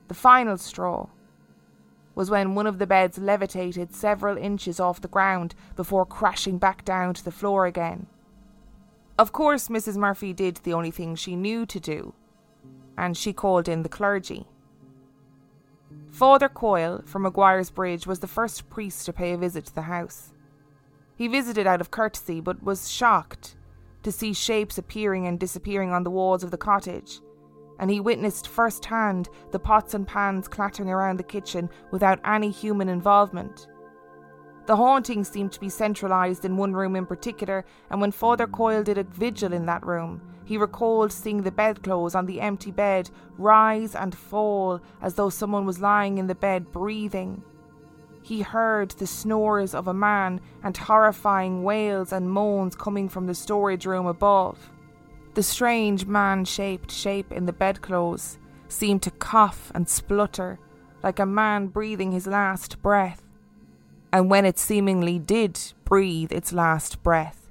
The 0.08 0.16
final 0.16 0.58
straw 0.58 1.08
was 2.16 2.30
when 2.30 2.56
one 2.56 2.68
of 2.68 2.80
the 2.80 2.88
beds 2.88 3.18
levitated 3.18 3.96
several 3.96 4.36
inches 4.36 4.80
off 4.80 5.00
the 5.00 5.08
ground 5.08 5.56
before 5.76 6.06
crashing 6.06 6.58
back 6.58 6.84
down 6.84 7.14
to 7.14 7.24
the 7.24 7.32
floor 7.32 7.66
again. 7.66 8.08
Of 9.18 9.32
course, 9.32 9.68
Mrs. 9.68 9.96
Murphy 9.96 10.34
did 10.34 10.58
the 10.58 10.74
only 10.74 10.92
thing 10.92 11.16
she 11.16 11.36
knew 11.36 11.66
to 11.68 11.80
do, 11.80 12.14
and 12.98 13.16
she 13.16 13.32
called 13.32 13.70
in 13.70 13.84
the 13.84 13.90
clergy. 13.90 14.48
Father 16.12 16.50
Coyle 16.50 17.02
from 17.06 17.22
Maguire's 17.22 17.70
Bridge 17.70 18.08
was 18.08 18.20
the 18.20 18.28
first 18.28 18.70
priest 18.70 19.06
to 19.06 19.14
pay 19.14 19.34
a 19.34 19.38
visit 19.38 19.66
to 19.68 19.76
the 19.76 19.84
house. 19.84 20.34
He 21.16 21.28
visited 21.28 21.68
out 21.68 21.82
of 21.82 21.92
courtesy, 21.92 22.42
but 22.42 22.64
was 22.64 22.90
shocked 22.90 23.56
to 24.04 24.12
see 24.12 24.34
shapes 24.34 24.78
appearing 24.78 25.28
and 25.28 25.40
disappearing 25.40 25.92
on 25.92 26.04
the 26.04 26.10
walls 26.10 26.44
of 26.44 26.52
the 26.52 26.58
cottage, 26.58 27.20
and 27.80 27.92
he 27.92 28.00
witnessed 28.00 28.48
firsthand 28.48 29.30
the 29.52 29.60
pots 29.60 29.94
and 29.94 30.08
pans 30.08 30.48
clattering 30.48 30.90
around 30.90 31.18
the 31.18 31.24
kitchen 31.24 31.70
without 31.92 32.20
any 32.26 32.50
human 32.50 32.90
involvement. 32.90 33.68
The 34.70 34.76
haunting 34.76 35.24
seemed 35.24 35.52
to 35.54 35.60
be 35.60 35.68
centralised 35.68 36.46
in 36.46 36.56
one 36.56 36.74
room 36.74 36.96
in 36.96 37.08
particular, 37.08 37.66
and 37.90 38.00
when 38.00 38.12
Father 38.12 38.46
Coyle 38.46 38.84
did 38.84 39.00
a 39.00 39.04
vigil 39.04 39.52
in 39.52 39.66
that 39.66 39.84
room, 39.84 40.22
he 40.46 40.60
recalled 40.60 41.12
seeing 41.12 41.42
the 41.42 41.50
bedclothes 41.50 42.14
on 42.14 42.28
the 42.28 42.40
empty 42.40 42.70
bed 42.70 43.10
rise 43.40 43.96
and 43.96 44.14
fall 44.14 44.80
as 45.02 45.16
though 45.16 45.32
someone 45.32 45.66
was 45.66 45.82
lying 45.82 46.20
in 46.20 46.28
the 46.28 46.36
bed 46.36 46.72
breathing. 46.72 47.42
He 48.22 48.42
heard 48.44 48.92
the 48.92 49.08
snores 49.08 49.74
of 49.74 49.88
a 49.88 49.94
man 49.96 50.40
and 50.62 50.78
horrifying 50.78 51.64
wails 51.64 52.14
and 52.14 52.30
moans 52.30 52.76
coming 52.76 53.10
from 53.10 53.26
the 53.26 53.34
storage 53.34 53.88
room 53.88 54.06
above. 54.06 54.70
The 55.34 55.42
strange 55.42 56.06
man 56.06 56.46
shaped 56.46 56.92
shape 56.92 57.32
in 57.32 57.48
the 57.48 57.54
bedclothes 57.54 58.38
seemed 58.68 59.02
to 59.02 59.10
cough 59.10 59.72
and 59.74 59.90
splutter 59.90 60.60
like 61.02 61.18
a 61.18 61.26
man 61.26 61.70
breathing 61.70 62.12
his 62.12 62.28
last 62.28 62.80
breath. 62.84 63.29
And 64.12 64.30
when 64.30 64.46
it 64.46 64.58
seemingly 64.58 65.20
did 65.20 65.60
breathe 65.86 66.32
its 66.32 66.52
last 66.52 67.04
breath, 67.04 67.50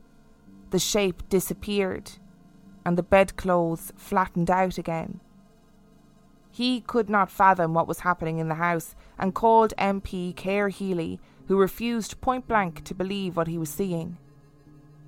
the 0.70 0.78
shape 0.78 1.22
disappeared 1.28 2.12
and 2.84 2.96
the 2.96 3.02
bedclothes 3.02 3.92
flattened 3.96 4.50
out 4.50 4.78
again. 4.78 5.20
He 6.50 6.80
could 6.80 7.08
not 7.08 7.30
fathom 7.30 7.74
what 7.74 7.86
was 7.86 8.00
happening 8.00 8.38
in 8.38 8.48
the 8.48 8.56
house 8.56 8.96
and 9.18 9.34
called 9.34 9.74
MP 9.78 10.34
Cahir 10.34 10.68
Healy, 10.68 11.20
who 11.46 11.56
refused 11.56 12.20
point 12.20 12.48
blank 12.48 12.82
to 12.84 12.94
believe 12.94 13.36
what 13.36 13.46
he 13.46 13.58
was 13.58 13.70
seeing. 13.70 14.16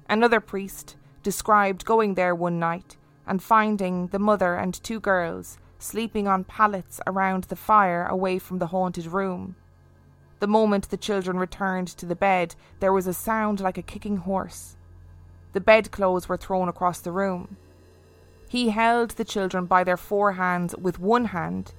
Another 0.08 0.40
priest 0.40 0.96
described 1.22 1.84
going 1.84 2.14
there 2.14 2.34
one 2.34 2.58
night 2.58 2.96
and 3.26 3.42
finding 3.42 4.08
the 4.08 4.18
mother 4.18 4.54
and 4.54 4.74
two 4.74 5.00
girls 5.00 5.58
sleeping 5.78 6.28
on 6.28 6.44
pallets 6.44 7.00
around 7.06 7.44
the 7.44 7.56
fire 7.56 8.06
away 8.06 8.38
from 8.38 8.58
the 8.58 8.68
haunted 8.68 9.06
room. 9.06 9.56
The 10.40 10.46
moment 10.46 10.88
the 10.88 10.96
children 10.96 11.38
returned 11.38 11.88
to 11.88 12.06
the 12.06 12.16
bed, 12.16 12.54
there 12.80 12.92
was 12.92 13.06
a 13.06 13.14
sound 13.14 13.60
like 13.60 13.78
a 13.78 13.82
kicking 13.82 14.16
horse. 14.16 14.76
The 15.52 15.60
bedclothes 15.60 16.28
were 16.28 16.38
thrown 16.38 16.68
across 16.68 17.00
the 17.00 17.12
room. 17.12 17.56
He 18.48 18.70
held 18.70 19.10
the 19.10 19.24
children 19.24 19.66
by 19.66 19.84
their 19.84 19.98
four 19.98 20.32
hands 20.32 20.74
with 20.76 20.98
one 20.98 21.26
hand 21.26 21.72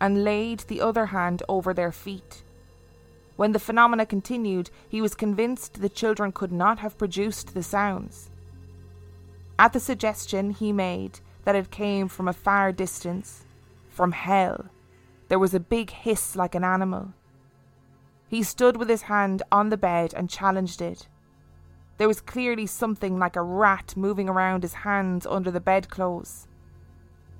and 0.00 0.24
laid 0.24 0.60
the 0.60 0.80
other 0.80 1.06
hand 1.06 1.42
over 1.48 1.72
their 1.72 1.90
feet. 1.90 2.44
When 3.36 3.52
the 3.52 3.58
phenomena 3.58 4.04
continued, 4.04 4.70
he 4.88 5.00
was 5.00 5.14
convinced 5.14 5.80
the 5.80 5.88
children 5.88 6.32
could 6.32 6.52
not 6.52 6.80
have 6.80 6.98
produced 6.98 7.54
the 7.54 7.62
sounds. 7.62 8.30
At 9.58 9.72
the 9.72 9.80
suggestion 9.80 10.50
he 10.50 10.70
made 10.70 11.20
that 11.44 11.56
it 11.56 11.70
came 11.70 12.08
from 12.08 12.28
a 12.28 12.32
far 12.32 12.72
distance, 12.72 13.44
from 13.88 14.12
hell, 14.12 14.66
there 15.28 15.38
was 15.38 15.54
a 15.54 15.60
big 15.60 15.90
hiss 15.90 16.36
like 16.36 16.54
an 16.54 16.62
animal. 16.62 17.14
He 18.32 18.42
stood 18.42 18.78
with 18.78 18.88
his 18.88 19.02
hand 19.02 19.42
on 19.52 19.68
the 19.68 19.76
bed 19.76 20.14
and 20.16 20.30
challenged 20.30 20.80
it. 20.80 21.06
There 21.98 22.08
was 22.08 22.22
clearly 22.22 22.64
something 22.66 23.18
like 23.18 23.36
a 23.36 23.42
rat 23.42 23.92
moving 23.94 24.26
around 24.26 24.62
his 24.62 24.72
hands 24.72 25.26
under 25.26 25.50
the 25.50 25.60
bedclothes. 25.60 26.48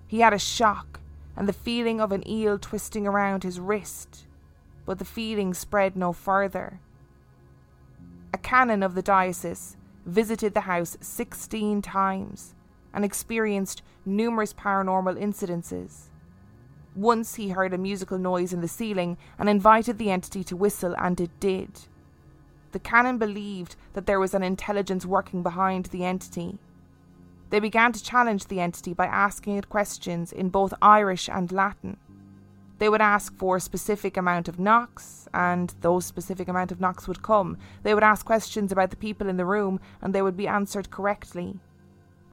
He 0.07 0.21
had 0.21 0.35
a 0.35 0.39
shock 0.39 1.01
and 1.35 1.49
the 1.49 1.55
feeling 1.55 1.99
of 1.99 2.13
an 2.13 2.29
eel 2.29 2.59
twisting 2.59 3.07
around 3.07 3.43
his 3.43 3.59
wrist, 3.59 4.27
but 4.85 4.99
the 4.99 5.07
feeling 5.07 5.55
spread 5.55 5.97
no 5.97 6.13
further. 6.13 6.79
A 8.35 8.37
canon 8.37 8.83
of 8.83 8.95
the 8.95 9.01
diocese 9.01 9.79
visited 10.05 10.53
the 10.53 10.69
house 10.69 10.99
16 11.01 11.81
times 11.81 12.55
and 12.93 13.03
experienced 13.03 13.81
numerous 14.05 14.53
paranormal 14.53 15.19
incidences. 15.19 16.11
Once 16.95 17.37
he 17.37 17.51
heard 17.51 17.73
a 17.73 17.79
musical 17.79 18.19
noise 18.19 18.53
in 18.53 18.61
the 18.61 18.69
ceiling 18.69 19.17
and 19.39 19.49
invited 19.49 19.99
the 19.99 20.11
entity 20.11 20.45
to 20.45 20.57
whistle, 20.57 20.95
and 20.99 21.21
it 21.21 21.31
did 21.41 21.71
the 22.73 22.79
canon 22.79 23.19
believed 23.19 23.77
that 23.93 24.07
there 24.07 24.19
was 24.19 24.35
an 24.35 24.43
intelligence 24.43 25.07
working 25.07 25.43
behind 25.43 25.87
the 25.87 26.05
entity. 26.05 26.59
They 27.51 27.61
began 27.61 27.93
to 27.93 28.03
challenge 28.03 28.47
the 28.47 28.61
entity 28.61 28.95
by 28.95 29.07
asking 29.07 29.59
it 29.59 29.69
questions 29.69 30.33
in 30.33 30.49
both 30.49 30.73
Irish 30.81 31.29
and 31.29 31.53
Latin. 31.53 31.99
They 32.79 32.89
would 32.89 33.03
ask 33.03 33.37
for 33.37 33.57
a 33.57 33.61
specific 33.61 34.17
amount 34.17 34.49
of 34.49 34.59
knocks, 34.59 35.29
and 35.33 35.73
those 35.83 36.07
specific 36.07 36.49
amount 36.49 36.73
of 36.73 36.81
knocks 36.81 37.07
would 37.07 37.23
come. 37.23 37.59
They 37.83 37.95
would 37.95 38.03
ask 38.03 38.27
questions 38.27 38.73
about 38.73 38.91
the 38.91 38.97
people 38.97 39.29
in 39.29 39.37
the 39.37 39.45
room, 39.45 39.79
and 40.01 40.13
they 40.13 40.23
would 40.23 40.37
be 40.37 40.49
answered 40.49 40.91
correctly. 40.91 41.61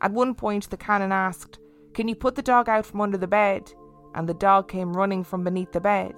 At 0.01 0.13
one 0.13 0.33
point, 0.33 0.69
the 0.69 0.77
canon 0.77 1.11
asked, 1.11 1.59
Can 1.93 2.07
you 2.07 2.15
put 2.15 2.35
the 2.35 2.41
dog 2.41 2.69
out 2.69 2.85
from 2.85 3.01
under 3.01 3.17
the 3.17 3.27
bed? 3.27 3.73
And 4.15 4.27
the 4.27 4.33
dog 4.33 4.67
came 4.67 4.95
running 4.95 5.23
from 5.23 5.43
beneath 5.43 5.71
the 5.71 5.79
bed. 5.81 6.15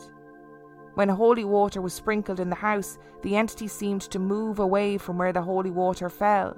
When 0.96 1.10
holy 1.10 1.46
water 1.46 1.82
was 1.82 1.94
sprinkled 1.94 2.40
in 2.40 2.50
the 2.50 2.56
house, 2.56 2.98
the 3.22 3.36
entity 3.36 3.68
seemed 3.68 4.02
to 4.02 4.20
move 4.20 4.60
away 4.60 4.98
from 4.98 5.18
where 5.18 5.34
the 5.34 5.42
holy 5.42 5.72
water 5.72 6.10
fell. 6.10 6.56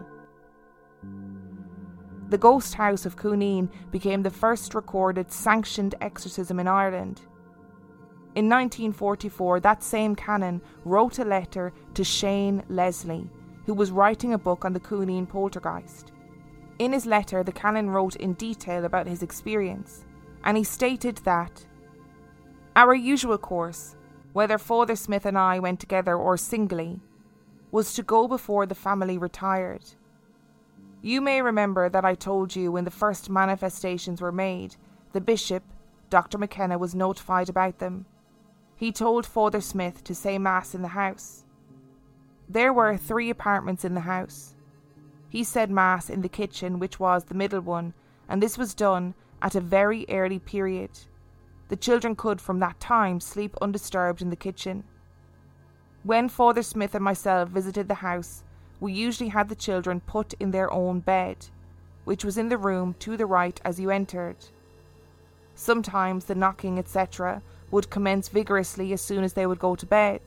The 2.30 2.38
ghost 2.38 2.74
house 2.74 3.06
of 3.06 3.16
Cooneen 3.16 3.70
became 3.92 4.24
the 4.24 4.32
first 4.32 4.74
recorded 4.74 5.32
sanctioned 5.32 5.94
exorcism 6.02 6.60
in 6.60 6.68
Ireland. 6.68 7.22
In 8.36 8.50
1944, 8.50 9.60
that 9.60 9.84
same 9.84 10.16
canon 10.16 10.62
wrote 10.84 11.20
a 11.20 11.26
letter 11.26 11.72
to 11.94 12.04
Shane 12.04 12.64
Leslie, 12.70 13.30
who 13.68 13.76
was 13.76 13.92
writing 13.92 14.34
a 14.34 14.40
book 14.40 14.66
on 14.66 14.74
the 14.74 14.80
Cooneen 14.80 15.30
poltergeist. 15.30 16.12
In 16.80 16.92
his 16.92 17.06
letter, 17.06 17.44
the 17.44 17.52
canon 17.52 17.92
wrote 17.92 18.16
in 18.16 18.34
detail 18.34 18.86
about 18.86 19.06
his 19.06 19.22
experience, 19.22 20.06
and 20.44 20.58
he 20.58 20.64
stated 20.64 21.18
that 21.18 21.66
Our 22.76 22.94
usual 22.94 23.38
course 23.38 23.96
whether 24.34 24.58
Father 24.58 24.96
Smith 24.96 25.26
and 25.26 25.38
I 25.38 25.60
went 25.60 25.80
together 25.80 26.16
or 26.16 26.38
singly, 26.38 27.00
was 27.72 27.94
to 27.94 28.04
go 28.04 28.28
before 28.28 28.66
the 28.66 28.76
family 28.76 29.18
retired. 29.18 29.86
You 31.02 31.22
may 31.22 31.42
remember 31.42 31.88
that 31.90 32.06
I 32.06 32.16
told 32.16 32.56
you 32.56 32.72
when 32.72 32.84
the 32.84 32.92
first 32.92 33.30
manifestations 33.30 34.22
were 34.22 34.32
made, 34.32 34.76
the 35.12 35.22
bishop, 35.22 35.64
Dr. 36.10 36.38
McKenna, 36.38 36.78
was 36.78 36.96
notified 36.96 37.50
about 37.50 37.78
them. 37.80 38.06
He 38.76 38.92
told 38.92 39.26
Father 39.26 39.62
Smith 39.62 40.04
to 40.04 40.16
say 40.16 40.38
Mass 40.38 40.74
in 40.74 40.82
the 40.82 40.90
house. 40.90 41.46
There 42.50 42.74
were 42.74 42.98
three 42.98 43.30
apartments 43.30 43.86
in 43.86 43.94
the 43.94 44.02
house. 44.02 44.56
He 45.30 45.44
said 45.44 45.70
Mass 45.70 46.10
in 46.10 46.22
the 46.22 46.30
kitchen, 46.30 46.80
which 46.80 47.00
was 47.00 47.26
the 47.26 47.36
middle 47.36 47.62
one, 47.62 47.94
and 48.28 48.42
this 48.42 48.58
was 48.58 48.74
done 48.74 49.14
at 49.44 49.56
a 49.56 49.62
very 49.62 50.06
early 50.10 50.40
period. 50.40 50.90
The 51.68 51.76
children 51.76 52.16
could, 52.16 52.42
from 52.42 52.60
that 52.60 52.80
time, 52.80 53.20
sleep 53.20 53.56
undisturbed 53.62 54.22
in 54.22 54.30
the 54.30 54.36
kitchen. 54.36 54.86
When 56.04 56.30
Father 56.30 56.64
Smith 56.64 56.96
and 56.96 57.04
myself 57.04 57.50
visited 57.50 57.88
the 57.88 57.96
house, 57.96 58.44
we 58.80 58.94
usually 58.94 59.30
had 59.30 59.50
the 59.50 59.56
children 59.56 60.02
put 60.02 60.34
in 60.40 60.52
their 60.52 60.72
own 60.72 61.02
bed, 61.02 61.38
which 62.06 62.26
was 62.26 62.38
in 62.38 62.50
the 62.50 62.58
room 62.58 62.96
to 63.00 63.16
the 63.16 63.26
right 63.26 63.60
as 63.64 63.80
you 63.80 63.90
entered. 63.92 64.38
Sometimes 65.56 66.26
the 66.26 66.36
knocking, 66.36 66.80
etc., 66.80 67.42
would 67.70 67.90
commence 67.90 68.28
vigorously 68.30 68.92
as 68.94 69.02
soon 69.02 69.24
as 69.24 69.34
they 69.34 69.46
would 69.46 69.60
go 69.60 69.76
to 69.76 69.86
bed. 69.86 70.22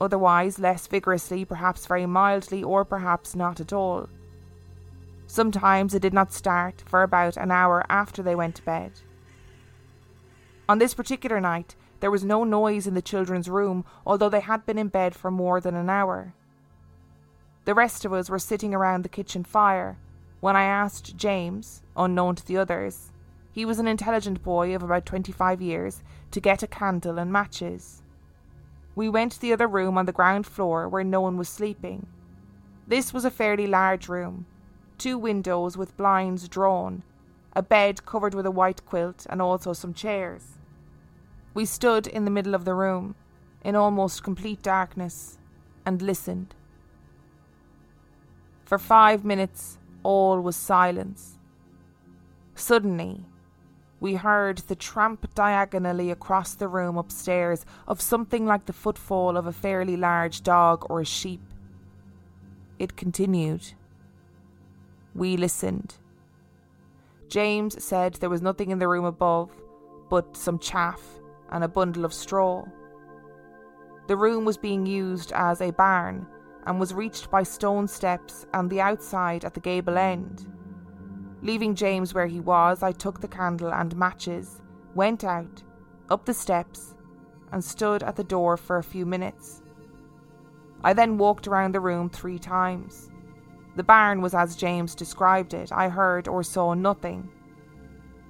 Otherwise, 0.00 0.58
less 0.58 0.86
vigorously, 0.86 1.44
perhaps 1.44 1.86
very 1.86 2.06
mildly, 2.06 2.62
or 2.62 2.84
perhaps 2.84 3.34
not 3.34 3.60
at 3.60 3.72
all. 3.72 4.08
Sometimes 5.26 5.94
it 5.94 6.02
did 6.02 6.14
not 6.14 6.32
start 6.32 6.82
for 6.86 7.02
about 7.02 7.36
an 7.36 7.50
hour 7.50 7.84
after 7.88 8.22
they 8.22 8.34
went 8.34 8.54
to 8.56 8.62
bed. 8.62 8.92
On 10.68 10.78
this 10.78 10.94
particular 10.94 11.40
night, 11.40 11.76
there 12.00 12.10
was 12.10 12.24
no 12.24 12.44
noise 12.44 12.86
in 12.86 12.94
the 12.94 13.02
children's 13.02 13.48
room, 13.48 13.84
although 14.06 14.28
they 14.28 14.40
had 14.40 14.66
been 14.66 14.78
in 14.78 14.88
bed 14.88 15.14
for 15.14 15.30
more 15.30 15.60
than 15.60 15.74
an 15.74 15.90
hour. 15.90 16.34
The 17.64 17.74
rest 17.74 18.04
of 18.04 18.12
us 18.12 18.30
were 18.30 18.38
sitting 18.38 18.74
around 18.74 19.02
the 19.02 19.08
kitchen 19.08 19.44
fire 19.44 19.98
when 20.40 20.54
I 20.54 20.64
asked 20.64 21.16
James, 21.16 21.82
unknown 21.96 22.36
to 22.36 22.46
the 22.46 22.58
others, 22.58 23.10
he 23.50 23.64
was 23.64 23.78
an 23.78 23.88
intelligent 23.88 24.42
boy 24.42 24.74
of 24.74 24.82
about 24.82 25.06
25 25.06 25.62
years, 25.62 26.02
to 26.30 26.40
get 26.40 26.62
a 26.62 26.66
candle 26.66 27.18
and 27.18 27.32
matches. 27.32 28.02
We 28.94 29.08
went 29.08 29.32
to 29.32 29.40
the 29.40 29.52
other 29.52 29.66
room 29.66 29.96
on 29.96 30.06
the 30.06 30.12
ground 30.12 30.46
floor 30.46 30.88
where 30.88 31.04
no 31.04 31.22
one 31.22 31.38
was 31.38 31.48
sleeping. 31.48 32.06
This 32.86 33.14
was 33.14 33.24
a 33.24 33.30
fairly 33.30 33.66
large 33.66 34.08
room, 34.08 34.46
two 34.98 35.18
windows 35.18 35.76
with 35.76 35.96
blinds 35.96 36.48
drawn, 36.48 37.02
a 37.54 37.62
bed 37.62 38.04
covered 38.04 38.34
with 38.34 38.46
a 38.46 38.50
white 38.50 38.84
quilt, 38.84 39.26
and 39.30 39.40
also 39.40 39.72
some 39.72 39.94
chairs. 39.94 40.58
We 41.54 41.64
stood 41.64 42.06
in 42.06 42.24
the 42.24 42.30
middle 42.30 42.54
of 42.54 42.64
the 42.64 42.74
room, 42.74 43.14
in 43.62 43.74
almost 43.74 44.22
complete 44.22 44.62
darkness, 44.62 45.38
and 45.84 46.02
listened. 46.02 46.54
For 48.64 48.78
five 48.78 49.24
minutes, 49.24 49.78
all 50.02 50.40
was 50.40 50.56
silence. 50.56 51.38
Suddenly, 52.54 53.24
we 54.00 54.14
heard 54.14 54.58
the 54.58 54.76
tramp 54.76 55.34
diagonally 55.34 56.10
across 56.10 56.54
the 56.54 56.68
room 56.68 56.98
upstairs 56.98 57.64
of 57.88 58.00
something 58.00 58.44
like 58.44 58.66
the 58.66 58.72
footfall 58.72 59.36
of 59.36 59.46
a 59.46 59.52
fairly 59.52 59.96
large 59.96 60.42
dog 60.42 60.84
or 60.90 61.00
a 61.00 61.04
sheep. 61.04 61.40
It 62.78 62.96
continued. 62.96 63.72
We 65.16 65.38
listened. 65.38 65.96
James 67.28 67.82
said 67.82 68.14
there 68.14 68.28
was 68.28 68.42
nothing 68.42 68.70
in 68.70 68.78
the 68.78 68.86
room 68.86 69.06
above 69.06 69.50
but 70.10 70.36
some 70.36 70.58
chaff 70.58 71.00
and 71.50 71.64
a 71.64 71.68
bundle 71.68 72.04
of 72.04 72.12
straw. 72.12 72.64
The 74.08 74.16
room 74.16 74.44
was 74.44 74.58
being 74.58 74.84
used 74.84 75.32
as 75.32 75.62
a 75.62 75.72
barn 75.72 76.26
and 76.66 76.78
was 76.78 76.92
reached 76.92 77.30
by 77.30 77.44
stone 77.44 77.88
steps 77.88 78.46
and 78.52 78.68
the 78.68 78.82
outside 78.82 79.44
at 79.44 79.54
the 79.54 79.60
gable 79.60 79.96
end. 79.96 80.46
Leaving 81.40 81.74
James 81.74 82.12
where 82.12 82.26
he 82.26 82.40
was, 82.40 82.82
I 82.82 82.92
took 82.92 83.20
the 83.20 83.28
candle 83.28 83.72
and 83.72 83.96
matches, 83.96 84.60
went 84.94 85.24
out, 85.24 85.62
up 86.10 86.26
the 86.26 86.34
steps, 86.34 86.94
and 87.52 87.64
stood 87.64 88.02
at 88.02 88.16
the 88.16 88.24
door 88.24 88.58
for 88.58 88.76
a 88.76 88.84
few 88.84 89.06
minutes. 89.06 89.62
I 90.84 90.92
then 90.92 91.16
walked 91.16 91.48
around 91.48 91.74
the 91.74 91.80
room 91.80 92.10
three 92.10 92.38
times. 92.38 93.10
The 93.76 93.84
barn 93.84 94.22
was 94.22 94.34
as 94.34 94.56
James 94.56 94.94
described 94.94 95.52
it. 95.52 95.70
I 95.70 95.90
heard 95.90 96.26
or 96.26 96.42
saw 96.42 96.72
nothing. 96.72 97.28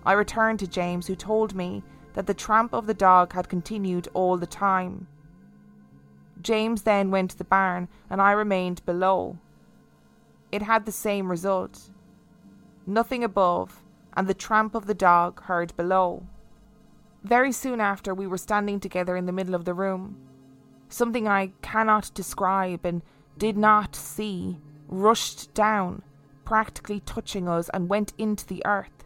I 0.04 0.12
returned 0.12 0.58
to 0.58 0.66
James, 0.66 1.06
who 1.06 1.14
told 1.14 1.54
me 1.54 1.84
that 2.14 2.26
the 2.26 2.34
tramp 2.34 2.72
of 2.72 2.86
the 2.86 2.94
dog 2.94 3.32
had 3.32 3.48
continued 3.48 4.08
all 4.12 4.36
the 4.36 4.46
time. 4.46 5.06
James 6.42 6.82
then 6.82 7.10
went 7.10 7.30
to 7.30 7.38
the 7.38 7.44
barn, 7.44 7.88
and 8.10 8.20
I 8.20 8.32
remained 8.32 8.84
below. 8.84 9.38
It 10.50 10.62
had 10.62 10.84
the 10.84 10.92
same 10.92 11.30
result. 11.30 11.90
Nothing 12.86 13.22
above, 13.22 13.82
and 14.16 14.26
the 14.26 14.34
tramp 14.34 14.74
of 14.74 14.86
the 14.86 14.94
dog 14.94 15.42
heard 15.42 15.76
below. 15.76 16.24
Very 17.22 17.52
soon 17.52 17.80
after, 17.80 18.14
we 18.14 18.26
were 18.26 18.38
standing 18.38 18.80
together 18.80 19.16
in 19.16 19.26
the 19.26 19.32
middle 19.32 19.54
of 19.54 19.64
the 19.64 19.74
room. 19.74 20.16
Something 20.88 21.26
I 21.26 21.52
cannot 21.62 22.10
describe 22.14 22.84
and 22.84 23.02
did 23.38 23.56
not 23.56 23.94
see 23.94 24.58
rushed 24.88 25.52
down, 25.54 26.02
practically 26.44 27.00
touching 27.00 27.48
us, 27.48 27.68
and 27.70 27.88
went 27.88 28.12
into 28.18 28.46
the 28.46 28.64
earth. 28.64 29.04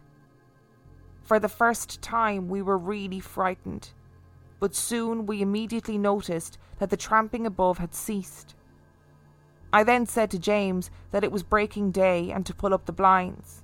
For 1.22 1.38
the 1.38 1.48
first 1.48 2.02
time, 2.02 2.48
we 2.48 2.60
were 2.62 2.78
really 2.78 3.20
frightened, 3.20 3.90
but 4.58 4.74
soon 4.74 5.26
we 5.26 5.42
immediately 5.42 5.96
noticed 5.96 6.58
that 6.78 6.90
the 6.90 6.96
tramping 6.96 7.46
above 7.46 7.78
had 7.78 7.94
ceased. 7.94 8.54
I 9.72 9.84
then 9.84 10.06
said 10.06 10.30
to 10.32 10.38
James 10.38 10.90
that 11.12 11.22
it 11.22 11.30
was 11.30 11.44
breaking 11.44 11.92
day 11.92 12.32
and 12.32 12.44
to 12.46 12.54
pull 12.54 12.74
up 12.74 12.86
the 12.86 12.92
blinds. 12.92 13.62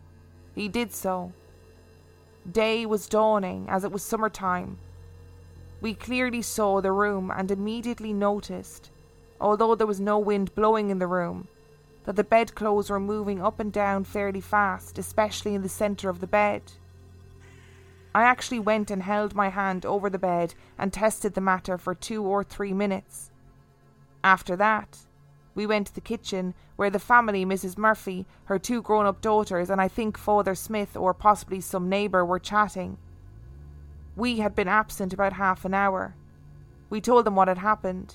He 0.54 0.68
did 0.68 0.92
so. 0.92 1.32
Day 2.50 2.86
was 2.86 3.08
dawning 3.08 3.66
as 3.68 3.82
it 3.82 3.90
was 3.90 4.04
summer 4.04 4.30
time. 4.30 4.78
We 5.80 5.94
clearly 5.94 6.42
saw 6.42 6.80
the 6.80 6.92
room 6.92 7.32
and 7.34 7.50
immediately 7.50 8.12
noticed, 8.12 8.90
although 9.40 9.74
there 9.74 9.86
was 9.86 10.00
no 10.00 10.18
wind 10.18 10.54
blowing 10.54 10.90
in 10.90 11.00
the 11.00 11.06
room, 11.08 11.48
that 12.06 12.16
the 12.16 12.24
bedclothes 12.24 12.88
were 12.88 13.00
moving 13.00 13.42
up 13.42 13.60
and 13.60 13.72
down 13.72 14.04
fairly 14.04 14.40
fast, 14.40 14.96
especially 14.96 15.54
in 15.54 15.62
the 15.62 15.68
centre 15.68 16.08
of 16.08 16.20
the 16.20 16.26
bed. 16.26 16.62
I 18.14 18.22
actually 18.22 18.60
went 18.60 18.90
and 18.90 19.02
held 19.02 19.34
my 19.34 19.50
hand 19.50 19.84
over 19.84 20.08
the 20.08 20.18
bed 20.18 20.54
and 20.78 20.92
tested 20.92 21.34
the 21.34 21.40
matter 21.40 21.76
for 21.76 21.94
two 21.94 22.24
or 22.24 22.42
three 22.42 22.72
minutes. 22.72 23.30
After 24.24 24.56
that, 24.56 24.98
we 25.54 25.66
went 25.66 25.88
to 25.88 25.94
the 25.94 26.00
kitchen 26.00 26.54
where 26.76 26.90
the 26.90 26.98
family, 26.98 27.44
Mrs. 27.44 27.76
Murphy, 27.76 28.24
her 28.44 28.58
two 28.58 28.82
grown 28.82 29.04
up 29.04 29.20
daughters, 29.20 29.68
and 29.68 29.80
I 29.80 29.88
think 29.88 30.16
Father 30.16 30.54
Smith 30.54 30.96
or 30.96 31.12
possibly 31.12 31.60
some 31.60 31.88
neighbour 31.88 32.24
were 32.24 32.38
chatting. 32.38 32.98
We 34.14 34.38
had 34.38 34.54
been 34.54 34.68
absent 34.68 35.12
about 35.12 35.34
half 35.34 35.64
an 35.64 35.74
hour. 35.74 36.14
We 36.88 37.00
told 37.00 37.26
them 37.26 37.34
what 37.34 37.48
had 37.48 37.58
happened. 37.58 38.14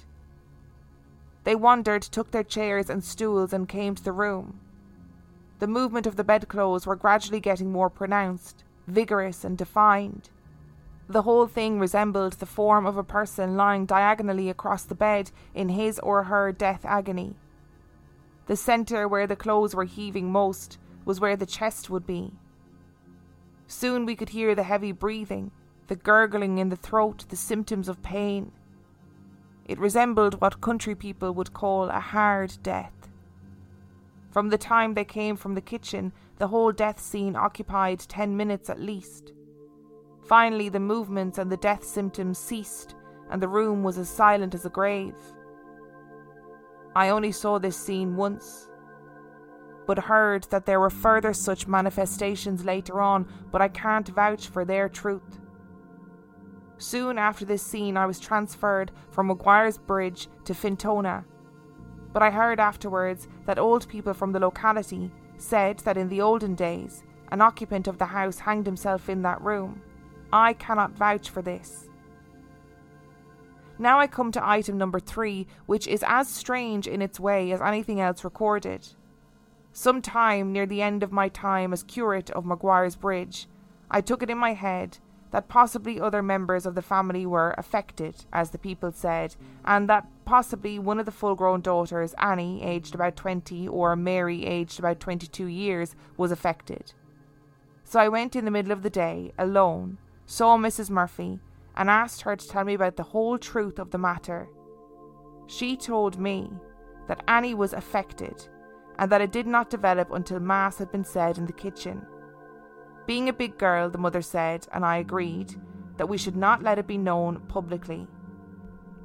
They 1.44 1.56
wandered, 1.56 2.04
took 2.04 2.32
their 2.32 2.44
chairs 2.44 2.90
and 2.90 3.04
stools, 3.04 3.54
and 3.54 3.68
came 3.68 3.96
to 3.96 4.04
the 4.04 4.12
room. 4.12 4.60
The 5.60 5.68
movement 5.68 6.08
of 6.08 6.16
the 6.16 6.24
bedclothes 6.24 6.86
were 6.86 6.96
gradually 6.96 7.40
getting 7.40 7.72
more 7.72 7.90
pronounced, 7.90 8.64
vigorous, 8.88 9.44
and 9.44 9.58
defined. 9.58 10.30
The 11.08 11.24
whole 11.24 11.48
thing 11.48 11.80
resembled 11.80 12.34
the 12.34 12.46
form 12.46 12.86
of 12.86 12.98
a 12.98 13.04
person 13.04 13.58
lying 13.58 13.86
diagonally 13.86 14.50
across 14.50 14.84
the 14.84 14.96
bed 14.96 15.32
in 15.54 15.70
his 15.70 16.00
or 16.00 16.24
her 16.24 16.52
death 16.52 16.86
agony. 16.86 17.36
The 18.48 18.56
centre 18.56 19.08
where 19.08 19.28
the 19.28 19.36
clothes 19.36 19.76
were 19.76 19.84
heaving 19.84 20.32
most 20.32 20.78
was 21.06 21.20
where 21.20 21.36
the 21.36 21.46
chest 21.46 21.90
would 21.90 22.06
be. 22.06 22.32
Soon 23.68 24.06
we 24.06 24.16
could 24.16 24.30
hear 24.30 24.56
the 24.56 24.64
heavy 24.64 24.92
breathing, 24.92 25.52
the 25.88 25.96
gurgling 25.96 26.58
in 26.58 26.70
the 26.70 26.76
throat, 26.76 27.26
the 27.30 27.36
symptoms 27.36 27.88
of 27.88 28.02
pain. 28.02 28.52
It 29.72 29.80
resembled 29.80 30.42
what 30.42 30.60
country 30.60 30.96
people 30.96 31.34
would 31.34 31.54
call 31.54 31.86
a 31.86 32.02
hard 32.02 32.58
death. 32.62 33.08
From 34.30 34.50
the 34.50 34.58
time 34.58 34.96
they 34.96 35.06
came 35.06 35.38
from 35.38 35.56
the 35.56 35.62
kitchen, 35.62 36.12
the 36.40 36.50
whole 36.50 36.74
death 36.74 37.00
scene 37.00 37.38
occupied 37.38 38.02
ten 38.02 38.36
minutes 38.36 38.70
at 38.70 38.82
least. 38.82 39.32
Finally, 40.28 40.68
the 40.68 40.82
movements 40.82 41.38
and 41.38 41.50
the 41.50 41.56
death 41.56 41.86
symptoms 41.86 42.38
ceased, 42.38 42.96
and 43.30 43.42
the 43.42 43.48
room 43.48 43.82
was 43.82 43.98
as 43.98 44.10
silent 44.10 44.54
as 44.54 44.66
a 44.66 44.70
grave. 44.70 45.16
I 46.94 47.08
only 47.08 47.32
saw 47.32 47.58
this 47.58 47.78
scene 47.78 48.18
once, 48.18 48.68
but 49.88 50.00
heard 50.00 50.44
that 50.50 50.66
there 50.66 50.82
were 50.82 50.90
further 50.90 51.32
such 51.32 51.66
manifestations 51.66 52.66
later 52.66 53.00
on, 53.00 53.26
but 53.54 53.62
I 53.62 53.70
can't 53.70 54.10
vouch 54.10 54.48
for 54.48 54.66
their 54.66 54.90
truth. 54.90 55.40
Soon 56.82 57.20
after 57.20 57.46
this 57.46 57.62
scene, 57.62 57.96
I 57.96 58.08
was 58.08 58.20
transferred 58.20 58.92
from 59.12 59.28
Maguire's 59.28 59.78
Bridge 59.78 60.28
to 60.46 60.54
Fintona. 60.54 61.24
But 62.12 62.24
I 62.24 62.32
heard 62.32 62.60
afterwards 62.60 63.28
that 63.46 63.60
old 63.60 63.88
people 63.88 64.16
from 64.16 64.32
the 64.32 64.40
locality 64.40 65.12
said 65.38 65.78
that 65.80 65.96
in 65.96 66.10
the 66.10 66.22
olden 66.22 66.56
days, 66.56 67.04
an 67.32 67.40
occupant 67.40 67.88
of 67.88 68.00
the 68.00 68.08
house 68.08 68.40
hanged 68.40 68.66
himself 68.66 69.10
in 69.10 69.22
that 69.22 69.44
room. 69.44 69.84
I 70.34 70.54
cannot 70.54 70.98
vouch 70.98 71.30
for 71.30 71.44
this. 71.44 71.88
Now 73.78 74.00
I 74.00 74.08
come 74.08 74.32
to 74.32 74.50
item 74.50 74.80
number 74.80 75.00
three, 75.00 75.46
which 75.68 75.88
is 75.88 76.04
as 76.08 76.28
strange 76.30 76.88
in 76.88 77.04
its 77.04 77.20
way 77.20 77.52
as 77.52 77.62
anything 77.62 78.02
else 78.02 78.24
recorded. 78.24 78.88
Some 79.72 80.02
time 80.02 80.52
near 80.52 80.66
the 80.66 80.82
end 80.82 81.04
of 81.04 81.12
my 81.12 81.30
time 81.30 81.74
as 81.74 81.84
curate 81.84 82.32
of 82.32 82.44
Maguire's 82.44 82.96
Bridge, 82.96 83.48
I 83.92 84.02
took 84.02 84.24
it 84.24 84.32
in 84.32 84.40
my 84.40 84.54
head 84.54 84.98
that 85.32 85.48
possibly 85.48 86.00
other 86.00 86.22
members 86.22 86.66
of 86.66 86.76
the 86.76 86.82
family 86.82 87.26
were 87.26 87.56
affected, 87.58 88.26
as 88.32 88.52
the 88.52 88.58
people 88.58 88.92
said, 88.92 89.36
and 89.66 89.90
that 89.90 90.08
possibly 90.26 90.78
one 90.78 91.00
of 91.00 91.06
the 91.06 91.12
full 91.12 91.36
grown 91.36 91.62
daughters, 91.62 92.14
Annie, 92.18 92.62
aged 92.64 92.94
about 92.94 93.16
20, 93.16 93.68
or 93.68 93.96
Mary, 93.96 94.46
aged 94.46 94.80
about 94.80 95.00
22 95.00 95.46
years, 95.46 95.96
was 96.18 96.32
affected. 96.32 96.94
So 97.84 98.00
I 98.00 98.10
went 98.10 98.36
in 98.36 98.46
the 98.46 98.52
middle 98.52 98.72
of 98.72 98.84
the 98.84 98.90
day, 98.90 99.32
alone, 99.38 99.98
saw 100.26 100.58
Mrs. 100.58 100.90
Murphy, 100.90 101.40
and 101.76 101.90
asked 101.90 102.22
her 102.22 102.36
to 102.36 102.48
tell 102.48 102.66
me 102.66 102.74
about 102.74 102.98
the 102.98 103.04
whole 103.04 103.38
truth 103.38 103.80
of 103.80 103.92
the 103.92 103.98
matter. 103.98 104.48
She 105.48 105.76
told 105.76 106.20
me 106.20 106.50
that 107.08 107.24
Annie 107.28 107.54
was 107.54 107.74
affected 107.74 108.48
and 108.98 109.12
that 109.12 109.22
it 109.22 109.32
did 109.32 109.48
not 109.48 109.70
develop 109.70 110.12
until 110.12 110.40
Mass 110.40 110.78
had 110.78 110.92
been 110.92 111.04
said 111.04 111.38
in 111.38 111.46
the 111.46 111.54
kitchen. 111.54 112.06
Being 113.12 113.28
a 113.28 113.34
big 113.34 113.58
girl, 113.58 113.90
the 113.90 113.98
mother 113.98 114.22
said, 114.22 114.70
and 114.72 114.86
I 114.86 114.96
agreed, 114.96 115.60
that 115.98 116.08
we 116.08 116.18
should 116.18 116.38
not 116.38 116.64
let 116.64 116.80
it 116.80 116.88
be 116.88 116.98
known 116.98 117.42
publicly. 117.50 118.08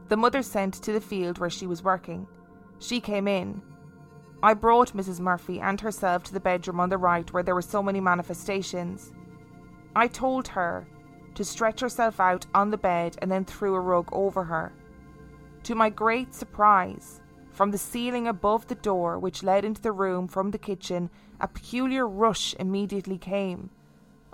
The 0.06 0.16
mother 0.16 0.42
sent 0.42 0.74
to 0.74 0.92
the 0.92 1.00
field 1.00 1.38
where 1.38 1.50
she 1.50 1.66
was 1.66 1.82
working. 1.82 2.28
She 2.78 3.00
came 3.00 3.26
in. 3.26 3.62
I 4.44 4.54
brought 4.54 4.94
Mrs. 4.94 5.18
Murphy 5.18 5.58
and 5.58 5.80
herself 5.80 6.22
to 6.22 6.32
the 6.32 6.38
bedroom 6.38 6.78
on 6.78 6.88
the 6.88 6.98
right 6.98 7.32
where 7.32 7.42
there 7.42 7.56
were 7.56 7.60
so 7.60 7.82
many 7.82 8.00
manifestations. 8.00 9.12
I 9.96 10.06
told 10.06 10.46
her 10.46 10.86
to 11.34 11.44
stretch 11.44 11.80
herself 11.80 12.20
out 12.20 12.46
on 12.54 12.70
the 12.70 12.78
bed 12.78 13.16
and 13.20 13.28
then 13.28 13.44
threw 13.44 13.74
a 13.74 13.80
rug 13.80 14.08
over 14.12 14.44
her. 14.44 14.72
To 15.64 15.74
my 15.74 15.90
great 15.90 16.32
surprise, 16.32 17.22
from 17.50 17.72
the 17.72 17.78
ceiling 17.78 18.28
above 18.28 18.68
the 18.68 18.76
door 18.76 19.18
which 19.18 19.42
led 19.42 19.64
into 19.64 19.82
the 19.82 19.90
room 19.90 20.28
from 20.28 20.52
the 20.52 20.58
kitchen, 20.58 21.10
a 21.40 21.48
peculiar 21.48 22.06
rush 22.06 22.54
immediately 22.60 23.18
came 23.18 23.70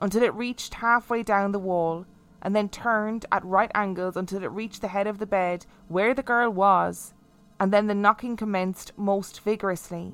until 0.03 0.25
it 0.25 0.35
reached 0.35 0.75
halfway 0.75 1.23
down 1.23 1.53
the 1.53 1.61
wall, 1.61 2.05
and 2.43 2.57
then 2.57 2.69
turned 2.69 3.25
at 3.31 3.45
right 3.45 3.71
angles 3.73 4.17
until 4.17 4.43
it 4.43 4.51
reached 4.51 4.81
the 4.81 4.89
head 4.89 5.07
of 5.07 5.19
the 5.19 5.27
bed 5.27 5.65
where 5.87 6.13
the 6.13 6.25
girl 6.25 6.51
was, 6.51 7.15
and 7.61 7.73
then 7.73 7.87
the 7.87 7.95
knocking 7.95 8.37
commenced 8.37 8.91
most 8.99 9.41
vigorously. 9.43 10.13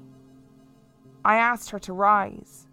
I 1.25 1.37
asked 1.37 1.71
her 1.71 1.79
to 1.79 1.95
rise. 1.95 2.67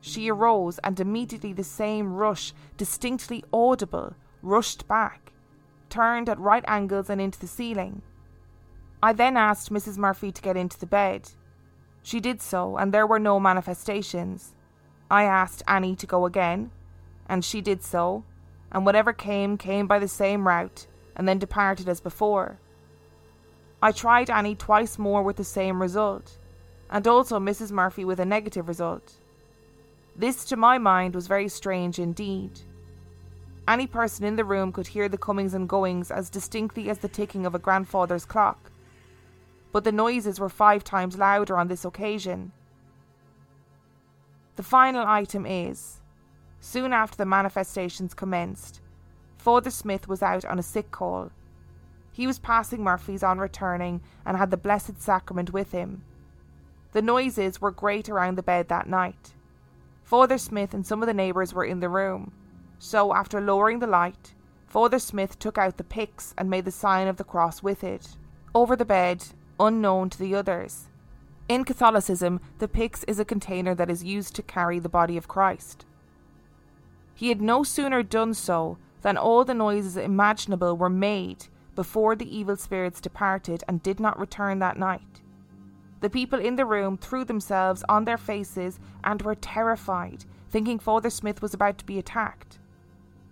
She 0.00 0.30
arose, 0.30 0.78
and 0.78 0.98
immediately 0.98 1.52
the 1.52 1.62
same 1.62 2.14
rush, 2.14 2.54
distinctly 2.78 3.44
audible, 3.52 4.16
rushed 4.40 4.88
back, 4.88 5.34
turned 5.90 6.30
at 6.30 6.40
right 6.40 6.64
angles 6.66 7.10
and 7.10 7.20
into 7.20 7.38
the 7.38 7.46
ceiling. 7.46 8.00
I 9.02 9.12
then 9.12 9.36
asked 9.36 9.70
Mrs. 9.70 9.98
Murphy 9.98 10.32
to 10.32 10.42
get 10.42 10.56
into 10.56 10.80
the 10.80 10.86
bed. 10.86 11.32
She 12.02 12.18
did 12.18 12.40
so, 12.40 12.78
and 12.78 12.94
there 12.94 13.06
were 13.06 13.18
no 13.18 13.38
manifestations. 13.38 14.54
I 15.12 15.24
asked 15.24 15.62
Annie 15.68 15.96
to 15.96 16.06
go 16.06 16.24
again, 16.24 16.70
and 17.28 17.44
she 17.44 17.60
did 17.60 17.82
so, 17.82 18.24
and 18.70 18.86
whatever 18.86 19.12
came, 19.12 19.58
came 19.58 19.86
by 19.86 19.98
the 19.98 20.08
same 20.08 20.48
route, 20.48 20.86
and 21.14 21.28
then 21.28 21.38
departed 21.38 21.88
as 21.88 22.00
before. 22.00 22.58
I 23.82 23.92
tried 23.92 24.30
Annie 24.30 24.54
twice 24.54 24.98
more 24.98 25.22
with 25.22 25.36
the 25.36 25.44
same 25.44 25.82
result, 25.82 26.38
and 26.88 27.06
also 27.06 27.38
Mrs. 27.38 27.70
Murphy 27.70 28.06
with 28.06 28.20
a 28.20 28.24
negative 28.24 28.66
result. 28.66 29.18
This, 30.16 30.46
to 30.46 30.56
my 30.56 30.78
mind, 30.78 31.14
was 31.14 31.26
very 31.26 31.48
strange 31.48 31.98
indeed. 31.98 32.60
Any 33.68 33.86
person 33.86 34.24
in 34.24 34.36
the 34.36 34.44
room 34.44 34.72
could 34.72 34.86
hear 34.86 35.10
the 35.10 35.18
comings 35.18 35.52
and 35.52 35.68
goings 35.68 36.10
as 36.10 36.30
distinctly 36.30 36.88
as 36.88 36.98
the 36.98 37.08
ticking 37.08 37.44
of 37.44 37.54
a 37.54 37.58
grandfather's 37.58 38.24
clock 38.24 38.72
but 39.72 39.84
the 39.84 39.92
noises 39.92 40.38
were 40.38 40.50
five 40.50 40.84
times 40.84 41.18
louder 41.18 41.56
on 41.56 41.68
this 41.68 41.84
occasion. 41.84 42.52
The 44.56 44.62
final 44.62 45.06
item 45.06 45.46
is 45.46 46.00
soon 46.60 46.92
after 46.92 47.16
the 47.16 47.26
manifestations 47.26 48.14
commenced, 48.14 48.80
Father 49.38 49.70
Smith 49.70 50.06
was 50.06 50.22
out 50.22 50.44
on 50.44 50.58
a 50.58 50.62
sick 50.62 50.90
call. 50.90 51.30
He 52.12 52.26
was 52.26 52.38
passing 52.38 52.84
Murphy's 52.84 53.22
on 53.22 53.38
returning 53.38 54.02
and 54.24 54.36
had 54.36 54.50
the 54.50 54.56
Blessed 54.56 55.00
Sacrament 55.00 55.52
with 55.52 55.72
him. 55.72 56.04
The 56.92 57.02
noises 57.02 57.60
were 57.60 57.70
great 57.70 58.08
around 58.08 58.36
the 58.36 58.42
bed 58.42 58.68
that 58.68 58.86
night. 58.86 59.34
Father 60.04 60.36
Smith 60.36 60.74
and 60.74 60.86
some 60.86 61.02
of 61.02 61.06
the 61.06 61.14
neighbours 61.14 61.54
were 61.54 61.64
in 61.64 61.80
the 61.80 61.88
room, 61.88 62.32
so 62.78 63.14
after 63.14 63.40
lowering 63.40 63.78
the 63.78 63.86
light, 63.86 64.34
Father 64.66 64.98
Smith 64.98 65.38
took 65.38 65.56
out 65.56 65.78
the 65.78 65.84
pyx 65.84 66.34
and 66.36 66.50
made 66.50 66.66
the 66.66 66.70
sign 66.70 67.08
of 67.08 67.16
the 67.16 67.24
cross 67.24 67.62
with 67.62 67.82
it. 67.82 68.16
Over 68.54 68.76
the 68.76 68.84
bed, 68.84 69.24
unknown 69.58 70.10
to 70.10 70.18
the 70.18 70.34
others. 70.34 70.88
In 71.52 71.64
Catholicism, 71.64 72.40
the 72.60 72.66
pyx 72.66 73.04
is 73.04 73.20
a 73.20 73.26
container 73.26 73.74
that 73.74 73.90
is 73.90 74.02
used 74.02 74.34
to 74.36 74.42
carry 74.42 74.78
the 74.78 74.88
body 74.88 75.18
of 75.18 75.28
Christ. 75.28 75.84
He 77.14 77.28
had 77.28 77.42
no 77.42 77.62
sooner 77.62 78.02
done 78.02 78.32
so 78.32 78.78
than 79.02 79.18
all 79.18 79.44
the 79.44 79.52
noises 79.52 79.98
imaginable 79.98 80.78
were 80.78 80.88
made 80.88 81.48
before 81.74 82.16
the 82.16 82.34
evil 82.34 82.56
spirits 82.56 83.02
departed 83.02 83.64
and 83.68 83.82
did 83.82 84.00
not 84.00 84.18
return 84.18 84.60
that 84.60 84.78
night. 84.78 85.20
The 86.00 86.08
people 86.08 86.38
in 86.38 86.56
the 86.56 86.64
room 86.64 86.96
threw 86.96 87.22
themselves 87.22 87.84
on 87.86 88.06
their 88.06 88.16
faces 88.16 88.80
and 89.04 89.20
were 89.20 89.34
terrified, 89.34 90.24
thinking 90.48 90.78
Father 90.78 91.10
Smith 91.10 91.42
was 91.42 91.52
about 91.52 91.76
to 91.76 91.84
be 91.84 91.98
attacked. 91.98 92.60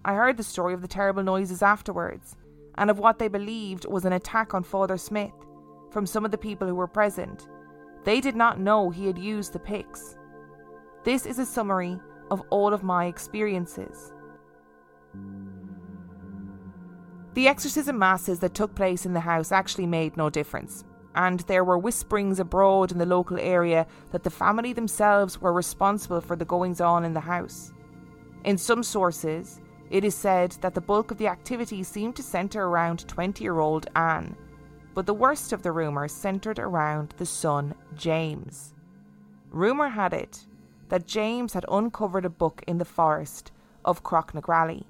I 0.05 0.13
heard 0.13 0.37
the 0.37 0.43
story 0.43 0.75
of 0.75 0.83
the 0.83 0.89
terrible 0.89 1.23
noises 1.23 1.63
afterwards, 1.63 2.37
and 2.75 2.91
of 2.91 2.99
what 2.99 3.19
they 3.19 3.29
believed 3.29 3.87
was 3.87 4.05
an 4.05 4.13
attack 4.13 4.53
on 4.53 4.63
Father 4.63 4.99
Smith 4.99 5.33
from 5.91 6.05
some 6.05 6.27
of 6.27 6.33
the 6.33 6.37
people 6.37 6.69
who 6.69 6.75
were 6.75 6.87
present. 6.87 7.49
They 8.05 8.21
did 8.21 8.37
not 8.37 8.59
know 8.59 8.91
he 8.91 9.07
had 9.07 9.19
used 9.19 9.53
the 9.53 9.59
pyx. 9.59 10.17
This 11.05 11.27
is 11.27 11.39
a 11.39 11.47
summary 11.47 11.99
of 12.31 12.43
all 12.51 12.73
of 12.73 12.83
my 12.83 13.07
experiences. 13.07 14.13
The 17.35 17.49
exorcism 17.49 17.99
masses 17.99 18.41
that 18.41 18.55
took 18.55 18.75
place 18.75 19.07
in 19.07 19.13
the 19.13 19.21
house 19.21 19.53
actually 19.53 19.87
made 19.87 20.17
no 20.17 20.31
difference, 20.31 20.85
and 21.15 21.41
there 21.41 21.65
were 21.65 21.79
whisperings 21.79 22.41
abroad 22.41 22.91
in 22.93 22.99
the 22.99 23.07
local 23.07 23.39
area 23.39 23.87
that 24.11 24.25
the 24.25 24.31
family 24.31 24.73
themselves 24.73 25.41
were 25.41 25.53
responsible 25.53 26.21
for 26.21 26.37
the 26.37 26.45
goings 26.45 26.81
on 26.81 27.05
in 27.05 27.13
the 27.13 27.21
house. 27.21 27.73
In 28.45 28.59
some 28.59 28.83
sources, 28.83 29.61
it 29.91 30.05
is 30.05 30.15
said 30.15 30.53
that 30.61 30.75
the 30.75 30.81
bulk 30.81 31.11
of 31.11 31.19
the 31.19 31.29
activity 31.29 31.83
seemed 31.83 32.17
to 32.17 32.23
centre 32.23 32.63
around 32.63 33.07
20 33.09 33.43
year 33.45 33.59
old 33.59 33.87
Anne, 33.95 34.37
but 35.01 35.07
the 35.07 35.15
worst 35.15 35.55
of 35.55 35.63
the 35.63 35.73
rumours 35.73 36.13
centred 36.13 36.59
around 36.59 37.15
the 37.17 37.25
son 37.25 37.75
James. 37.97 38.75
Rumour 39.49 39.89
had 39.89 40.13
it 40.13 40.47
that 40.91 41.07
James 41.07 41.55
had 41.55 41.65
uncovered 41.71 42.27
a 42.27 42.29
book 42.29 42.63
in 42.67 42.77
the 42.77 42.85
forest 42.85 43.51
of 43.83 44.03
Crocknagrally, 44.03 44.85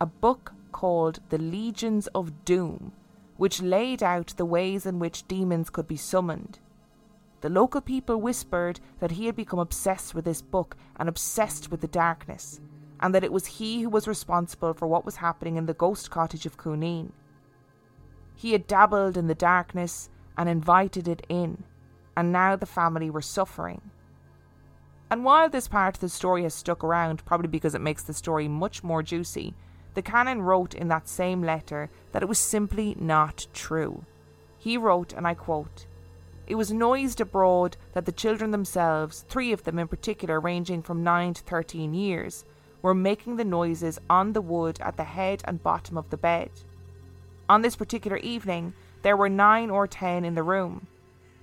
a 0.00 0.06
book 0.06 0.52
called 0.72 1.20
The 1.28 1.38
Legions 1.38 2.08
of 2.16 2.44
Doom, 2.44 2.90
which 3.36 3.62
laid 3.62 4.02
out 4.02 4.34
the 4.36 4.44
ways 4.44 4.86
in 4.86 4.98
which 4.98 5.28
demons 5.28 5.70
could 5.70 5.86
be 5.86 5.96
summoned. 5.96 6.58
The 7.40 7.48
local 7.48 7.80
people 7.80 8.20
whispered 8.20 8.80
that 8.98 9.12
he 9.12 9.26
had 9.26 9.36
become 9.36 9.60
obsessed 9.60 10.16
with 10.16 10.24
this 10.24 10.42
book 10.42 10.76
and 10.96 11.08
obsessed 11.08 11.70
with 11.70 11.80
the 11.80 11.86
darkness, 11.86 12.60
and 12.98 13.14
that 13.14 13.22
it 13.22 13.32
was 13.32 13.46
he 13.46 13.82
who 13.82 13.88
was 13.88 14.08
responsible 14.08 14.74
for 14.74 14.88
what 14.88 15.04
was 15.04 15.14
happening 15.14 15.54
in 15.54 15.66
the 15.66 15.74
ghost 15.74 16.10
cottage 16.10 16.44
of 16.44 16.56
Cooneen. 16.56 17.12
He 18.34 18.52
had 18.52 18.66
dabbled 18.66 19.16
in 19.16 19.26
the 19.26 19.34
darkness 19.34 20.10
and 20.36 20.48
invited 20.48 21.08
it 21.08 21.26
in, 21.28 21.64
and 22.16 22.32
now 22.32 22.56
the 22.56 22.66
family 22.66 23.10
were 23.10 23.22
suffering. 23.22 23.90
And 25.10 25.24
while 25.24 25.48
this 25.48 25.68
part 25.68 25.96
of 25.96 26.00
the 26.00 26.08
story 26.08 26.42
has 26.42 26.54
stuck 26.54 26.82
around, 26.82 27.24
probably 27.24 27.48
because 27.48 27.74
it 27.74 27.80
makes 27.80 28.02
the 28.02 28.14
story 28.14 28.48
much 28.48 28.82
more 28.82 29.02
juicy, 29.02 29.54
the 29.94 30.02
canon 30.02 30.42
wrote 30.42 30.74
in 30.74 30.88
that 30.88 31.08
same 31.08 31.42
letter 31.42 31.90
that 32.12 32.22
it 32.22 32.28
was 32.28 32.38
simply 32.38 32.96
not 32.98 33.46
true. 33.52 34.04
He 34.58 34.76
wrote, 34.76 35.12
and 35.12 35.26
I 35.26 35.34
quote, 35.34 35.86
It 36.46 36.56
was 36.56 36.72
noised 36.72 37.20
abroad 37.20 37.76
that 37.92 38.06
the 38.06 38.12
children 38.12 38.50
themselves, 38.50 39.24
three 39.28 39.52
of 39.52 39.62
them 39.64 39.78
in 39.78 39.86
particular, 39.86 40.40
ranging 40.40 40.82
from 40.82 41.04
9 41.04 41.34
to 41.34 41.42
13 41.42 41.94
years, 41.94 42.44
were 42.82 42.94
making 42.94 43.36
the 43.36 43.44
noises 43.44 44.00
on 44.10 44.32
the 44.32 44.42
wood 44.42 44.78
at 44.80 44.96
the 44.96 45.04
head 45.04 45.42
and 45.44 45.62
bottom 45.62 45.96
of 45.96 46.10
the 46.10 46.16
bed. 46.16 46.50
On 47.48 47.60
this 47.60 47.76
particular 47.76 48.16
evening, 48.18 48.72
there 49.02 49.16
were 49.16 49.28
nine 49.28 49.68
or 49.68 49.86
ten 49.86 50.24
in 50.24 50.34
the 50.34 50.42
room. 50.42 50.86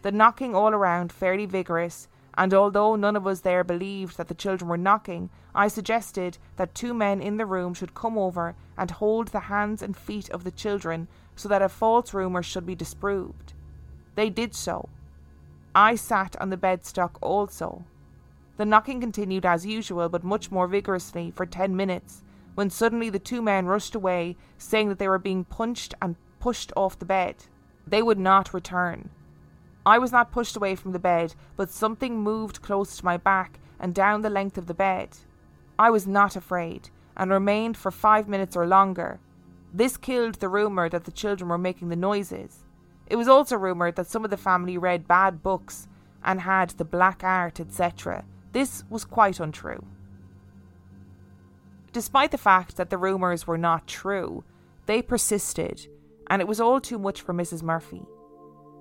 The 0.02 0.12
knocking 0.12 0.56
all 0.56 0.74
around 0.74 1.12
fairly 1.12 1.46
vigorous, 1.46 2.08
and 2.36 2.54
although 2.54 2.96
none 2.96 3.16
of 3.16 3.28
us 3.28 3.42
there 3.42 3.64
believed 3.64 4.18
that 4.18 4.28
the 4.28 4.34
children 4.34 4.68
were 4.68 4.78
knocking, 4.78 5.30
I 5.54 5.68
suggested 5.68 6.40
that 6.56 6.74
two 6.74 6.94
men 6.94 7.22
in 7.22 7.38
the 7.38 7.46
room 7.46 7.76
should 7.76 7.94
come 7.94 8.18
over 8.18 8.56
and 8.78 8.90
hold 8.90 9.28
the 9.28 9.42
hands 9.42 9.84
and 9.84 9.96
feet 9.96 10.30
of 10.32 10.44
the 10.44 10.52
children 10.52 11.08
so 11.36 11.48
that 11.50 11.62
a 11.62 11.70
false 11.70 12.14
rumour 12.14 12.42
should 12.42 12.66
be 12.66 12.74
disproved. 12.74 13.54
They 14.16 14.30
did 14.30 14.56
so. 14.56 14.90
I 15.76 15.96
sat 15.96 16.36
on 16.42 16.50
the 16.50 16.58
bedstock 16.58 17.12
also. 17.22 17.84
The 18.58 18.66
knocking 18.66 19.02
continued 19.02 19.46
as 19.46 19.66
usual, 19.66 20.10
but 20.10 20.24
much 20.24 20.52
more 20.52 20.68
vigorously, 20.68 21.32
for 21.32 21.46
ten 21.46 21.76
minutes, 21.76 22.24
when 22.56 22.70
suddenly 22.70 23.10
the 23.10 23.20
two 23.20 23.42
men 23.42 23.66
rushed 23.66 23.96
away, 23.96 24.36
saying 24.58 24.90
that 24.90 25.00
they 25.00 25.08
were 25.08 25.20
being 25.20 25.44
punched 25.44 25.94
and 26.02 26.16
pushed 26.40 26.72
off 26.76 27.00
the 27.00 27.06
bed. 27.06 27.36
They 27.88 28.02
would 28.02 28.20
not 28.20 28.54
return. 28.54 29.10
I 29.86 29.98
was 29.98 30.12
not 30.12 30.32
pushed 30.32 30.56
away 30.56 30.76
from 30.76 30.92
the 30.92 31.00
bed, 31.00 31.34
but 31.56 31.70
something 31.70 32.20
moved 32.20 32.62
close 32.62 32.98
to 32.98 33.06
my 33.06 33.18
back 33.18 33.60
and 33.80 33.96
down 33.96 34.22
the 34.22 34.30
length 34.30 34.58
of 34.58 34.68
the 34.68 34.74
bed. 34.74 35.18
I 35.80 35.90
was 35.90 36.06
not 36.06 36.36
afraid, 36.36 36.90
and 37.18 37.32
remained 37.32 37.78
for 37.78 37.92
five 37.92 38.28
minutes 38.28 38.56
or 38.56 38.68
longer. 38.68 39.20
This 39.74 39.98
killed 39.98 40.36
the 40.36 40.50
rumour 40.50 40.90
that 40.90 41.06
the 41.06 41.12
children 41.12 41.50
were 41.50 41.58
making 41.58 41.90
the 41.90 41.96
noises. 41.96 42.66
It 43.08 43.16
was 43.16 43.28
also 43.28 43.58
rumoured 43.58 43.96
that 43.96 44.08
some 44.08 44.24
of 44.24 44.32
the 44.32 44.38
family 44.38 44.78
read 44.78 45.08
bad 45.08 45.42
books 45.42 45.88
and 46.24 46.42
had 46.42 46.72
the 46.72 46.86
black 46.86 47.24
art, 47.24 47.60
etc. 47.60 48.24
This 48.52 48.84
was 48.90 49.06
quite 49.06 49.40
untrue. 49.40 49.84
Despite 51.94 52.32
the 52.32 52.38
fact 52.38 52.78
that 52.78 52.90
the 52.90 52.98
rumours 52.98 53.46
were 53.46 53.58
not 53.58 53.88
true, 53.88 54.44
they 54.86 55.02
persisted, 55.02 55.88
and 56.30 56.42
it 56.42 56.48
was 56.48 56.62
all 56.62 56.80
too 56.80 56.98
much 56.98 57.22
for 57.22 57.34
Mrs. 57.34 57.64
Murphy. 57.64 58.06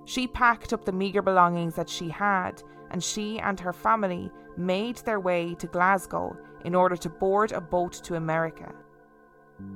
She 0.04 0.28
packed 0.28 0.72
up 0.72 0.84
the 0.84 0.92
meagre 0.92 1.22
belongings 1.22 1.74
that 1.74 1.88
she 1.88 2.08
had, 2.08 2.62
and 2.90 3.02
she 3.02 3.38
and 3.40 3.58
her 3.58 3.72
family 3.72 4.30
made 4.56 4.96
their 4.98 5.20
way 5.20 5.54
to 5.56 5.66
Glasgow 5.66 6.36
in 6.64 6.74
order 6.74 6.96
to 6.96 7.08
board 7.08 7.52
a 7.52 7.60
boat 7.60 7.92
to 8.04 8.14
America. 8.14 8.72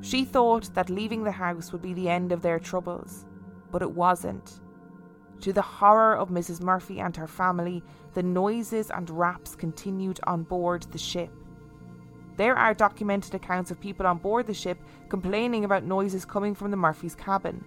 She 0.01 0.25
thought 0.25 0.73
that 0.75 0.88
leaving 0.88 1.25
the 1.25 1.33
house 1.33 1.73
would 1.73 1.83
be 1.83 1.92
the 1.92 2.09
end 2.09 2.33
of 2.33 2.42
their 2.42 2.59
troubles, 2.59 3.27
but 3.70 3.83
it 3.83 3.90
wasn't. 3.90 4.61
To 5.40 5.53
the 5.53 5.62
horror 5.62 6.16
of 6.16 6.31
Mrs. 6.31 6.62
Murphy 6.62 7.01
and 7.01 7.14
her 7.16 7.26
family, 7.26 7.82
the 8.14 8.22
noises 8.22 8.91
and 8.91 9.11
raps 9.11 9.55
continued 9.55 10.20
on 10.24 10.45
board 10.45 10.85
the 10.91 10.99
ship. 10.99 11.30
There 12.37 12.57
are 12.57 12.74
documented 12.74 13.35
accounts 13.35 13.70
of 13.70 13.80
people 13.80 14.07
on 14.07 14.18
board 14.18 14.47
the 14.47 14.55
ship 14.55 14.78
complaining 15.09 15.64
about 15.64 15.85
noises 15.85 16.24
coming 16.24 16.55
from 16.55 16.70
the 16.70 16.76
Murphys' 16.76 17.14
cabin, 17.14 17.64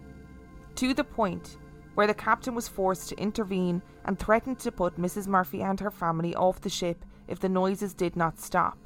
to 0.76 0.93
the 0.93 1.03
point 1.03 1.57
where 1.95 2.07
the 2.07 2.13
captain 2.13 2.53
was 2.53 2.68
forced 2.68 3.09
to 3.09 3.20
intervene 3.20 3.82
and 4.05 4.20
threatened 4.20 4.59
to 4.59 4.72
put 4.72 4.99
Mrs. 4.99 5.26
Murphy 5.26 5.61
and 5.61 5.80
her 5.80 5.89
family 5.89 6.36
off 6.36 6.61
the 6.61 6.70
ship 6.70 7.03
if 7.28 7.39
the 7.39 7.49
noises 7.49 7.93
did 7.93 8.15
not 8.15 8.39
stop. 8.39 8.78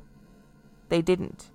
They 0.90 1.02
didn't. 1.02 1.52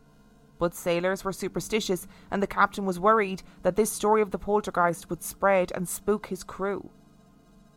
But 0.58 0.74
sailors 0.74 1.24
were 1.24 1.32
superstitious, 1.32 2.06
and 2.30 2.42
the 2.42 2.46
captain 2.46 2.84
was 2.84 2.98
worried 2.98 3.42
that 3.62 3.76
this 3.76 3.92
story 3.92 4.22
of 4.22 4.32
the 4.32 4.38
poltergeist 4.38 5.08
would 5.08 5.22
spread 5.22 5.72
and 5.74 5.88
spook 5.88 6.26
his 6.26 6.42
crew. 6.42 6.90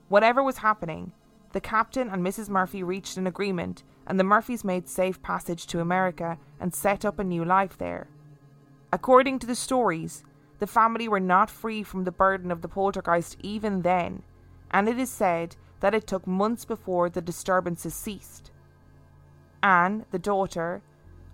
Whatever 0.07 0.41
was 0.41 0.57
happening, 0.57 1.11
the 1.51 1.61
captain 1.61 2.09
and 2.09 2.25
Mrs. 2.25 2.49
Murphy 2.49 2.83
reached 2.83 3.17
an 3.17 3.27
agreement 3.27 3.83
and 4.09 4.19
the 4.19 4.23
Murphys 4.23 4.63
made 4.65 4.89
safe 4.89 5.21
passage 5.21 5.67
to 5.67 5.79
America 5.79 6.37
and 6.59 6.73
set 6.73 7.05
up 7.05 7.19
a 7.19 7.23
new 7.23 7.45
life 7.45 7.77
there. 7.77 8.07
According 8.91 9.37
to 9.39 9.47
the 9.47 9.55
stories, 9.55 10.23
the 10.57 10.67
family 10.67 11.07
were 11.07 11.19
not 11.19 11.51
free 11.51 11.83
from 11.83 12.03
the 12.03 12.11
burden 12.11 12.51
of 12.51 12.61
the 12.63 12.67
poltergeist 12.67 13.37
even 13.41 13.83
then, 13.83 14.23
and 14.71 14.89
it 14.89 14.97
is 14.97 15.11
said 15.11 15.55
that 15.79 15.93
it 15.93 16.07
took 16.07 16.25
months 16.25 16.65
before 16.65 17.09
the 17.09 17.21
disturbances 17.21 17.93
ceased. 17.93 18.51
Anne, 19.61 20.05
the 20.11 20.19
daughter, 20.19 20.81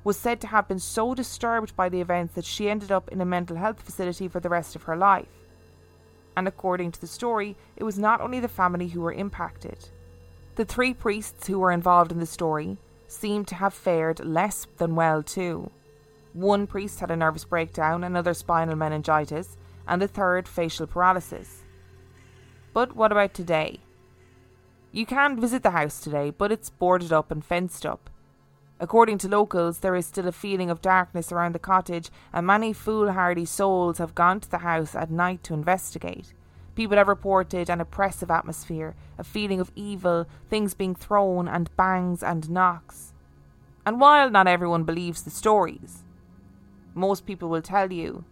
was 0.03 0.17
said 0.17 0.41
to 0.41 0.47
have 0.47 0.67
been 0.67 0.79
so 0.79 1.15
disturbed 1.15 1.75
by 1.75 1.89
the 1.89 2.01
events 2.01 2.35
that 2.35 2.45
she 2.45 2.69
ended 2.69 2.91
up 2.91 3.09
in 3.09 3.21
a 3.21 3.25
mental 3.25 3.55
health 3.55 3.81
facility 3.81 4.27
for 4.27 4.39
the 4.39 4.49
rest 4.49 4.75
of 4.75 4.83
her 4.83 4.97
life. 4.97 5.27
And 6.37 6.47
according 6.47 6.91
to 6.91 7.01
the 7.01 7.07
story, 7.07 7.55
it 7.77 7.83
was 7.83 7.97
not 7.97 8.21
only 8.21 8.39
the 8.39 8.47
family 8.47 8.89
who 8.89 9.01
were 9.01 9.13
impacted. 9.13 9.89
The 10.55 10.65
three 10.65 10.93
priests 10.93 11.47
who 11.47 11.59
were 11.59 11.71
involved 11.71 12.13
in 12.13 12.19
the 12.19 12.25
story 12.25 12.77
seemed 13.07 13.47
to 13.49 13.55
have 13.55 13.73
fared 13.73 14.23
less 14.23 14.65
than 14.77 14.95
well 14.95 15.21
too. 15.21 15.69
One 16.31 16.65
priest 16.65 17.01
had 17.01 17.11
a 17.11 17.15
nervous 17.15 17.43
breakdown, 17.43 18.03
another 18.03 18.33
spinal 18.33 18.75
meningitis, 18.75 19.57
and 19.85 20.01
the 20.01 20.07
third 20.07 20.47
facial 20.47 20.87
paralysis. 20.87 21.63
But 22.73 22.95
what 22.95 23.11
about 23.11 23.33
today? 23.33 23.81
You 24.93 25.05
can 25.05 25.39
visit 25.39 25.61
the 25.61 25.71
house 25.71 25.99
today, 25.99 26.29
but 26.29 26.53
it's 26.53 26.69
boarded 26.69 27.11
up 27.11 27.31
and 27.31 27.43
fenced 27.43 27.85
up. 27.85 28.09
According 28.79 29.17
to 29.19 29.29
locals, 29.29 29.79
there 29.79 29.95
is 29.95 30.05
still 30.05 30.27
a 30.27 30.33
feeling 30.33 30.69
of 30.69 30.81
darkness 30.81 31.31
around 31.31 31.53
the 31.53 31.59
cottage, 31.59 32.09
and 32.31 32.47
many 32.47 32.71
foolhardy 32.71 33.45
souls 33.45 33.97
have 33.97 34.15
gone 34.15 34.39
to 34.39 34.49
the 34.49 34.59
house 34.59 34.95
at 34.95 35.11
night 35.11 35.43
to 35.43 35.53
investigate. 35.53 36.33
People 36.75 36.97
have 36.97 37.07
reported 37.07 37.69
an 37.69 37.79
oppressive 37.81 38.29
atmosphere, 38.29 38.95
a 39.17 39.23
feeling 39.23 39.59
of 39.59 39.71
evil, 39.75 40.27
things 40.49 40.73
being 40.73 40.93
thrown, 40.93 41.47
and 41.47 41.75
bangs 41.77 42.21
and 42.21 42.49
knocks. 42.49 43.13
And 43.85 43.99
while 43.99 44.29
not 44.29 44.47
everyone 44.47 44.83
believes 44.83 45.23
the 45.23 45.29
stories, 45.29 46.03
most 46.93 47.25
people 47.25 47.49
will 47.49 47.61
tell 47.61 47.91
you 47.93 48.25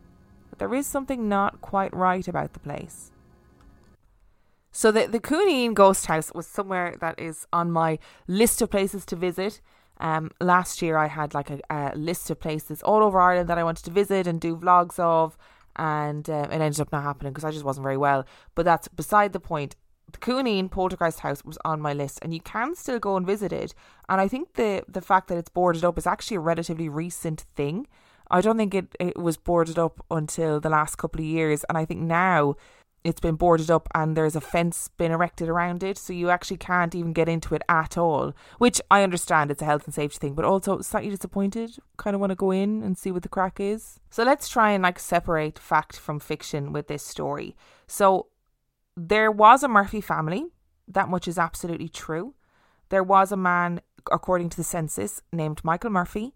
that 0.49 0.59
there 0.59 0.73
is 0.73 0.85
something 0.85 1.29
not 1.29 1.61
quite 1.61 1.93
right 1.95 2.27
about 2.27 2.53
the 2.53 2.59
place. 2.59 3.11
So 4.71 4.91
the 4.91 5.07
the 5.07 5.71
Ghost 5.73 6.07
House 6.07 6.31
was 6.33 6.47
somewhere 6.47 6.95
that 6.99 7.19
is 7.19 7.45
on 7.53 7.71
my 7.71 7.99
list 8.27 8.61
of 8.61 8.71
places 8.71 9.05
to 9.05 9.15
visit. 9.15 9.61
Um, 9.99 10.31
last 10.41 10.81
year 10.81 10.97
I 10.97 11.07
had 11.07 11.35
like 11.35 11.51
a, 11.51 11.59
a, 11.69 11.95
list 11.95 12.31
of 12.31 12.39
places 12.39 12.81
all 12.81 13.03
over 13.03 13.21
Ireland 13.21 13.47
that 13.49 13.59
I 13.59 13.63
wanted 13.63 13.85
to 13.85 13.91
visit 13.91 14.25
and 14.25 14.41
do 14.41 14.57
vlogs 14.57 14.97
of, 14.97 15.37
and 15.76 16.30
um, 16.30 16.45
it 16.45 16.61
ended 16.61 16.80
up 16.80 16.91
not 16.91 17.03
happening 17.03 17.34
because 17.34 17.43
I 17.43 17.51
just 17.51 17.65
wasn't 17.65 17.84
very 17.84 17.97
well. 17.97 18.26
But 18.55 18.65
that's 18.65 18.88
beside 18.88 19.34
the 19.34 19.39
point. 19.39 19.76
The 20.11 20.19
Cooneen 20.19 20.69
Poltergeist 20.69 21.21
House 21.21 21.43
was 21.43 21.57
on 21.65 21.82
my 21.82 21.93
list, 21.93 22.19
and 22.21 22.34
you 22.34 22.41
can 22.41 22.76
still 22.76 22.99
go 22.99 23.17
and 23.17 23.26
visit 23.26 23.51
it. 23.51 23.74
And 24.09 24.21
I 24.21 24.28
think 24.28 24.53
the 24.53 24.84
the 24.88 25.01
fact 25.01 25.28
that 25.30 25.38
it's 25.38 25.49
boarded 25.49 25.84
up 25.84 25.97
is 25.97 26.07
actually 26.07 26.38
a 26.38 26.41
relatively 26.41 26.89
recent 26.89 27.41
thing. 27.41 27.88
I 28.30 28.41
don't 28.41 28.57
think 28.57 28.74
it, 28.74 28.95
it 28.99 29.17
was 29.17 29.38
boarded 29.38 29.78
up 29.78 30.03
until 30.09 30.59
the 30.59 30.69
last 30.69 30.97
couple 30.97 31.21
of 31.21 31.26
years, 31.26 31.63
and 31.69 31.78
I 31.78 31.86
think 31.86 32.01
now 32.01 32.55
it's 33.03 33.19
been 33.19 33.35
boarded 33.35 33.69
up 33.69 33.87
and 33.93 34.15
there's 34.15 34.35
a 34.35 34.41
fence 34.41 34.87
been 34.87 35.11
erected 35.11 35.49
around 35.49 35.83
it, 35.83 35.97
so 35.97 36.13
you 36.13 36.29
actually 36.29 36.57
can't 36.57 36.95
even 36.95 37.13
get 37.13 37.27
into 37.27 37.53
it 37.55 37.61
at 37.67 37.97
all. 37.97 38.33
Which 38.57 38.81
I 38.89 39.03
understand 39.03 39.51
it's 39.51 39.61
a 39.61 39.65
health 39.65 39.85
and 39.85 39.93
safety 39.93 40.19
thing, 40.19 40.33
but 40.35 40.45
also 40.45 40.79
slightly 40.81 41.09
disappointed. 41.09 41.77
Kind 41.97 42.15
of 42.15 42.21
want 42.21 42.31
to 42.31 42.35
go 42.35 42.51
in 42.51 42.81
and 42.81 42.97
see 42.97 43.11
what 43.11 43.23
the 43.23 43.29
crack 43.29 43.59
is. 43.59 43.99
So 44.09 44.23
let's 44.23 44.47
try 44.47 44.71
and 44.71 44.83
like 44.83 44.99
separate 44.99 45.59
fact 45.59 45.97
from 45.97 46.19
fiction 46.19 46.71
with 46.71 46.87
this 46.87 47.03
story. 47.03 47.55
So 47.87 48.27
there 48.95 49.31
was 49.31 49.63
a 49.63 49.67
Murphy 49.67 50.01
family. 50.01 50.45
That 50.87 51.09
much 51.09 51.27
is 51.27 51.37
absolutely 51.37 51.89
true. 51.89 52.35
There 52.89 53.03
was 53.03 53.31
a 53.31 53.37
man, 53.37 53.81
according 54.11 54.49
to 54.49 54.57
the 54.57 54.63
census, 54.63 55.21
named 55.31 55.61
Michael 55.63 55.89
Murphy 55.89 56.33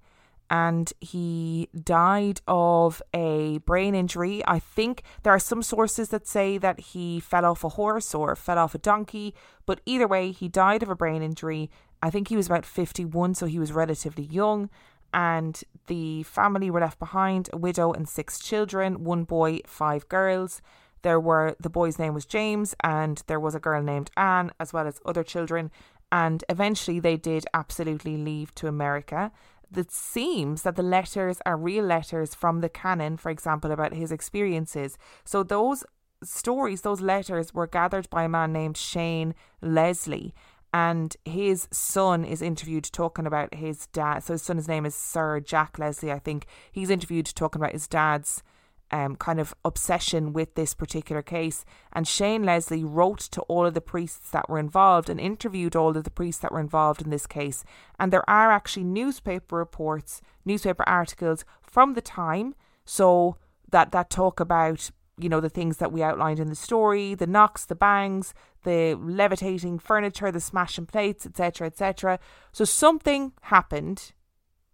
and 0.49 0.93
he 1.01 1.69
died 1.83 2.41
of 2.47 3.01
a 3.13 3.57
brain 3.59 3.95
injury. 3.95 4.41
I 4.47 4.59
think 4.59 5.03
there 5.23 5.33
are 5.33 5.39
some 5.39 5.61
sources 5.61 6.09
that 6.09 6.27
say 6.27 6.57
that 6.57 6.79
he 6.79 7.19
fell 7.19 7.45
off 7.45 7.63
a 7.63 7.69
horse 7.69 8.15
or 8.15 8.35
fell 8.35 8.57
off 8.57 8.75
a 8.75 8.79
donkey, 8.79 9.33
but 9.65 9.81
either 9.85 10.07
way, 10.07 10.31
he 10.31 10.47
died 10.47 10.83
of 10.83 10.89
a 10.89 10.95
brain 10.95 11.21
injury. 11.21 11.69
I 12.01 12.09
think 12.09 12.29
he 12.29 12.37
was 12.37 12.47
about 12.47 12.65
51, 12.65 13.35
so 13.35 13.45
he 13.45 13.59
was 13.59 13.71
relatively 13.71 14.23
young. 14.23 14.69
And 15.13 15.61
the 15.87 16.23
family 16.23 16.69
were 16.69 16.81
left 16.81 16.99
behind 16.99 17.49
a 17.51 17.57
widow 17.57 17.91
and 17.91 18.07
six 18.07 18.39
children 18.39 19.03
one 19.03 19.23
boy, 19.23 19.59
five 19.65 20.07
girls. 20.09 20.61
There 21.01 21.19
were 21.19 21.55
the 21.59 21.69
boy's 21.69 21.99
name 21.99 22.13
was 22.13 22.25
James, 22.25 22.75
and 22.83 23.21
there 23.27 23.39
was 23.39 23.55
a 23.55 23.59
girl 23.59 23.81
named 23.81 24.11
Anne, 24.17 24.51
as 24.59 24.73
well 24.73 24.87
as 24.87 24.99
other 25.05 25.23
children. 25.23 25.71
And 26.11 26.43
eventually, 26.49 26.99
they 26.99 27.17
did 27.17 27.45
absolutely 27.53 28.17
leave 28.17 28.53
to 28.55 28.67
America 28.67 29.31
it 29.75 29.91
seems 29.91 30.61
that 30.63 30.75
the 30.75 30.83
letters 30.83 31.39
are 31.45 31.57
real 31.57 31.83
letters 31.83 32.33
from 32.33 32.61
the 32.61 32.69
canon, 32.69 33.17
for 33.17 33.29
example, 33.29 33.71
about 33.71 33.93
his 33.93 34.11
experiences. 34.11 34.97
So 35.23 35.43
those 35.43 35.83
stories, 36.23 36.81
those 36.81 37.01
letters 37.01 37.53
were 37.53 37.67
gathered 37.67 38.09
by 38.09 38.23
a 38.23 38.29
man 38.29 38.53
named 38.53 38.77
Shane 38.77 39.35
Leslie. 39.61 40.33
And 40.73 41.15
his 41.25 41.67
son 41.71 42.25
is 42.25 42.41
interviewed 42.41 42.83
talking 42.83 43.25
about 43.25 43.55
his 43.55 43.87
dad. 43.87 44.19
So 44.19 44.33
his 44.33 44.43
son's 44.43 44.67
name 44.67 44.85
is 44.85 44.95
Sir 44.95 45.39
Jack 45.39 45.79
Leslie, 45.79 46.11
I 46.11 46.19
think. 46.19 46.45
He's 46.71 46.89
interviewed 46.89 47.25
talking 47.25 47.61
about 47.61 47.73
his 47.73 47.87
dad's 47.87 48.43
um, 48.91 49.15
kind 49.15 49.39
of 49.39 49.53
obsession 49.65 50.33
with 50.33 50.55
this 50.55 50.73
particular 50.73 51.21
case. 51.21 51.65
And 51.93 52.07
Shane 52.07 52.43
Leslie 52.43 52.83
wrote 52.83 53.19
to 53.19 53.41
all 53.41 53.65
of 53.65 53.73
the 53.73 53.81
priests 53.81 54.29
that 54.31 54.49
were 54.49 54.59
involved 54.59 55.09
and 55.09 55.19
interviewed 55.19 55.75
all 55.75 55.95
of 55.95 56.03
the 56.03 56.11
priests 56.11 56.41
that 56.41 56.51
were 56.51 56.59
involved 56.59 57.01
in 57.01 57.09
this 57.09 57.27
case. 57.27 57.63
And 57.99 58.11
there 58.11 58.27
are 58.29 58.51
actually 58.51 58.85
newspaper 58.85 59.57
reports, 59.57 60.21
newspaper 60.45 60.87
articles 60.87 61.45
from 61.61 61.93
the 61.93 62.01
time, 62.01 62.55
so 62.85 63.37
that 63.69 63.91
that 63.91 64.09
talk 64.09 64.39
about 64.39 64.89
you 65.19 65.29
know 65.29 65.41
the 65.41 65.49
things 65.49 65.77
that 65.77 65.91
we 65.91 66.03
outlined 66.03 66.39
in 66.39 66.47
the 66.47 66.55
story, 66.55 67.15
the 67.15 67.27
knocks, 67.27 67.65
the 67.65 67.75
bangs, 67.75 68.33
the 68.63 68.97
levitating 69.01 69.79
furniture, 69.79 70.31
the 70.31 70.39
smashing 70.39 70.85
plates, 70.85 71.25
etc., 71.25 71.67
etc. 71.67 72.19
So 72.51 72.65
something 72.65 73.33
happened 73.41 74.13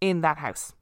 in 0.01 0.21
that 0.21 0.37
house 0.37 0.73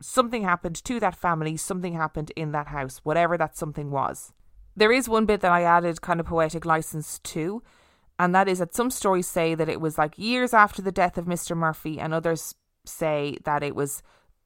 something 0.00 0.42
happened 0.42 0.82
to 0.84 1.00
that 1.00 1.14
family, 1.14 1.56
something 1.56 1.94
happened 1.94 2.32
in 2.36 2.52
that 2.52 2.68
house, 2.68 3.00
whatever 3.02 3.36
that 3.38 3.56
something 3.56 3.90
was. 3.90 4.32
There 4.76 4.92
is 4.92 5.08
one 5.08 5.26
bit 5.26 5.40
that 5.40 5.52
I 5.52 5.62
added 5.62 6.00
kind 6.00 6.20
of 6.20 6.26
poetic 6.26 6.64
license 6.64 7.18
to, 7.18 7.62
and 8.18 8.34
that 8.34 8.48
is 8.48 8.58
that 8.58 8.74
some 8.74 8.90
stories 8.90 9.26
say 9.26 9.54
that 9.54 9.68
it 9.68 9.80
was 9.80 9.98
like 9.98 10.18
years 10.18 10.54
after 10.54 10.82
the 10.82 10.92
death 10.92 11.18
of 11.18 11.26
Mr. 11.26 11.56
Murphy, 11.56 11.98
and 11.98 12.14
others 12.14 12.54
say 12.84 13.36
that 13.44 13.62
it 13.62 13.74
was 13.74 14.02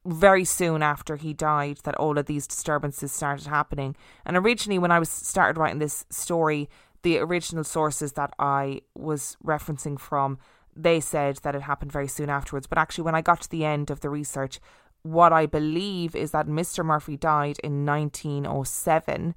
very 0.07 0.45
soon 0.45 0.83
after 0.83 1.17
he 1.17 1.33
died 1.33 1.79
that 1.85 1.97
all 1.97 2.19
of 2.19 2.27
these 2.27 2.47
disturbances 2.47 3.11
started 3.11 3.47
happening. 3.47 3.97
And 4.27 4.37
originally, 4.37 4.79
when 4.79 4.91
I 4.91 4.99
was 4.99 5.09
started 5.09 5.59
writing 5.59 5.79
this 5.79 6.05
story, 6.11 6.69
the 7.03 7.19
original 7.19 7.65
sources 7.65 8.13
that 8.13 8.35
I 8.39 8.83
was 8.95 9.37
referencing 9.45 9.99
from, 9.99 10.39
they 10.77 11.01
said 11.01 11.39
that 11.39 11.55
it 11.55 11.63
happened 11.63 11.93
very 11.93 12.09
soon 12.09 12.29
afterwards. 12.29 12.67
But 12.67 12.79
actually, 12.79 13.05
when 13.05 13.15
I 13.15 13.23
got 13.23 13.43
to 13.43 13.51
the 13.51 13.65
end 13.65 13.91
of 13.91 14.01
the 14.01 14.11
research, 14.11 14.61
what 15.05 15.33
I 15.33 15.47
believe 15.47 16.17
is 16.17 16.33
that 16.33 16.49
Mr. 16.49 16.85
Murphy 16.85 17.17
died 17.17 17.59
in 17.63 17.87
1907 17.87 19.35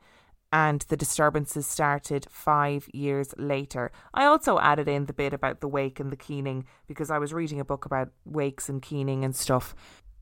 and 0.52 0.82
the 0.88 0.96
disturbances 0.96 1.68
started 1.68 2.26
five 2.30 2.88
years 2.94 3.34
later. 3.38 3.92
I 4.14 4.26
also 4.26 4.60
added 4.60 4.88
in 4.88 5.06
the 5.06 5.14
bit 5.14 5.34
about 5.34 5.60
the 5.60 5.68
wake 5.68 6.00
and 6.00 6.10
the 6.10 6.16
keening 6.16 6.66
because 6.88 7.12
I 7.12 7.20
was 7.20 7.34
reading 7.34 7.60
a 7.60 7.66
book 7.66 7.84
about 7.84 8.10
wakes 8.24 8.70
and 8.70 8.82
keening 8.82 9.26
and 9.26 9.36
stuff. 9.36 9.76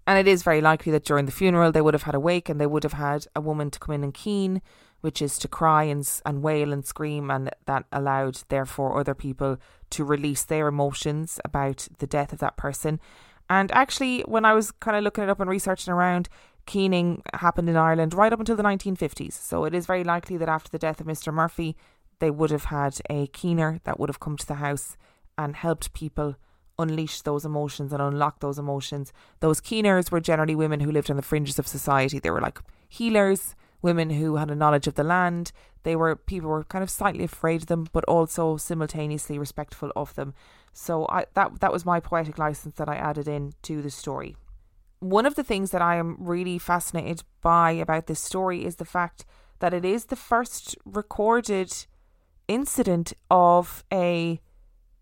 And 0.07 0.17
it 0.17 0.27
is 0.27 0.41
very 0.41 0.61
likely 0.61 0.91
that 0.93 1.05
during 1.05 1.27
the 1.27 1.31
funeral 1.31 1.71
they 1.71 1.81
would 1.81 1.93
have 1.93 2.03
had 2.03 2.15
a 2.15 2.19
wake 2.19 2.49
and 2.49 2.59
they 2.59 2.67
would 2.67 2.83
have 2.83 2.93
had 2.93 3.27
a 3.35 3.41
woman 3.41 3.69
to 3.69 3.79
come 3.79 3.93
in 3.93 4.03
and 4.03 4.13
keen, 4.13 4.63
which 5.01 5.21
is 5.21 5.37
to 5.39 5.47
cry 5.47 5.83
and, 5.83 6.07
and 6.25 6.41
wail 6.41 6.73
and 6.73 6.85
scream, 6.85 7.29
and 7.29 7.51
that 7.67 7.85
allowed, 7.91 8.39
therefore, 8.49 8.99
other 8.99 9.13
people 9.13 9.57
to 9.91 10.03
release 10.03 10.43
their 10.43 10.67
emotions 10.67 11.39
about 11.45 11.87
the 11.99 12.07
death 12.07 12.33
of 12.33 12.39
that 12.39 12.57
person. 12.57 12.99
And 13.49 13.71
actually, 13.71 14.21
when 14.21 14.45
I 14.45 14.53
was 14.53 14.71
kind 14.71 14.97
of 14.97 15.03
looking 15.03 15.23
it 15.23 15.29
up 15.29 15.39
and 15.39 15.49
researching 15.49 15.93
around, 15.93 16.29
keening 16.65 17.21
happened 17.33 17.69
in 17.69 17.77
Ireland 17.77 18.13
right 18.13 18.33
up 18.33 18.39
until 18.39 18.55
the 18.55 18.63
1950s. 18.63 19.33
So 19.33 19.65
it 19.65 19.75
is 19.75 19.85
very 19.85 20.03
likely 20.03 20.37
that 20.37 20.49
after 20.49 20.69
the 20.69 20.79
death 20.79 20.99
of 20.99 21.07
Mr. 21.07 21.33
Murphy, 21.33 21.75
they 22.19 22.31
would 22.31 22.49
have 22.49 22.65
had 22.65 22.99
a 23.09 23.27
keener 23.27 23.79
that 23.83 23.99
would 23.99 24.09
have 24.09 24.19
come 24.19 24.37
to 24.37 24.47
the 24.47 24.55
house 24.55 24.97
and 25.37 25.55
helped 25.55 25.93
people 25.93 26.35
unleash 26.77 27.21
those 27.21 27.45
emotions 27.45 27.93
and 27.93 28.01
unlock 28.01 28.39
those 28.39 28.59
emotions. 28.59 29.13
Those 29.39 29.61
keeners 29.61 30.11
were 30.11 30.19
generally 30.19 30.55
women 30.55 30.79
who 30.79 30.91
lived 30.91 31.09
on 31.09 31.17
the 31.17 31.21
fringes 31.21 31.59
of 31.59 31.67
society. 31.67 32.19
They 32.19 32.31
were 32.31 32.41
like 32.41 32.59
healers, 32.87 33.55
women 33.81 34.09
who 34.09 34.35
had 34.37 34.51
a 34.51 34.55
knowledge 34.55 34.87
of 34.87 34.95
the 34.95 35.03
land. 35.03 35.51
They 35.83 35.95
were 35.95 36.15
people 36.15 36.49
were 36.49 36.63
kind 36.63 36.83
of 36.83 36.89
slightly 36.89 37.23
afraid 37.23 37.61
of 37.61 37.67
them, 37.67 37.87
but 37.93 38.03
also 38.05 38.57
simultaneously 38.57 39.37
respectful 39.37 39.91
of 39.95 40.15
them. 40.15 40.33
So 40.77 41.07
I, 41.07 41.25
that 41.35 41.61
that 41.61 41.71
was 41.71 41.85
my 41.85 42.01
poetic 42.01 42.37
license 42.37 42.75
that 42.75 42.89
I 42.89 42.95
added 42.95 43.29
in 43.29 43.53
to 43.63 43.81
the 43.81 43.89
story. 43.89 44.35
One 44.99 45.25
of 45.25 45.35
the 45.35 45.43
things 45.43 45.71
that 45.71 45.81
I 45.81 45.95
am 45.95 46.17
really 46.19 46.59
fascinated 46.59 47.23
by 47.41 47.71
about 47.71 48.07
this 48.07 48.19
story 48.19 48.65
is 48.65 48.75
the 48.75 48.85
fact 48.85 49.25
that 49.59 49.73
it 49.73 49.85
is 49.85 50.05
the 50.05 50.17
first 50.17 50.75
recorded 50.83 51.73
incident 52.49 53.13
of 53.31 53.85
a 53.91 54.41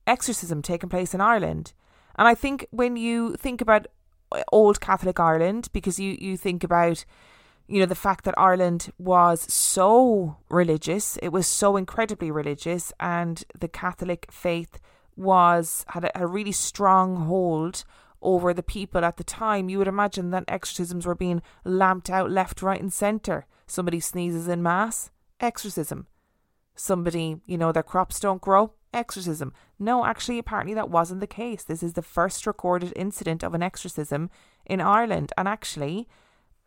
exorcism 0.05 0.61
taking 0.61 0.89
place 0.89 1.15
in 1.15 1.21
Ireland. 1.21 1.73
And 2.17 2.27
I 2.27 2.35
think 2.35 2.67
when 2.69 2.95
you 2.95 3.35
think 3.35 3.59
about 3.59 3.87
old 4.51 4.79
Catholic 4.79 5.19
Ireland, 5.19 5.69
because 5.73 5.99
you, 5.99 6.15
you 6.19 6.37
think 6.37 6.63
about 6.63 7.03
you 7.67 7.79
know, 7.79 7.85
the 7.87 7.95
fact 7.95 8.25
that 8.25 8.37
Ireland 8.37 8.91
was 8.99 9.51
so 9.51 10.37
religious, 10.49 11.17
it 11.17 11.29
was 11.29 11.47
so 11.47 11.77
incredibly 11.77 12.29
religious, 12.29 12.93
and 12.99 13.43
the 13.57 13.67
Catholic 13.67 14.27
faith 14.31 14.79
was 15.15 15.85
had 15.89 16.05
a, 16.05 16.21
a 16.23 16.27
really 16.27 16.51
strong 16.51 17.15
hold 17.25 17.83
over 18.21 18.53
the 18.53 18.63
people 18.63 19.03
at 19.03 19.17
the 19.17 19.23
time. 19.23 19.69
You 19.69 19.77
would 19.79 19.87
imagine 19.87 20.31
that 20.31 20.45
exorcisms 20.47 21.05
were 21.05 21.15
being 21.15 21.41
lamped 21.63 22.09
out 22.09 22.31
left, 22.31 22.61
right, 22.61 22.81
and 22.81 22.91
centre. 22.91 23.45
Somebody 23.67 23.99
sneezes 23.99 24.47
in 24.47 24.63
mass, 24.63 25.11
exorcism. 25.39 26.07
Somebody, 26.75 27.41
you 27.45 27.57
know, 27.57 27.71
their 27.71 27.83
crops 27.83 28.19
don't 28.19 28.41
grow, 28.41 28.73
exorcism. 28.93 29.53
No, 29.77 30.05
actually, 30.05 30.39
apparently 30.39 30.73
that 30.73 30.89
wasn't 30.89 31.19
the 31.19 31.27
case. 31.27 31.63
This 31.63 31.83
is 31.83 31.93
the 31.93 32.01
first 32.01 32.47
recorded 32.47 32.93
incident 32.95 33.43
of 33.43 33.53
an 33.53 33.61
exorcism 33.61 34.29
in 34.65 34.81
Ireland, 34.81 35.33
and 35.37 35.47
actually, 35.47 36.07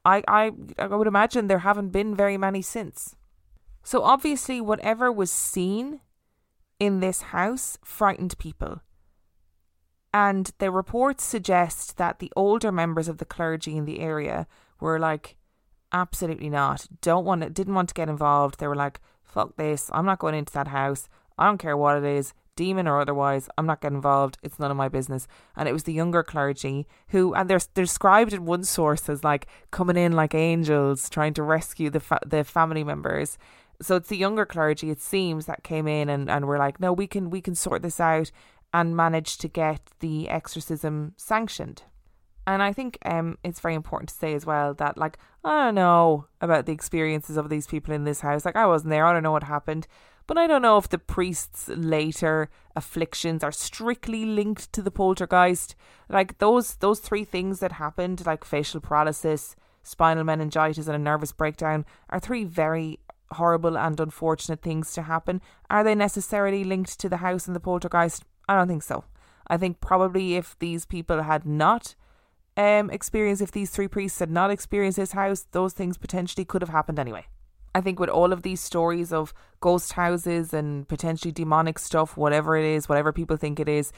I, 0.04 0.22
I, 0.28 0.52
I 0.78 0.86
would 0.86 1.08
imagine 1.08 1.46
there 1.46 1.60
haven't 1.60 1.90
been 1.90 2.14
very 2.14 2.36
many 2.36 2.62
since. 2.62 3.16
So 3.82 4.02
obviously, 4.02 4.60
whatever 4.60 5.10
was 5.10 5.30
seen 5.30 6.00
in 6.78 7.00
this 7.00 7.22
house 7.22 7.78
frightened 7.84 8.38
people. 8.38 8.80
And 10.12 10.50
the 10.58 10.70
reports 10.70 11.24
suggest 11.24 11.98
that 11.98 12.18
the 12.18 12.32
older 12.36 12.72
members 12.72 13.08
of 13.08 13.18
the 13.18 13.24
clergy 13.24 13.76
in 13.76 13.84
the 13.84 14.00
area 14.00 14.46
were 14.80 14.98
like, 14.98 15.36
absolutely 15.92 16.48
not. 16.48 16.86
Don't 17.02 17.24
want 17.24 17.42
to, 17.42 17.50
didn't 17.50 17.74
want 17.74 17.88
to 17.90 17.94
get 17.94 18.08
involved. 18.08 18.58
They 18.58 18.66
were 18.66 18.74
like, 18.74 19.00
fuck 19.22 19.56
this. 19.56 19.90
I'm 19.92 20.06
not 20.06 20.18
going 20.18 20.34
into 20.34 20.52
that 20.54 20.68
house. 20.68 21.08
I 21.36 21.46
don't 21.46 21.58
care 21.58 21.76
what 21.76 21.98
it 21.98 22.04
is 22.04 22.32
demon 22.56 22.88
or 22.88 23.00
otherwise, 23.00 23.48
I'm 23.56 23.66
not 23.66 23.80
getting 23.80 23.96
involved. 23.96 24.38
It's 24.42 24.58
none 24.58 24.70
of 24.70 24.76
my 24.76 24.88
business. 24.88 25.28
And 25.54 25.68
it 25.68 25.72
was 25.72 25.84
the 25.84 25.92
younger 25.92 26.22
clergy 26.22 26.86
who, 27.08 27.34
and 27.34 27.48
they're, 27.48 27.60
they're 27.74 27.84
described 27.84 28.32
in 28.32 28.46
one 28.46 28.64
source 28.64 29.08
as 29.08 29.22
like 29.22 29.46
coming 29.70 29.96
in 29.96 30.12
like 30.12 30.34
angels, 30.34 31.08
trying 31.08 31.34
to 31.34 31.42
rescue 31.42 31.90
the 31.90 32.00
fa- 32.00 32.20
the 32.26 32.42
family 32.42 32.82
members. 32.82 33.38
So 33.82 33.96
it's 33.96 34.08
the 34.08 34.16
younger 34.16 34.46
clergy, 34.46 34.90
it 34.90 35.00
seems, 35.00 35.46
that 35.46 35.62
came 35.62 35.86
in 35.86 36.08
and, 36.08 36.30
and 36.30 36.46
were 36.46 36.58
like, 36.58 36.80
no, 36.80 36.92
we 36.92 37.06
can 37.06 37.30
we 37.30 37.40
can 37.40 37.54
sort 37.54 37.82
this 37.82 38.00
out, 38.00 38.30
and 38.72 38.96
managed 38.96 39.40
to 39.42 39.48
get 39.48 39.80
the 40.00 40.28
exorcism 40.28 41.14
sanctioned. 41.16 41.82
And 42.46 42.62
I 42.62 42.72
think 42.72 42.98
um, 43.04 43.38
it's 43.42 43.60
very 43.60 43.74
important 43.74 44.08
to 44.10 44.14
say 44.14 44.32
as 44.34 44.46
well 44.46 44.72
that, 44.74 44.96
like, 44.96 45.18
I 45.44 45.64
don't 45.64 45.74
know 45.74 46.26
about 46.40 46.66
the 46.66 46.72
experiences 46.72 47.36
of 47.36 47.48
these 47.48 47.66
people 47.66 47.92
in 47.92 48.04
this 48.04 48.20
house. 48.20 48.44
Like, 48.44 48.54
I 48.54 48.66
wasn't 48.66 48.90
there. 48.90 49.04
I 49.04 49.12
don't 49.12 49.24
know 49.24 49.32
what 49.32 49.42
happened. 49.42 49.88
But 50.28 50.38
I 50.38 50.46
don't 50.46 50.62
know 50.62 50.76
if 50.76 50.88
the 50.88 50.98
priest's 50.98 51.68
later 51.68 52.48
afflictions 52.74 53.44
are 53.44 53.52
strictly 53.52 54.24
linked 54.24 54.72
to 54.72 54.82
the 54.82 54.90
poltergeist. 54.90 55.76
Like 56.08 56.38
those 56.38 56.74
those 56.76 56.98
three 57.00 57.24
things 57.24 57.60
that 57.60 57.72
happened, 57.72 58.26
like 58.26 58.44
facial 58.44 58.80
paralysis, 58.80 59.54
spinal 59.84 60.24
meningitis, 60.24 60.88
and 60.88 60.96
a 60.96 60.98
nervous 60.98 61.30
breakdown, 61.32 61.84
are 62.10 62.18
three 62.18 62.42
very 62.42 62.98
horrible 63.32 63.76
and 63.76 63.98
unfortunate 64.00 64.62
things 64.62 64.92
to 64.94 65.02
happen. 65.02 65.40
Are 65.70 65.84
they 65.84 65.94
necessarily 65.94 66.64
linked 66.64 66.98
to 67.00 67.08
the 67.08 67.18
house 67.18 67.46
and 67.46 67.56
the 67.56 67.60
poltergeist? 67.60 68.24
I 68.48 68.56
don't 68.56 68.68
think 68.68 68.82
so. 68.82 69.04
I 69.48 69.56
think 69.56 69.80
probably 69.80 70.36
if 70.36 70.58
these 70.58 70.84
people 70.84 71.22
had 71.22 71.46
not 71.46 71.94
um, 72.56 72.90
experienced, 72.90 73.42
if 73.42 73.52
these 73.52 73.70
three 73.70 73.88
priests 73.88 74.18
had 74.18 74.30
not 74.30 74.50
experienced 74.50 74.96
this 74.96 75.12
house, 75.12 75.46
those 75.52 75.72
things 75.72 75.98
potentially 75.98 76.44
could 76.44 76.62
have 76.62 76.70
happened 76.70 76.98
anyway. 76.98 77.26
I 77.74 77.82
think 77.82 78.00
with 78.00 78.08
all 78.08 78.32
of 78.32 78.42
these 78.42 78.60
stories 78.60 79.12
of 79.12 79.34
ghost 79.60 79.92
houses 79.92 80.54
and 80.54 80.88
potentially 80.88 81.32
demonic 81.32 81.78
stuff, 81.78 82.16
whatever 82.16 82.56
it 82.56 82.64
is, 82.64 82.88
whatever 82.88 83.12
people 83.12 83.36
think 83.36 83.60
it 83.60 83.68
is, 83.68 83.92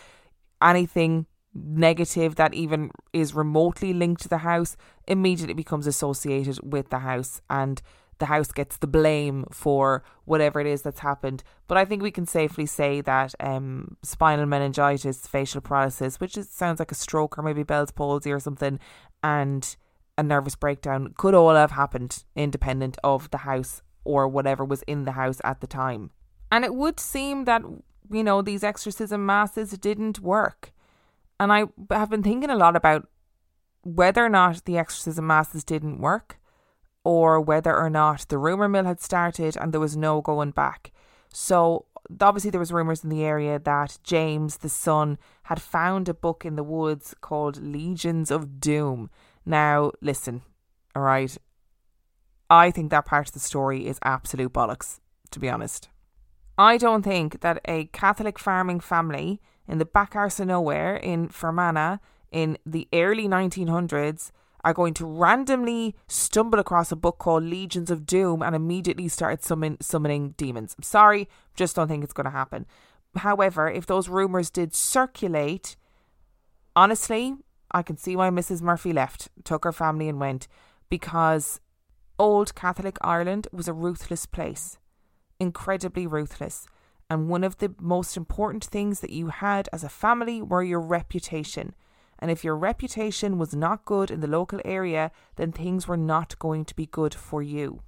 anything 0.60 1.26
negative 1.54 2.34
that 2.34 2.54
even 2.54 2.90
is 3.12 3.34
remotely 3.34 3.92
linked 3.92 4.22
to 4.22 4.28
the 4.28 4.38
house 4.38 4.76
immediately 5.06 5.54
becomes 5.54 5.86
associated 5.86 6.58
with 6.62 6.90
the 6.90 6.98
house 6.98 7.40
and 7.48 7.80
the 8.18 8.26
house 8.26 8.52
gets 8.52 8.76
the 8.76 8.86
blame 8.86 9.44
for 9.50 10.02
whatever 10.24 10.60
it 10.60 10.66
is 10.66 10.82
that's 10.82 11.00
happened. 11.00 11.42
But 11.66 11.78
I 11.78 11.84
think 11.84 12.02
we 12.02 12.10
can 12.10 12.26
safely 12.26 12.66
say 12.66 13.00
that 13.02 13.34
um, 13.40 13.96
spinal 14.02 14.46
meningitis, 14.46 15.26
facial 15.26 15.60
paralysis, 15.60 16.20
which 16.20 16.36
is, 16.36 16.48
sounds 16.48 16.78
like 16.78 16.92
a 16.92 16.96
stroke 16.96 17.38
or 17.38 17.42
maybe 17.42 17.62
Bell's 17.62 17.90
palsy 17.90 18.32
or 18.32 18.40
something, 18.40 18.78
and 19.22 19.76
a 20.16 20.22
nervous 20.22 20.56
breakdown 20.56 21.14
could 21.16 21.34
all 21.34 21.54
have 21.54 21.72
happened 21.72 22.24
independent 22.34 22.98
of 23.04 23.30
the 23.30 23.38
house 23.38 23.82
or 24.04 24.26
whatever 24.26 24.64
was 24.64 24.82
in 24.82 25.04
the 25.04 25.12
house 25.12 25.40
at 25.44 25.60
the 25.60 25.66
time. 25.66 26.10
And 26.50 26.64
it 26.64 26.74
would 26.74 26.98
seem 26.98 27.44
that, 27.44 27.62
you 28.10 28.24
know, 28.24 28.42
these 28.42 28.64
exorcism 28.64 29.24
masses 29.24 29.70
didn't 29.78 30.18
work. 30.20 30.72
And 31.38 31.52
I 31.52 31.66
have 31.90 32.10
been 32.10 32.22
thinking 32.22 32.50
a 32.50 32.56
lot 32.56 32.74
about 32.74 33.06
whether 33.82 34.24
or 34.24 34.28
not 34.28 34.64
the 34.64 34.76
exorcism 34.76 35.26
masses 35.26 35.62
didn't 35.62 36.00
work 36.00 36.38
or 37.08 37.40
whether 37.40 37.74
or 37.74 37.88
not 37.88 38.26
the 38.28 38.36
rumour 38.36 38.68
mill 38.68 38.84
had 38.84 39.00
started 39.00 39.56
and 39.56 39.72
there 39.72 39.80
was 39.80 39.96
no 39.96 40.20
going 40.20 40.50
back. 40.50 40.92
So 41.32 41.86
obviously 42.20 42.50
there 42.50 42.60
was 42.60 42.72
rumours 42.72 43.02
in 43.02 43.08
the 43.08 43.24
area 43.24 43.58
that 43.58 43.98
James, 44.02 44.58
the 44.58 44.68
son, 44.68 45.16
had 45.44 45.62
found 45.62 46.08
a 46.08 46.14
book 46.26 46.44
in 46.44 46.56
the 46.56 46.62
woods 46.62 47.14
called 47.22 47.62
Legions 47.62 48.30
of 48.30 48.60
Doom 48.60 49.08
now, 49.48 49.92
listen, 50.02 50.42
all 50.94 51.02
right. 51.02 51.34
I 52.50 52.70
think 52.70 52.90
that 52.90 53.06
part 53.06 53.28
of 53.28 53.32
the 53.32 53.40
story 53.40 53.86
is 53.86 53.98
absolute 54.04 54.52
bollocks, 54.52 55.00
to 55.30 55.40
be 55.40 55.48
honest. 55.48 55.88
I 56.58 56.76
don't 56.76 57.02
think 57.02 57.40
that 57.40 57.62
a 57.64 57.86
Catholic 57.86 58.38
farming 58.38 58.80
family 58.80 59.40
in 59.66 59.78
the 59.78 59.86
back 59.86 60.14
arse 60.14 60.38
of 60.38 60.48
nowhere 60.48 60.96
in 60.96 61.28
Fermanagh 61.28 61.96
in 62.30 62.58
the 62.66 62.86
early 62.92 63.26
1900s 63.26 64.30
are 64.64 64.74
going 64.74 64.94
to 64.94 65.06
randomly 65.06 65.94
stumble 66.08 66.58
across 66.58 66.90
a 66.90 66.96
book 66.96 67.18
called 67.18 67.44
Legions 67.44 67.90
of 67.90 68.06
Doom 68.06 68.42
and 68.42 68.56
immediately 68.56 69.08
start 69.08 69.44
summon, 69.44 69.78
summoning 69.80 70.30
demons. 70.36 70.74
I'm 70.76 70.82
sorry, 70.82 71.28
just 71.54 71.76
don't 71.76 71.88
think 71.88 72.04
it's 72.04 72.12
going 72.12 72.24
to 72.24 72.30
happen. 72.30 72.66
However, 73.16 73.68
if 73.70 73.86
those 73.86 74.08
rumours 74.08 74.50
did 74.50 74.74
circulate, 74.74 75.76
honestly, 76.74 77.36
I 77.70 77.82
can 77.82 77.96
see 77.96 78.16
why 78.16 78.30
Mrs. 78.30 78.62
Murphy 78.62 78.92
left, 78.92 79.28
took 79.44 79.64
her 79.64 79.72
family 79.72 80.08
and 80.08 80.20
went, 80.20 80.48
because 80.88 81.60
old 82.18 82.54
Catholic 82.54 82.96
Ireland 83.00 83.46
was 83.52 83.68
a 83.68 83.72
ruthless 83.72 84.26
place, 84.26 84.78
incredibly 85.38 86.06
ruthless. 86.06 86.66
And 87.10 87.28
one 87.28 87.44
of 87.44 87.58
the 87.58 87.74
most 87.80 88.16
important 88.16 88.64
things 88.64 89.00
that 89.00 89.10
you 89.10 89.28
had 89.28 89.68
as 89.72 89.82
a 89.82 89.88
family 89.88 90.42
were 90.42 90.62
your 90.62 90.80
reputation. 90.80 91.74
And 92.18 92.30
if 92.30 92.42
your 92.44 92.56
reputation 92.56 93.38
was 93.38 93.54
not 93.54 93.84
good 93.84 94.10
in 94.10 94.20
the 94.20 94.26
local 94.26 94.60
area, 94.64 95.10
then 95.36 95.52
things 95.52 95.86
were 95.86 95.96
not 95.96 96.38
going 96.38 96.64
to 96.64 96.74
be 96.74 96.86
good 96.86 97.14
for 97.14 97.42
you. 97.42 97.82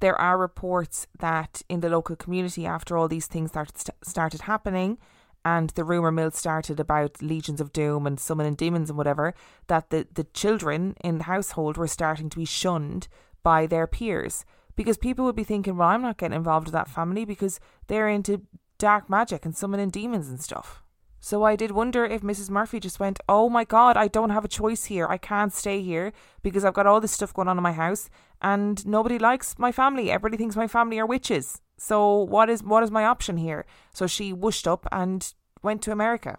There 0.00 0.20
are 0.20 0.36
reports 0.36 1.06
that 1.18 1.62
in 1.68 1.80
the 1.80 1.88
local 1.88 2.16
community, 2.16 2.66
after 2.66 2.96
all 2.96 3.08
these 3.08 3.26
things 3.26 3.50
started, 3.50 3.90
started 4.02 4.42
happening, 4.42 4.98
and 5.44 5.70
the 5.70 5.84
rumour 5.84 6.10
mill 6.10 6.32
started 6.32 6.80
about 6.80 7.22
legions 7.22 7.60
of 7.60 7.72
doom 7.72 8.06
and 8.06 8.18
summoning 8.18 8.56
demons 8.56 8.90
and 8.90 8.98
whatever, 8.98 9.32
that 9.68 9.90
the, 9.90 10.06
the 10.12 10.24
children 10.24 10.96
in 11.02 11.18
the 11.18 11.24
household 11.24 11.76
were 11.76 11.86
starting 11.86 12.28
to 12.28 12.38
be 12.38 12.44
shunned 12.44 13.08
by 13.42 13.66
their 13.66 13.86
peers. 13.86 14.44
Because 14.74 14.98
people 14.98 15.24
would 15.24 15.36
be 15.36 15.44
thinking, 15.44 15.76
well, 15.76 15.88
I'm 15.88 16.02
not 16.02 16.18
getting 16.18 16.36
involved 16.36 16.66
with 16.66 16.74
that 16.74 16.90
family 16.90 17.24
because 17.24 17.60
they're 17.86 18.08
into 18.08 18.42
dark 18.78 19.08
magic 19.08 19.44
and 19.44 19.56
summoning 19.56 19.88
demons 19.88 20.28
and 20.28 20.40
stuff. 20.40 20.82
So 21.26 21.42
I 21.42 21.56
did 21.56 21.72
wonder 21.72 22.04
if 22.04 22.22
Mrs. 22.22 22.50
Murphy 22.50 22.78
just 22.78 23.00
went, 23.00 23.18
Oh 23.28 23.48
my 23.48 23.64
God, 23.64 23.96
I 23.96 24.06
don't 24.06 24.30
have 24.30 24.44
a 24.44 24.48
choice 24.62 24.84
here. 24.84 25.08
I 25.08 25.18
can't 25.18 25.52
stay 25.52 25.82
here 25.82 26.12
because 26.40 26.64
I've 26.64 26.74
got 26.74 26.86
all 26.86 27.00
this 27.00 27.10
stuff 27.10 27.34
going 27.34 27.48
on 27.48 27.56
in 27.56 27.64
my 27.64 27.72
house 27.72 28.08
and 28.40 28.86
nobody 28.86 29.18
likes 29.18 29.58
my 29.58 29.72
family. 29.72 30.08
Everybody 30.08 30.36
thinks 30.36 30.54
my 30.54 30.68
family 30.68 31.00
are 31.00 31.04
witches. 31.04 31.60
So 31.78 32.16
what 32.16 32.48
is 32.48 32.62
what 32.62 32.84
is 32.84 32.92
my 32.92 33.04
option 33.04 33.38
here? 33.38 33.66
So 33.92 34.06
she 34.06 34.32
whooshed 34.32 34.68
up 34.68 34.86
and 34.92 35.34
went 35.64 35.82
to 35.82 35.90
America. 35.90 36.38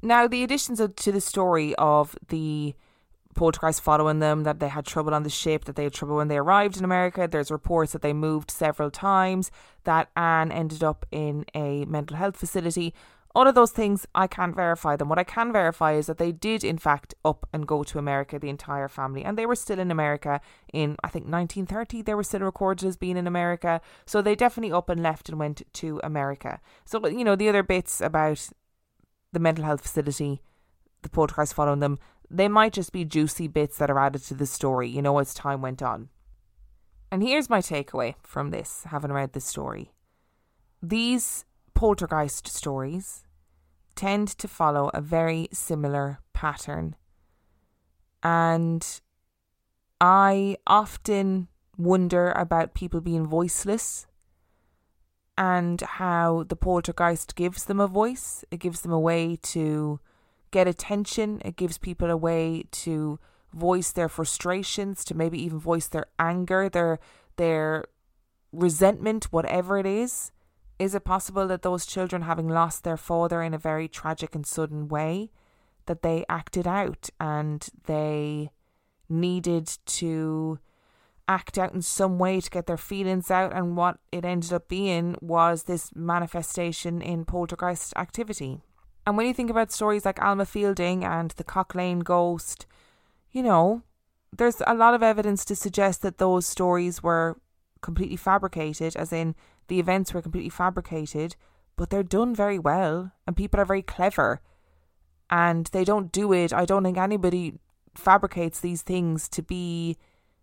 Now 0.00 0.28
the 0.28 0.44
additions 0.44 0.78
to 0.78 1.10
the 1.10 1.20
story 1.20 1.74
of 1.74 2.16
the 2.28 2.76
poltergeist 3.34 3.80
following 3.80 4.20
them, 4.20 4.44
that 4.44 4.60
they 4.60 4.68
had 4.68 4.86
trouble 4.86 5.12
on 5.12 5.24
the 5.24 5.30
ship, 5.30 5.64
that 5.64 5.74
they 5.74 5.84
had 5.84 5.92
trouble 5.92 6.16
when 6.16 6.28
they 6.28 6.38
arrived 6.38 6.76
in 6.76 6.84
America. 6.84 7.28
There's 7.28 7.50
reports 7.50 7.92
that 7.92 8.02
they 8.02 8.12
moved 8.12 8.52
several 8.52 8.92
times, 8.92 9.50
that 9.82 10.08
Anne 10.16 10.52
ended 10.52 10.84
up 10.84 11.04
in 11.10 11.46
a 11.52 11.84
mental 11.86 12.16
health 12.16 12.36
facility. 12.36 12.94
All 13.32 13.46
of 13.46 13.54
those 13.54 13.70
things, 13.70 14.06
I 14.12 14.26
can't 14.26 14.56
verify 14.56 14.96
them. 14.96 15.08
What 15.08 15.18
I 15.18 15.24
can 15.24 15.52
verify 15.52 15.92
is 15.92 16.06
that 16.06 16.18
they 16.18 16.32
did, 16.32 16.64
in 16.64 16.78
fact, 16.78 17.14
up 17.24 17.48
and 17.52 17.66
go 17.66 17.84
to 17.84 17.98
America, 17.98 18.38
the 18.38 18.48
entire 18.48 18.88
family. 18.88 19.24
And 19.24 19.38
they 19.38 19.46
were 19.46 19.54
still 19.54 19.78
in 19.78 19.92
America 19.92 20.40
in, 20.72 20.96
I 21.04 21.08
think, 21.08 21.26
1930. 21.26 22.02
They 22.02 22.14
were 22.14 22.24
still 22.24 22.40
recorded 22.40 22.88
as 22.88 22.96
being 22.96 23.16
in 23.16 23.28
America. 23.28 23.80
So 24.04 24.20
they 24.20 24.34
definitely 24.34 24.72
up 24.72 24.88
and 24.88 25.00
left 25.00 25.28
and 25.28 25.38
went 25.38 25.62
to 25.74 26.00
America. 26.02 26.60
So, 26.84 27.06
you 27.06 27.22
know, 27.22 27.36
the 27.36 27.48
other 27.48 27.62
bits 27.62 28.00
about 28.00 28.48
the 29.32 29.38
mental 29.38 29.64
health 29.64 29.82
facility, 29.82 30.42
the 31.02 31.08
poltergeist 31.08 31.54
following 31.54 31.80
them, 31.80 32.00
they 32.28 32.48
might 32.48 32.72
just 32.72 32.92
be 32.92 33.04
juicy 33.04 33.46
bits 33.46 33.78
that 33.78 33.90
are 33.90 33.98
added 33.98 34.22
to 34.24 34.34
the 34.34 34.46
story, 34.46 34.88
you 34.88 35.02
know, 35.02 35.18
as 35.18 35.34
time 35.34 35.62
went 35.62 35.82
on. 35.82 36.08
And 37.12 37.22
here's 37.22 37.50
my 37.50 37.60
takeaway 37.60 38.14
from 38.22 38.50
this, 38.50 38.84
having 38.88 39.12
read 39.12 39.32
this 39.32 39.44
story. 39.44 39.92
These 40.82 41.44
poltergeist 41.80 42.46
stories 42.46 43.24
tend 43.94 44.28
to 44.28 44.46
follow 44.46 44.90
a 44.92 45.00
very 45.00 45.48
similar 45.50 46.18
pattern. 46.34 46.94
And 48.22 48.86
I 49.98 50.58
often 50.66 51.48
wonder 51.78 52.32
about 52.32 52.74
people 52.74 53.00
being 53.00 53.26
voiceless 53.26 54.06
and 55.38 55.80
how 55.80 56.44
the 56.46 56.54
poltergeist 56.54 57.34
gives 57.34 57.64
them 57.64 57.80
a 57.80 57.86
voice. 57.86 58.44
It 58.50 58.60
gives 58.60 58.82
them 58.82 58.92
a 58.92 59.00
way 59.00 59.38
to 59.54 60.00
get 60.50 60.68
attention, 60.68 61.40
it 61.46 61.56
gives 61.56 61.78
people 61.78 62.10
a 62.10 62.16
way 62.28 62.64
to 62.72 63.18
voice 63.54 63.90
their 63.90 64.10
frustrations, 64.10 65.02
to 65.06 65.14
maybe 65.14 65.42
even 65.42 65.58
voice 65.58 65.88
their 65.88 66.08
anger, 66.18 66.68
their 66.68 66.98
their 67.36 67.86
resentment, 68.52 69.32
whatever 69.32 69.78
it 69.78 69.86
is. 69.86 70.30
Is 70.80 70.94
it 70.94 71.04
possible 71.04 71.46
that 71.48 71.60
those 71.60 71.84
children, 71.84 72.22
having 72.22 72.48
lost 72.48 72.84
their 72.84 72.96
father 72.96 73.42
in 73.42 73.52
a 73.52 73.58
very 73.58 73.86
tragic 73.86 74.34
and 74.34 74.46
sudden 74.46 74.88
way, 74.88 75.30
that 75.84 76.00
they 76.00 76.24
acted 76.26 76.66
out 76.66 77.10
and 77.20 77.68
they 77.84 78.50
needed 79.06 79.76
to 79.84 80.58
act 81.28 81.58
out 81.58 81.74
in 81.74 81.82
some 81.82 82.18
way 82.18 82.40
to 82.40 82.48
get 82.50 82.66
their 82.66 82.78
feelings 82.78 83.30
out, 83.30 83.52
and 83.52 83.76
what 83.76 83.98
it 84.10 84.24
ended 84.24 84.54
up 84.54 84.68
being 84.68 85.16
was 85.20 85.64
this 85.64 85.90
manifestation 85.94 87.02
in 87.02 87.26
poltergeist 87.26 87.92
activity. 87.96 88.62
And 89.06 89.18
when 89.18 89.26
you 89.26 89.34
think 89.34 89.50
about 89.50 89.70
stories 89.70 90.06
like 90.06 90.22
Alma 90.22 90.46
Fielding 90.46 91.04
and 91.04 91.30
the 91.32 91.44
Cock 91.44 91.74
Lane 91.74 92.00
ghost, 92.00 92.66
you 93.30 93.42
know, 93.42 93.82
there's 94.34 94.62
a 94.66 94.74
lot 94.74 94.94
of 94.94 95.02
evidence 95.02 95.44
to 95.44 95.54
suggest 95.54 96.00
that 96.00 96.16
those 96.16 96.46
stories 96.46 97.02
were 97.02 97.36
completely 97.82 98.16
fabricated, 98.16 98.96
as 98.96 99.12
in 99.12 99.34
the 99.70 99.80
events 99.80 100.12
were 100.12 100.20
completely 100.20 100.50
fabricated, 100.50 101.36
but 101.76 101.88
they're 101.88 102.02
done 102.02 102.34
very 102.34 102.58
well, 102.58 103.12
and 103.24 103.36
people 103.36 103.60
are 103.60 103.64
very 103.64 103.82
clever. 103.82 104.40
And 105.30 105.66
they 105.66 105.84
don't 105.84 106.10
do 106.10 106.32
it, 106.32 106.52
I 106.52 106.64
don't 106.64 106.82
think 106.82 106.98
anybody 106.98 107.54
fabricates 107.94 108.58
these 108.58 108.82
things 108.82 109.28
to 109.28 109.42
be 109.42 109.96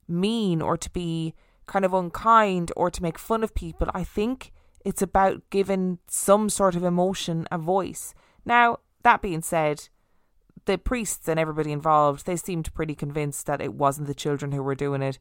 mean 0.07 0.61
or 0.61 0.78
to 0.78 0.89
be 0.89 1.36
kind 1.65 1.84
of 1.84 1.93
unkind 1.93 2.71
or 2.78 2.89
to 2.89 3.03
make 3.03 3.19
fun 3.19 3.43
of 3.43 3.53
people. 3.53 3.89
I 3.93 4.05
think 4.05 4.53
it's 4.86 5.01
about 5.01 5.43
giving 5.49 5.99
some 6.07 6.49
sort 6.49 6.78
of 6.78 6.86
emotion 6.86 7.47
a 7.51 7.57
voice. 7.57 8.13
Now, 8.45 8.80
that 9.03 9.21
being 9.21 9.41
said, 9.41 9.89
the 10.63 10.78
priests 10.78 11.28
and 11.28 11.38
everybody 11.38 11.73
involved, 11.73 12.25
they 12.25 12.38
seemed 12.38 12.73
pretty 12.73 12.95
convinced 12.95 13.45
that 13.47 13.59
it 13.59 13.73
wasn't 13.73 14.07
the 14.07 14.15
children 14.15 14.53
who 14.53 14.63
were 14.63 14.75
doing 14.75 15.01
it. 15.01 15.19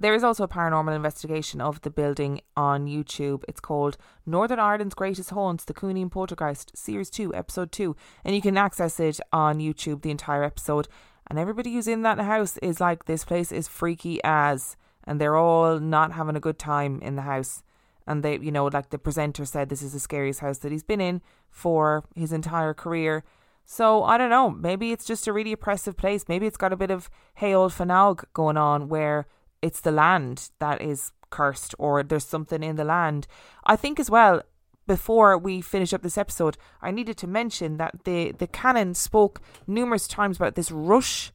There 0.00 0.14
is 0.14 0.24
also 0.24 0.44
a 0.44 0.48
paranormal 0.48 0.96
investigation 0.96 1.60
of 1.60 1.80
the 1.82 1.90
building 1.90 2.40
on 2.56 2.86
YouTube. 2.86 3.44
It's 3.46 3.60
called 3.60 3.96
Northern 4.26 4.58
Ireland's 4.58 4.94
Greatest 4.94 5.30
Haunts, 5.30 5.64
The 5.64 5.74
Cooneen 5.74 6.10
Poltergeist, 6.10 6.76
Series 6.76 7.08
2, 7.10 7.34
Episode 7.34 7.70
2. 7.70 7.94
And 8.24 8.34
you 8.34 8.42
can 8.42 8.56
access 8.56 8.98
it 8.98 9.20
on 9.32 9.58
YouTube, 9.58 10.02
the 10.02 10.10
entire 10.10 10.42
episode. 10.42 10.88
And 11.28 11.38
everybody 11.38 11.72
who's 11.72 11.86
in 11.86 12.02
that 12.02 12.18
house 12.18 12.56
is 12.58 12.80
like, 12.80 13.04
this 13.04 13.24
place 13.24 13.52
is 13.52 13.68
freaky 13.68 14.20
as. 14.24 14.76
And 15.04 15.20
they're 15.20 15.36
all 15.36 15.78
not 15.78 16.12
having 16.12 16.36
a 16.36 16.40
good 16.40 16.58
time 16.58 17.00
in 17.00 17.14
the 17.14 17.22
house. 17.22 17.62
And 18.06 18.24
they, 18.24 18.38
you 18.38 18.50
know, 18.50 18.66
like 18.66 18.90
the 18.90 18.98
presenter 18.98 19.44
said, 19.44 19.68
this 19.68 19.82
is 19.82 19.92
the 19.92 20.00
scariest 20.00 20.40
house 20.40 20.58
that 20.58 20.72
he's 20.72 20.82
been 20.82 21.00
in 21.00 21.22
for 21.48 22.04
his 22.16 22.32
entire 22.32 22.74
career. 22.74 23.22
So 23.64 24.02
I 24.02 24.18
don't 24.18 24.30
know. 24.30 24.50
Maybe 24.50 24.90
it's 24.90 25.04
just 25.04 25.28
a 25.28 25.32
really 25.32 25.52
oppressive 25.52 25.96
place. 25.96 26.24
Maybe 26.28 26.46
it's 26.46 26.56
got 26.56 26.72
a 26.72 26.76
bit 26.76 26.90
of 26.90 27.08
Heol 27.38 27.70
Fanog 27.70 28.24
going 28.32 28.56
on 28.56 28.88
where 28.88 29.26
it's 29.62 29.80
the 29.80 29.92
land 29.92 30.50
that 30.58 30.82
is 30.82 31.12
cursed 31.30 31.74
or 31.78 32.02
there's 32.02 32.26
something 32.26 32.62
in 32.62 32.76
the 32.76 32.84
land. 32.84 33.26
I 33.64 33.76
think 33.76 33.98
as 33.98 34.10
well, 34.10 34.42
before 34.86 35.38
we 35.38 35.60
finish 35.60 35.92
up 35.94 36.02
this 36.02 36.18
episode, 36.18 36.56
I 36.80 36.90
needed 36.90 37.16
to 37.18 37.26
mention 37.26 37.76
that 37.76 38.04
the, 38.04 38.32
the 38.32 38.46
canon 38.46 38.94
spoke 38.94 39.40
numerous 39.66 40.08
times 40.08 40.36
about 40.36 40.54
this 40.56 40.70
rush 40.70 41.32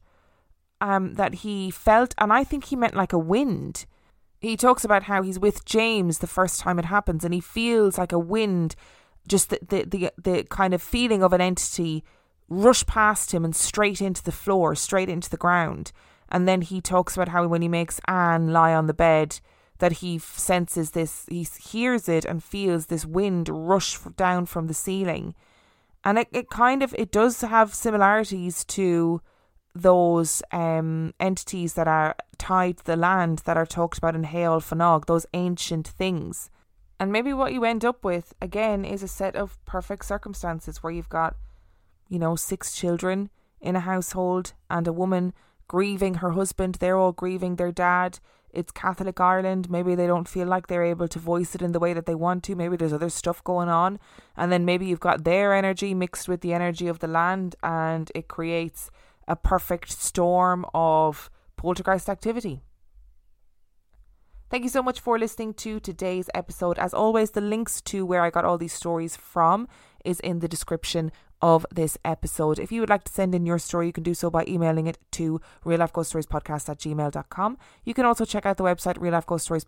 um, 0.80 1.14
that 1.14 1.36
he 1.36 1.70
felt, 1.70 2.14
and 2.18 2.32
I 2.32 2.44
think 2.44 2.66
he 2.66 2.76
meant 2.76 2.94
like 2.94 3.12
a 3.12 3.18
wind. 3.18 3.86
He 4.40 4.56
talks 4.56 4.84
about 4.84 5.04
how 5.04 5.22
he's 5.22 5.38
with 5.38 5.64
James 5.64 6.18
the 6.18 6.26
first 6.26 6.60
time 6.60 6.78
it 6.78 6.84
happens, 6.84 7.24
and 7.24 7.34
he 7.34 7.40
feels 7.40 7.98
like 7.98 8.12
a 8.12 8.18
wind, 8.18 8.76
just 9.26 9.50
the, 9.50 9.58
the, 9.66 9.84
the, 9.84 10.12
the 10.22 10.44
kind 10.44 10.74
of 10.74 10.82
feeling 10.82 11.22
of 11.22 11.32
an 11.32 11.40
entity 11.40 12.04
rush 12.48 12.86
past 12.86 13.32
him 13.32 13.44
and 13.44 13.56
straight 13.56 14.00
into 14.00 14.22
the 14.22 14.32
floor, 14.32 14.74
straight 14.74 15.08
into 15.08 15.28
the 15.30 15.36
ground. 15.36 15.90
And 16.30 16.46
then 16.46 16.62
he 16.62 16.80
talks 16.80 17.16
about 17.16 17.28
how 17.28 17.46
when 17.46 17.62
he 17.62 17.68
makes 17.68 18.00
Anne 18.06 18.52
lie 18.52 18.74
on 18.74 18.86
the 18.86 18.94
bed, 18.94 19.40
that 19.78 19.92
he 19.92 20.18
senses 20.18 20.90
this, 20.90 21.24
he 21.28 21.46
hears 21.60 22.08
it 22.08 22.24
and 22.24 22.42
feels 22.42 22.86
this 22.86 23.06
wind 23.06 23.48
rush 23.48 23.98
down 24.16 24.46
from 24.46 24.66
the 24.66 24.74
ceiling. 24.74 25.34
And 26.04 26.18
it, 26.18 26.28
it 26.32 26.50
kind 26.50 26.82
of, 26.82 26.94
it 26.98 27.10
does 27.10 27.40
have 27.40 27.74
similarities 27.74 28.64
to 28.66 29.20
those 29.74 30.42
um, 30.52 31.14
entities 31.20 31.74
that 31.74 31.86
are 31.86 32.16
tied 32.38 32.78
to 32.78 32.84
the 32.84 32.96
land 32.96 33.42
that 33.44 33.56
are 33.56 33.66
talked 33.66 33.98
about 33.98 34.14
in 34.14 34.24
Heol 34.24 34.60
Fanog, 34.60 35.06
those 35.06 35.26
ancient 35.34 35.86
things. 35.86 36.50
And 37.00 37.12
maybe 37.12 37.32
what 37.32 37.52
you 37.52 37.64
end 37.64 37.84
up 37.84 38.04
with, 38.04 38.34
again, 38.42 38.84
is 38.84 39.02
a 39.02 39.08
set 39.08 39.36
of 39.36 39.64
perfect 39.64 40.04
circumstances 40.04 40.82
where 40.82 40.92
you've 40.92 41.08
got, 41.08 41.36
you 42.08 42.18
know, 42.18 42.34
six 42.34 42.74
children 42.74 43.30
in 43.60 43.76
a 43.76 43.80
household 43.80 44.54
and 44.68 44.86
a 44.88 44.92
woman 44.92 45.32
grieving 45.68 46.14
her 46.14 46.30
husband. 46.30 46.76
They're 46.76 46.98
all 46.98 47.12
grieving 47.12 47.56
their 47.56 47.70
dad. 47.70 48.18
It's 48.50 48.72
Catholic 48.72 49.20
Ireland. 49.20 49.70
Maybe 49.70 49.94
they 49.94 50.06
don't 50.06 50.26
feel 50.26 50.46
like 50.48 50.66
they're 50.66 50.82
able 50.82 51.06
to 51.08 51.18
voice 51.18 51.54
it 51.54 51.62
in 51.62 51.72
the 51.72 51.78
way 51.78 51.92
that 51.92 52.06
they 52.06 52.14
want 52.14 52.42
to. 52.44 52.56
Maybe 52.56 52.76
there's 52.76 52.94
other 52.94 53.10
stuff 53.10 53.44
going 53.44 53.68
on. 53.68 54.00
And 54.36 54.50
then 54.50 54.64
maybe 54.64 54.86
you've 54.86 55.00
got 55.00 55.24
their 55.24 55.54
energy 55.54 55.92
mixed 55.94 56.28
with 56.28 56.40
the 56.40 56.54
energy 56.54 56.88
of 56.88 56.98
the 56.98 57.06
land, 57.06 57.56
and 57.62 58.10
it 58.14 58.26
creates 58.26 58.90
a 59.28 59.36
perfect 59.36 59.92
storm 59.92 60.64
of 60.72 61.30
poltergeist 61.56 62.08
activity. 62.08 62.62
Thank 64.50 64.64
you 64.64 64.70
so 64.70 64.82
much 64.82 64.98
for 64.98 65.18
listening 65.18 65.52
to 65.54 65.78
today's 65.78 66.30
episode. 66.34 66.78
As 66.78 66.94
always, 66.94 67.32
the 67.32 67.42
links 67.42 67.82
to 67.82 68.06
where 68.06 68.22
I 68.22 68.30
got 68.30 68.46
all 68.46 68.56
these 68.56 68.72
stories 68.72 69.14
from 69.14 69.68
is 70.06 70.20
in 70.20 70.38
the 70.38 70.48
description 70.48 71.12
of 71.40 71.64
this 71.72 71.98
episode. 72.04 72.58
If 72.58 72.72
you 72.72 72.80
would 72.80 72.90
like 72.90 73.04
to 73.04 73.12
send 73.12 73.34
in 73.34 73.46
your 73.46 73.58
story, 73.58 73.86
you 73.86 73.92
can 73.92 74.02
do 74.02 74.14
so 74.14 74.30
by 74.30 74.44
emailing 74.46 74.86
it 74.86 74.98
to 75.12 75.40
real 75.64 75.78
life 75.78 75.92
ghost 75.92 76.10
stories 76.10 76.26
podcast 76.26 76.68
at. 76.68 76.78
You 77.84 77.94
can 77.94 78.04
also 78.04 78.24
check 78.24 78.46
out 78.46 78.56
the 78.56 78.64
website 78.64 79.00
real 79.00 79.12
life 79.12 79.26
ghost 79.26 79.44
stories. 79.44 79.64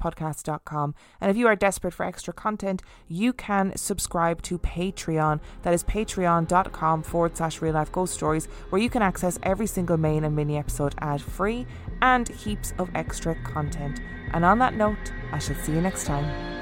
And 1.20 1.30
if 1.30 1.36
you 1.36 1.46
are 1.46 1.56
desperate 1.56 1.94
for 1.94 2.04
extra 2.04 2.32
content, 2.32 2.82
you 3.08 3.32
can 3.32 3.76
subscribe 3.76 4.42
to 4.42 4.58
Patreon. 4.58 5.40
That 5.62 5.74
is 5.74 5.84
patreon.com 5.84 7.02
forward 7.02 7.36
slash 7.36 7.60
real 7.62 7.74
life 7.74 7.92
ghost 7.92 8.14
stories, 8.14 8.46
where 8.70 8.80
you 8.80 8.90
can 8.90 9.02
access 9.02 9.38
every 9.42 9.66
single 9.66 9.96
main 9.96 10.24
and 10.24 10.34
mini 10.34 10.56
episode 10.56 10.94
ad 10.98 11.22
free 11.22 11.66
and 12.02 12.28
heaps 12.28 12.72
of 12.78 12.90
extra 12.94 13.34
content. 13.42 14.00
And 14.32 14.44
on 14.44 14.58
that 14.58 14.74
note, 14.74 15.12
I 15.32 15.38
shall 15.38 15.56
see 15.56 15.72
you 15.72 15.80
next 15.80 16.04
time. 16.04 16.59